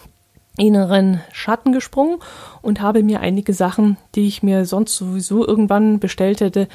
inneren 0.56 1.20
Schatten 1.32 1.72
gesprungen 1.72 2.18
und 2.62 2.80
habe 2.80 3.04
mir 3.04 3.20
einige 3.20 3.52
Sachen, 3.52 3.96
die 4.16 4.26
ich 4.26 4.42
mir 4.42 4.64
sonst 4.64 4.96
sowieso 4.96 5.46
irgendwann 5.46 6.00
bestellt 6.00 6.40
hätte, 6.40 6.66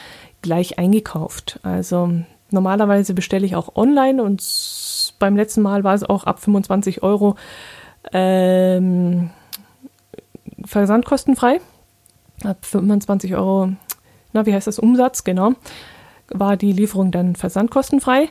gleich 0.42 0.80
eingekauft. 0.80 1.60
Also 1.64 2.10
normalerweise 2.50 3.14
bestelle 3.14 3.46
ich 3.46 3.58
auch 3.58 3.76
online 3.76 4.24
und 4.24 4.42
beim 5.20 5.36
letzten 5.36 5.62
Mal 5.62 5.84
war 5.84 5.94
es 5.94 6.04
auch 6.04 6.24
ab 6.24 6.40
25 6.40 7.04
Euro 7.04 7.36
ähm, 8.12 9.30
versandkostenfrei. 10.66 11.60
Ab 12.44 12.58
25 12.62 13.36
Euro, 13.36 13.70
na, 14.34 14.46
wie 14.46 14.54
heißt 14.54 14.68
das, 14.68 14.80
Umsatz, 14.80 15.24
genau, 15.24 15.54
war 16.30 16.58
die 16.58 16.74
Lieferung 16.74 17.12
dann 17.12 17.36
versandkostenfrei. 17.36 18.30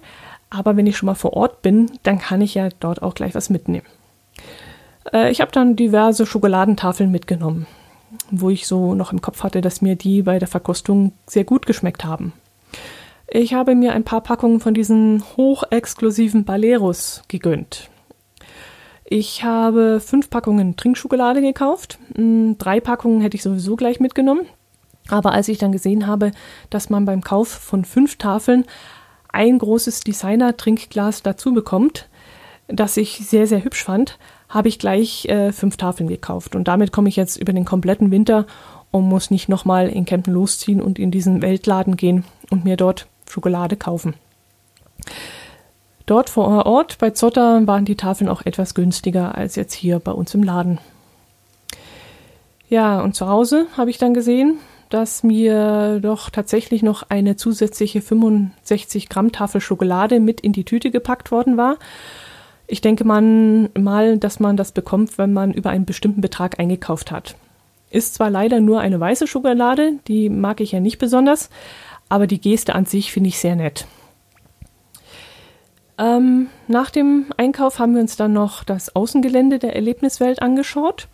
Aber 0.50 0.76
wenn 0.76 0.86
ich 0.86 0.96
schon 0.96 1.06
mal 1.06 1.14
vor 1.14 1.32
Ort 1.32 1.62
bin, 1.62 1.90
dann 2.02 2.18
kann 2.18 2.42
ich 2.42 2.54
ja 2.54 2.68
dort 2.80 3.02
auch 3.02 3.14
gleich 3.14 3.34
was 3.34 3.48
mitnehmen. 3.48 3.86
Äh, 5.12 5.30
ich 5.30 5.40
habe 5.40 5.50
dann 5.50 5.76
diverse 5.76 6.26
Schokoladentafeln 6.26 7.10
mitgenommen, 7.10 7.66
wo 8.30 8.50
ich 8.50 8.66
so 8.66 8.94
noch 8.94 9.12
im 9.12 9.22
Kopf 9.22 9.42
hatte, 9.42 9.60
dass 9.62 9.80
mir 9.80 9.96
die 9.96 10.22
bei 10.22 10.38
der 10.38 10.48
Verkostung 10.48 11.12
sehr 11.26 11.44
gut 11.44 11.66
geschmeckt 11.66 12.04
haben. 12.04 12.34
Ich 13.28 13.54
habe 13.54 13.74
mir 13.74 13.94
ein 13.94 14.04
paar 14.04 14.20
Packungen 14.20 14.60
von 14.60 14.74
diesen 14.74 15.24
hochexklusiven 15.38 16.44
Baleros 16.44 17.22
gegönnt. 17.28 17.88
Ich 19.14 19.44
habe 19.44 20.00
fünf 20.00 20.30
Packungen 20.30 20.74
Trinkschokolade 20.78 21.42
gekauft. 21.42 21.98
Hm, 22.14 22.56
drei 22.56 22.80
Packungen 22.80 23.20
hätte 23.20 23.36
ich 23.36 23.42
sowieso 23.42 23.76
gleich 23.76 24.00
mitgenommen. 24.00 24.46
Aber 25.06 25.32
als 25.32 25.48
ich 25.48 25.58
dann 25.58 25.70
gesehen 25.70 26.06
habe, 26.06 26.30
dass 26.70 26.88
man 26.88 27.04
beim 27.04 27.20
Kauf 27.20 27.48
von 27.48 27.84
fünf 27.84 28.16
Tafeln 28.16 28.64
ein 29.30 29.58
großes 29.58 30.00
Designer-Trinkglas 30.00 31.22
dazu 31.22 31.52
bekommt, 31.52 32.08
das 32.68 32.96
ich 32.96 33.18
sehr, 33.18 33.46
sehr 33.46 33.62
hübsch 33.62 33.84
fand, 33.84 34.18
habe 34.48 34.68
ich 34.68 34.78
gleich 34.78 35.26
äh, 35.26 35.52
fünf 35.52 35.76
Tafeln 35.76 36.08
gekauft. 36.08 36.56
Und 36.56 36.66
damit 36.66 36.90
komme 36.90 37.10
ich 37.10 37.16
jetzt 37.16 37.36
über 37.36 37.52
den 37.52 37.66
kompletten 37.66 38.10
Winter 38.10 38.46
und 38.92 39.06
muss 39.06 39.30
nicht 39.30 39.46
nochmal 39.46 39.90
in 39.90 40.06
Campen 40.06 40.32
losziehen 40.32 40.80
und 40.80 40.98
in 40.98 41.10
diesen 41.10 41.42
Weltladen 41.42 41.98
gehen 41.98 42.24
und 42.48 42.64
mir 42.64 42.78
dort 42.78 43.08
Schokolade 43.28 43.76
kaufen. 43.76 44.14
Dort 46.07 46.30
vor 46.30 46.66
Ort 46.66 46.98
bei 46.98 47.11
Zotter 47.11 47.66
waren 47.66 47.84
die 47.84 47.96
Tafeln 47.96 48.28
auch 48.28 48.42
etwas 48.44 48.74
günstiger 48.74 49.36
als 49.36 49.57
jetzt 49.57 49.74
hier 49.74 49.98
bei 49.98 50.12
uns 50.12 50.34
im 50.34 50.42
Laden. 50.42 50.78
Ja, 52.68 53.00
und 53.03 53.14
zu 53.14 53.28
Hause 53.28 53.66
habe 53.76 53.90
ich 53.90 53.98
dann 53.98 54.14
gesehen, 54.14 54.59
dass 54.88 55.22
mir 55.22 56.00
doch 56.00 56.30
tatsächlich 56.30 56.82
noch 56.82 57.05
eine 57.09 57.36
zusätzliche 57.36 58.03
65 58.03 59.09
Gramm 59.09 59.32
Tafel 59.32 59.61
Schokolade 59.61 60.20
mit 60.20 60.40
in 60.40 60.53
die 60.53 60.64
Tüte 60.64 60.90
gepackt 60.90 61.30
worden 61.30 61.57
war. 61.57 61.76
Ich 62.66 62.80
denke 62.80 63.05
man 63.05 63.70
mal, 63.78 64.18
dass 64.18 64.40
man 64.40 64.57
das 64.57 64.72
bekommt, 64.72 65.18
wenn 65.18 65.32
man 65.32 65.53
über 65.53 65.70
einen 65.70 65.84
bestimmten 65.84 66.20
Betrag 66.20 66.59
eingekauft 66.59 67.11
hat. 67.11 67.36
Ist 67.90 68.14
zwar 68.14 68.30
leider 68.30 68.61
nur 68.61 68.80
eine 68.80 68.98
weiße 68.98 69.26
Schokolade, 69.26 69.94
die 70.09 70.30
mag 70.30 70.61
ich 70.61 70.72
ja 70.72 70.80
nicht 70.80 70.98
besonders, 70.98 71.50
aber 72.09 72.26
die 72.26 72.40
Geste 72.40 72.74
an 72.74 72.86
sich 72.86 73.12
finde 73.12 73.28
ich 73.28 73.38
sehr 73.38 73.57
nett. 73.57 73.86
Ähm, 75.99 76.49
nach 76.68 76.90
dem 76.90 77.26
Einkauf 77.36 77.78
haben 77.78 77.95
wir 77.95 78.01
uns 78.01 78.16
dann 78.16 78.32
noch 78.32 78.64
das 78.64 78.97
Außengelände 78.97 79.59
der 79.59 79.74
Erlebniswelt 79.74 80.40
angeschaut. 80.43 81.09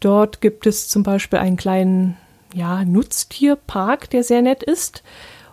Dort 0.00 0.40
gibt 0.40 0.66
es 0.66 0.88
zum 0.88 1.02
Beispiel 1.02 1.38
einen 1.38 1.56
kleinen 1.56 2.16
ja, 2.54 2.84
Nutztierpark, 2.84 4.10
der 4.10 4.22
sehr 4.22 4.42
nett 4.42 4.62
ist 4.62 5.02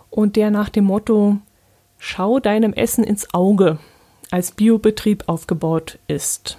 und 0.10 0.36
der 0.36 0.52
nach 0.52 0.70
dem 0.70 0.86
Motto 0.86 1.38
Schau 2.04 2.40
deinem 2.40 2.74
Essen 2.74 3.04
ins 3.04 3.32
Auge 3.32 3.78
als 4.32 4.52
Biobetrieb 4.52 5.26
aufgebaut 5.28 6.00
ist. 6.08 6.58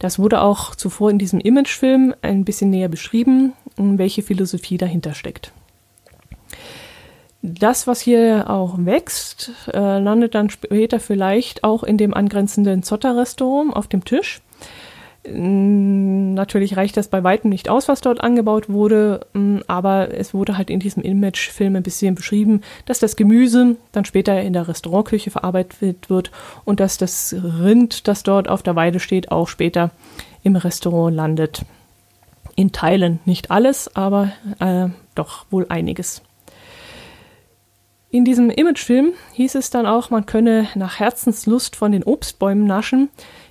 Das 0.00 0.18
wurde 0.18 0.40
auch 0.40 0.74
zuvor 0.74 1.10
in 1.10 1.18
diesem 1.18 1.38
Imagefilm 1.38 2.14
ein 2.22 2.44
bisschen 2.44 2.70
näher 2.70 2.88
beschrieben, 2.88 3.52
welche 3.76 4.22
Philosophie 4.22 4.76
dahinter 4.76 5.14
steckt. 5.14 5.52
Das, 7.48 7.86
was 7.86 8.00
hier 8.00 8.50
auch 8.50 8.76
wächst, 8.78 9.52
äh, 9.72 9.98
landet 9.98 10.34
dann 10.34 10.50
später 10.50 11.00
vielleicht 11.00 11.64
auch 11.64 11.82
in 11.82 11.96
dem 11.96 12.12
angrenzenden 12.12 12.82
Zotter-Restaurant 12.82 13.74
auf 13.74 13.86
dem 13.86 14.04
Tisch. 14.04 14.42
Natürlich 15.30 16.76
reicht 16.76 16.96
das 16.96 17.08
bei 17.08 17.22
weitem 17.22 17.50
nicht 17.50 17.68
aus, 17.68 17.88
was 17.88 18.00
dort 18.00 18.20
angebaut 18.22 18.70
wurde, 18.70 19.26
aber 19.66 20.14
es 20.14 20.32
wurde 20.32 20.56
halt 20.56 20.70
in 20.70 20.80
diesem 20.80 21.02
Imagefilm 21.02 21.76
ein 21.76 21.82
bisschen 21.82 22.14
beschrieben, 22.14 22.62
dass 22.86 22.98
das 22.98 23.16
Gemüse 23.16 23.76
dann 23.92 24.06
später 24.06 24.40
in 24.40 24.54
der 24.54 24.68
Restaurantküche 24.68 25.30
verarbeitet 25.30 26.08
wird 26.08 26.30
und 26.64 26.80
dass 26.80 26.96
das 26.96 27.34
Rind, 27.34 28.08
das 28.08 28.22
dort 28.22 28.48
auf 28.48 28.62
der 28.62 28.76
Weide 28.76 29.00
steht, 29.00 29.30
auch 29.30 29.48
später 29.48 29.90
im 30.44 30.56
Restaurant 30.56 31.14
landet. 31.14 31.62
In 32.54 32.72
Teilen 32.72 33.18
nicht 33.24 33.50
alles, 33.50 33.94
aber 33.94 34.32
äh, 34.60 34.88
doch 35.14 35.44
wohl 35.50 35.66
einiges. 35.68 36.22
In 38.10 38.24
diesem 38.24 38.48
Imagefilm 38.48 39.12
hieß 39.34 39.54
es 39.54 39.70
dann 39.70 39.86
auch, 39.86 40.08
man 40.08 40.24
könne 40.24 40.68
nach 40.74 40.98
Herzenslust 40.98 41.76
von 41.76 41.92
den 41.92 42.04
Obstbäumen 42.04 42.66
naschen, 42.66 43.10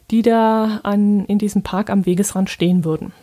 die 0.09 0.23
da 0.23 0.79
an, 0.83 1.25
in 1.25 1.37
diesem 1.37 1.61
Park 1.61 1.89
am 1.89 2.05
Wegesrand 2.05 2.49
stehen 2.49 2.83
würden. 2.83 3.13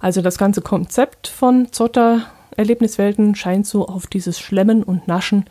Also 0.00 0.20
das 0.20 0.36
ganze 0.36 0.60
Konzept 0.60 1.26
von 1.26 1.72
Zotter 1.72 2.26
Erlebniswelten 2.56 3.34
scheint 3.34 3.66
so 3.66 3.86
auf 3.86 4.06
dieses 4.06 4.38
Schlemmen 4.38 4.82
und 4.82 5.08
Naschen 5.08 5.44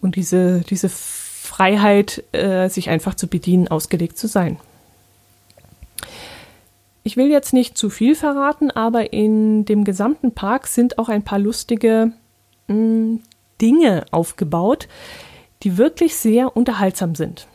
und 0.00 0.16
diese, 0.16 0.60
diese 0.68 0.88
Freiheit, 0.88 2.24
äh, 2.32 2.68
sich 2.68 2.90
einfach 2.90 3.14
zu 3.14 3.28
bedienen, 3.28 3.68
ausgelegt 3.68 4.18
zu 4.18 4.26
sein. 4.26 4.58
Ich 7.04 7.16
will 7.16 7.30
jetzt 7.30 7.52
nicht 7.52 7.78
zu 7.78 7.90
viel 7.90 8.14
verraten, 8.14 8.70
aber 8.70 9.12
in 9.12 9.64
dem 9.64 9.84
gesamten 9.84 10.32
Park 10.32 10.66
sind 10.66 10.98
auch 10.98 11.08
ein 11.08 11.22
paar 11.22 11.38
lustige 11.38 12.12
mh, 12.66 12.74
hm, 12.74 13.20
Dinge 13.60 14.04
aufgebaut, 14.10 14.88
die 15.62 15.78
wirklich 15.78 16.16
sehr 16.16 16.56
unterhaltsam 16.56 17.14
sind. 17.14 17.46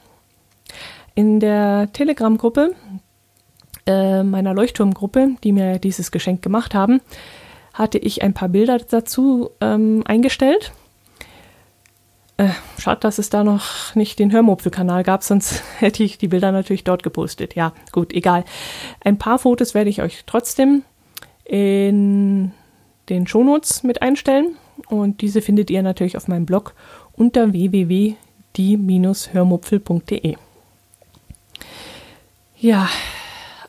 In 1.16 1.40
der 1.40 1.90
Telegram-Gruppe 1.94 2.76
äh, 3.86 4.24
meiner 4.24 4.54
Leuchtturmgruppe, 4.54 5.36
die 5.44 5.52
mir 5.52 5.80
dieses 5.80 6.12
Geschenk 6.12 6.42
gemacht 6.42 6.74
haben, 6.74 7.02
hatte 7.74 7.98
ich 7.98 8.22
ein 8.22 8.34
paar 8.34 8.50
Bilder 8.50 8.78
dazu 8.80 9.50
ähm, 9.62 10.04
eingestellt. 10.06 10.72
Äh, 12.38 12.50
schade, 12.80 13.02
dass 13.02 13.20
es 13.20 13.30
da 13.30 13.44
noch 13.44 13.94
nicht 13.96 14.20
den 14.20 14.32
Hörmupfel-Kanal 14.32 15.04
gab, 15.04 15.24
sonst 15.24 15.64
hätte 15.80 16.04
ich 16.04 16.18
die 16.18 16.28
Bilder 16.28 16.52
natürlich 16.52 16.84
dort 16.84 17.04
gepostet. 17.04 17.56
Ja, 17.56 17.74
gut, 17.92 18.14
egal. 18.14 18.46
Ein 19.04 19.18
paar 19.18 19.40
Fotos 19.40 19.74
werde 19.74 19.90
ich 19.90 20.02
euch 20.02 20.24
trotzdem 20.26 20.84
in 21.46 22.52
den 23.10 23.28
Shownotes 23.28 23.84
mit 23.84 24.02
einstellen 24.02 24.56
und 24.88 25.22
diese 25.22 25.42
findet 25.42 25.70
ihr 25.70 25.84
natürlich 25.84 26.18
auf 26.18 26.28
meinem 26.28 26.46
Blog 26.46 26.74
unter 27.14 27.54
www.die-hörmupfel.de. 27.54 30.36
Ja, 32.60 32.90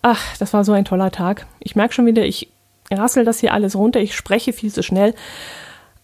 ach, 0.03 0.37
das 0.39 0.53
war 0.53 0.65
so 0.65 0.73
ein 0.73 0.85
toller 0.85 1.11
Tag. 1.11 1.47
Ich 1.61 1.77
merke 1.77 1.95
schon 1.95 2.07
wieder, 2.07 2.25
ich 2.25 2.49
rassel 2.91 3.25
das 3.25 3.41
hier 3.41 3.53
alles 3.53 3.77
runter, 3.77 4.01
ich 4.01 4.15
spreche 4.15 4.53
viel 4.53 4.73
zu 4.73 4.83
schnell. 4.83 5.15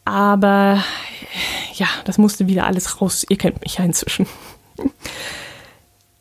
Aber 0.04 0.82
ja, 1.74 1.86
das 2.04 2.18
musste 2.18 2.48
wieder 2.48 2.66
alles 2.66 3.00
raus. 3.00 3.24
Ihr 3.28 3.38
kennt 3.38 3.62
mich 3.62 3.78
ja 3.78 3.84
inzwischen. 3.84 4.26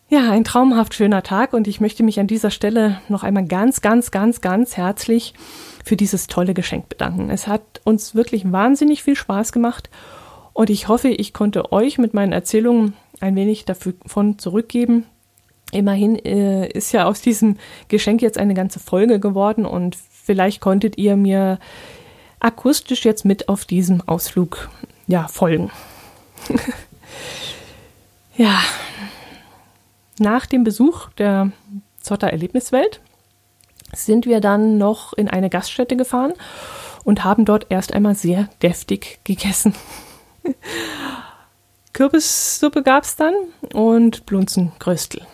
Ja, 0.09 0.31
ein 0.31 0.43
traumhaft 0.43 0.95
schöner 0.95 1.21
Tag 1.21 1.53
und 1.53 1.67
ich 1.67 1.81
möchte 1.81 2.01
mich 2.01 2.19
an 2.19 2.25
dieser 2.25 2.49
Stelle 2.49 2.99
noch 3.09 3.23
einmal 3.23 3.45
ganz, 3.45 3.81
ganz, 3.81 4.09
ganz, 4.09 4.41
ganz 4.41 4.75
herzlich 4.75 5.35
für 5.83 5.95
dieses 5.95 6.27
tolle 6.27 6.53
Geschenk 6.53 6.89
bedanken. 6.89 7.29
Es 7.29 7.47
hat 7.47 7.81
uns 7.83 8.15
wirklich 8.15 8.51
wahnsinnig 8.51 9.03
viel 9.03 9.15
Spaß 9.15 9.51
gemacht 9.51 9.89
und 10.53 10.69
ich 10.69 10.87
hoffe, 10.87 11.09
ich 11.09 11.33
konnte 11.33 11.71
euch 11.71 11.97
mit 11.97 12.13
meinen 12.13 12.31
Erzählungen 12.31 12.93
ein 13.19 13.35
wenig 13.35 13.65
davon 13.65 14.39
zurückgeben, 14.39 15.05
Immerhin 15.71 16.15
äh, 16.17 16.67
ist 16.67 16.91
ja 16.91 17.05
aus 17.05 17.21
diesem 17.21 17.57
Geschenk 17.89 18.21
jetzt 18.21 18.37
eine 18.37 18.53
ganze 18.53 18.79
Folge 18.79 19.19
geworden 19.19 19.65
und 19.65 19.95
vielleicht 19.95 20.61
konntet 20.61 20.97
ihr 20.97 21.15
mir 21.15 21.59
akustisch 22.39 23.05
jetzt 23.05 23.25
mit 23.25 23.49
auf 23.49 23.65
diesem 23.65 24.01
Ausflug 24.07 24.69
ja 25.07 25.27
folgen. 25.27 25.69
ja, 28.37 28.59
nach 30.17 30.45
dem 30.45 30.63
Besuch 30.63 31.09
der 31.17 31.51
Zotter 32.01 32.27
Erlebniswelt 32.27 33.01
sind 33.93 34.25
wir 34.25 34.41
dann 34.41 34.77
noch 34.77 35.13
in 35.13 35.27
eine 35.29 35.49
Gaststätte 35.49 35.97
gefahren 35.97 36.33
und 37.03 37.23
haben 37.23 37.45
dort 37.45 37.67
erst 37.69 37.93
einmal 37.93 38.15
sehr 38.15 38.49
deftig 38.61 39.19
gegessen. 39.23 39.73
Kürbissuppe 41.93 42.83
gab 42.83 43.03
es 43.03 43.15
dann 43.15 43.33
und 43.73 44.25
Blunzenkröstel. 44.25 45.25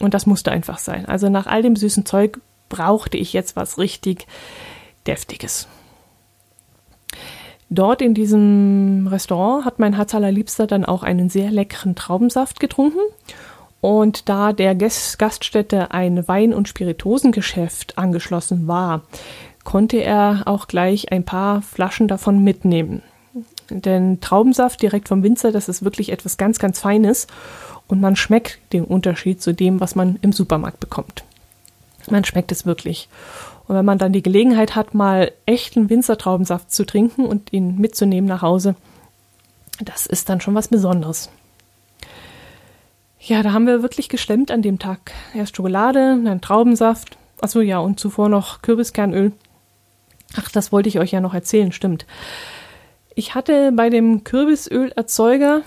Und 0.00 0.14
das 0.14 0.26
musste 0.26 0.52
einfach 0.52 0.78
sein. 0.78 1.06
Also 1.06 1.28
nach 1.28 1.46
all 1.46 1.62
dem 1.62 1.76
süßen 1.76 2.06
Zeug 2.06 2.40
brauchte 2.68 3.16
ich 3.16 3.32
jetzt 3.32 3.56
was 3.56 3.78
richtig 3.78 4.26
Deftiges. 5.06 5.68
Dort 7.68 8.00
in 8.00 8.14
diesem 8.14 9.08
Restaurant 9.08 9.64
hat 9.64 9.78
mein 9.78 9.94
Herz 9.94 10.14
allerliebster 10.14 10.66
dann 10.66 10.84
auch 10.84 11.02
einen 11.02 11.28
sehr 11.28 11.50
leckeren 11.50 11.96
Traubensaft 11.96 12.60
getrunken. 12.60 13.00
Und 13.80 14.28
da 14.28 14.52
der 14.52 14.74
Gaststätte 14.74 15.92
ein 15.92 16.26
Wein- 16.28 16.54
und 16.54 16.68
Spirituosengeschäft 16.68 17.98
angeschlossen 17.98 18.66
war, 18.66 19.02
konnte 19.64 19.98
er 19.98 20.42
auch 20.46 20.66
gleich 20.68 21.12
ein 21.12 21.24
paar 21.24 21.62
Flaschen 21.62 22.08
davon 22.08 22.42
mitnehmen. 22.42 23.02
Denn 23.68 24.20
Traubensaft 24.20 24.80
direkt 24.80 25.08
vom 25.08 25.22
Winzer, 25.22 25.52
das 25.52 25.68
ist 25.68 25.84
wirklich 25.84 26.12
etwas 26.12 26.36
ganz, 26.36 26.58
ganz 26.58 26.78
Feines 26.78 27.26
und 27.88 28.00
man 28.00 28.16
schmeckt 28.16 28.58
den 28.72 28.84
Unterschied 28.84 29.42
zu 29.42 29.52
dem, 29.52 29.80
was 29.80 29.94
man 29.94 30.18
im 30.22 30.32
Supermarkt 30.32 30.80
bekommt. 30.80 31.24
Man 32.08 32.24
schmeckt 32.24 32.52
es 32.52 32.66
wirklich. 32.66 33.08
Und 33.66 33.74
wenn 33.74 33.84
man 33.84 33.98
dann 33.98 34.12
die 34.12 34.22
Gelegenheit 34.22 34.76
hat, 34.76 34.94
mal 34.94 35.32
echten 35.44 35.90
Winzertraubensaft 35.90 36.72
zu 36.72 36.86
trinken 36.86 37.24
und 37.26 37.52
ihn 37.52 37.78
mitzunehmen 37.78 38.28
nach 38.28 38.42
Hause, 38.42 38.76
das 39.80 40.06
ist 40.06 40.28
dann 40.28 40.40
schon 40.40 40.54
was 40.54 40.68
Besonderes. 40.68 41.28
Ja, 43.26 43.42
da 43.42 43.52
haben 43.52 43.66
wir 43.66 43.82
wirklich 43.82 44.08
geschlemmt 44.08 44.50
an 44.50 44.62
dem 44.62 44.78
Tag. 44.78 45.12
Erst 45.34 45.56
Schokolade, 45.56 46.20
dann 46.22 46.40
Traubensaft. 46.40 47.18
Achso, 47.40 47.60
ja, 47.60 47.78
und 47.78 47.98
zuvor 47.98 48.28
noch 48.28 48.62
Kürbiskernöl. 48.62 49.32
Ach, 50.36 50.50
das 50.50 50.72
wollte 50.72 50.88
ich 50.88 50.98
euch 50.98 51.12
ja 51.12 51.20
noch 51.20 51.34
erzählen, 51.34 51.72
stimmt. 51.72 52.06
Ich 53.14 53.34
hatte 53.34 53.72
bei 53.72 53.90
dem 53.90 54.24
Kürbisölerzeuger 54.24 55.62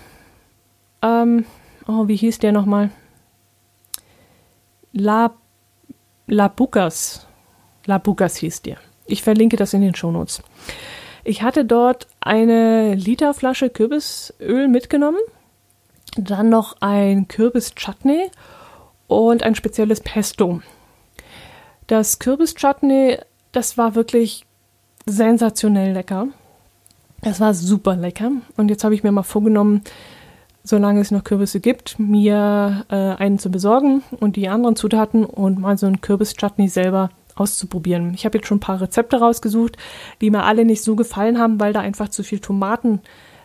ähm, 1.01 1.45
oh, 1.87 2.07
wie 2.07 2.15
hieß 2.15 2.39
der 2.39 2.51
nochmal? 2.51 2.89
La, 4.91 5.33
La 6.27 6.47
Bucas. 6.47 7.27
La 7.85 7.97
Bucas 7.97 8.37
hieß 8.37 8.61
der. 8.63 8.77
Ich 9.05 9.23
verlinke 9.23 9.57
das 9.57 9.73
in 9.73 9.81
den 9.81 9.95
Shownotes. 9.95 10.43
Ich 11.23 11.41
hatte 11.41 11.65
dort 11.65 12.07
eine 12.19 12.95
Literflasche 12.95 13.69
Kürbisöl 13.69 14.67
mitgenommen, 14.67 15.19
dann 16.23 16.49
noch 16.49 16.77
ein 16.81 17.27
Kürbis-Chutney 17.27 18.29
und 19.07 19.43
ein 19.43 19.55
spezielles 19.55 20.01
Pesto. 20.01 20.61
Das 21.87 22.19
Kürbis-Chutney, 22.19 23.17
das 23.51 23.77
war 23.77 23.95
wirklich 23.95 24.45
sensationell 25.05 25.93
lecker. 25.93 26.27
Es 27.21 27.39
war 27.39 27.53
super 27.53 27.95
lecker. 27.95 28.31
Und 28.57 28.69
jetzt 28.69 28.83
habe 28.83 28.95
ich 28.95 29.03
mir 29.03 29.11
mal 29.11 29.23
vorgenommen, 29.23 29.81
solange 30.63 31.01
es 31.01 31.11
noch 31.11 31.23
Kürbisse 31.23 31.59
gibt, 31.59 31.99
mir 31.99 32.85
äh, 32.89 32.95
einen 32.95 33.39
zu 33.39 33.49
besorgen 33.49 34.03
und 34.19 34.35
die 34.35 34.49
anderen 34.49 34.75
Zutaten 34.75 35.25
und 35.25 35.59
mal 35.59 35.77
so 35.77 35.87
ein 35.87 36.01
Kürbis-Chutney 36.01 36.67
selber 36.67 37.09
auszuprobieren. 37.35 38.13
Ich 38.13 38.25
habe 38.25 38.37
jetzt 38.37 38.47
schon 38.47 38.57
ein 38.57 38.61
paar 38.61 38.81
Rezepte 38.81 39.17
rausgesucht, 39.17 39.77
die 40.21 40.29
mir 40.29 40.43
alle 40.43 40.65
nicht 40.65 40.83
so 40.83 40.95
gefallen 40.95 41.39
haben, 41.39 41.59
weil 41.59 41.73
da 41.73 41.79
einfach 41.79 42.09
zu 42.09 42.23
viel 42.23 42.39
Tomaten 42.39 43.01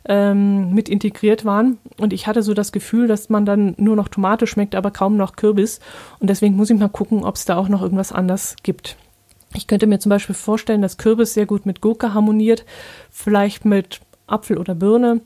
ähm, 0.06 0.74
mit 0.74 0.88
integriert 0.88 1.44
waren. 1.44 1.78
Und 1.98 2.12
ich 2.12 2.26
hatte 2.26 2.42
so 2.42 2.54
das 2.54 2.72
Gefühl, 2.72 3.08
dass 3.08 3.28
man 3.28 3.46
dann 3.46 3.74
nur 3.78 3.96
noch 3.96 4.08
Tomate 4.08 4.46
schmeckt, 4.46 4.74
aber 4.74 4.90
kaum 4.90 5.16
noch 5.16 5.36
Kürbis. 5.36 5.80
Und 6.18 6.28
deswegen 6.28 6.56
muss 6.56 6.70
ich 6.70 6.78
mal 6.78 6.88
gucken, 6.88 7.24
ob 7.24 7.36
es 7.36 7.44
da 7.44 7.56
auch 7.56 7.68
noch 7.68 7.82
irgendwas 7.82 8.12
anders 8.12 8.56
gibt. 8.62 8.96
Ich 9.54 9.66
könnte 9.66 9.86
mir 9.86 10.00
zum 10.00 10.10
Beispiel 10.10 10.34
vorstellen, 10.34 10.82
dass 10.82 10.98
Kürbis 10.98 11.34
sehr 11.34 11.46
gut 11.46 11.64
mit 11.64 11.80
Gurke 11.80 12.12
harmoniert, 12.12 12.64
vielleicht 13.10 13.64
mit 13.64 14.00
Apfel 14.26 14.58
oder 14.58 14.74
Birne 14.74 15.20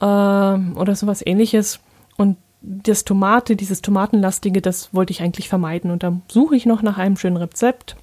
äh, 0.00 0.04
oder 0.04 0.94
sowas 0.96 1.22
ähnliches. 1.24 1.80
Und 2.16 2.38
das 2.62 3.04
Tomate, 3.04 3.56
dieses 3.56 3.82
Tomatenlastige, 3.82 4.60
das 4.60 4.92
wollte 4.94 5.12
ich 5.12 5.22
eigentlich 5.22 5.48
vermeiden. 5.48 5.90
Und 5.90 6.02
da 6.02 6.20
suche 6.28 6.56
ich 6.56 6.66
noch 6.66 6.82
nach 6.82 6.98
einem 6.98 7.16
schönen 7.16 7.36
Rezept. 7.36 7.96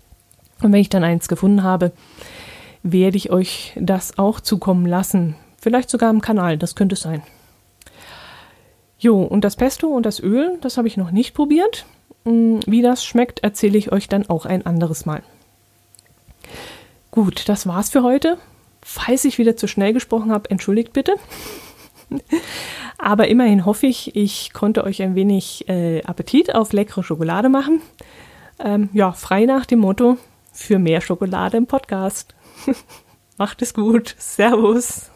Und 0.61 0.72
wenn 0.72 0.82
ich 0.82 0.89
dann 0.89 1.03
eins 1.03 1.28
gefunden 1.28 1.63
habe, 1.63 1.91
werde 2.84 3.18
ich 3.18 3.32
euch 3.32 3.74
das 3.76 4.18
auch 4.18 4.39
zukommen 4.39 4.86
lassen. 4.86 5.36
Vielleicht 5.68 5.89
sogar 5.89 6.09
im 6.11 6.22
Kanal, 6.22 6.57
das 6.57 6.76
könnte 6.76 6.93
es 6.93 7.01
sein. 7.01 7.22
Jo, 8.97 9.22
und 9.22 9.43
das 9.43 9.57
Pesto 9.57 9.88
und 9.88 10.05
das 10.05 10.24
Öl, 10.24 10.57
das 10.61 10.78
habe 10.78 10.88
ich 10.88 10.95
noch 10.95 11.11
nicht 11.11 11.34
probiert. 11.34 11.86
Hm, 12.24 12.61
wie 12.65 12.82
das 12.82 13.03
schmeckt, 13.03 13.43
erzähle 13.43 13.78
ich 13.78 13.91
euch 13.91 14.07
dann 14.07 14.30
auch 14.30 14.45
ein 14.45 14.65
anderes 14.65 15.05
Mal. 15.05 15.24
Gut, 17.11 17.49
das 17.49 17.68
war's 17.68 17.89
für 17.89 18.01
heute. 18.01 18.38
Falls 18.82 19.26
ich 19.26 19.39
wieder 19.39 19.57
zu 19.57 19.68
schnell 19.68 19.91
gesprochen 19.91 20.32
habe, 20.32 20.49
entschuldigt 20.49 20.93
bitte. 20.93 21.15
Aber 22.97 23.28
immerhin 23.28 23.65
hoffe 23.65 23.88
ich, 23.88 24.15
ich 24.15 24.53
konnte 24.53 24.86
euch 24.86 25.01
ein 25.01 25.15
wenig 25.15 25.68
äh, 25.68 26.01
Appetit 26.03 26.55
auf 26.55 26.72
leckere 26.72 27.03
Schokolade 27.03 27.49
machen. 27.49 27.82
Ähm, 28.57 28.88
ja, 28.93 29.11
frei 29.11 29.43
nach 29.43 29.65
dem 29.65 29.80
Motto, 29.80 30.18
für 30.53 30.80
mehr 30.80 31.01
Schokolade 31.01 31.57
im 31.57 31.68
Podcast. 31.68 32.36
Macht 33.38 33.61
es 33.61 33.74
gut. 33.74 34.15
Servus. 34.18 35.11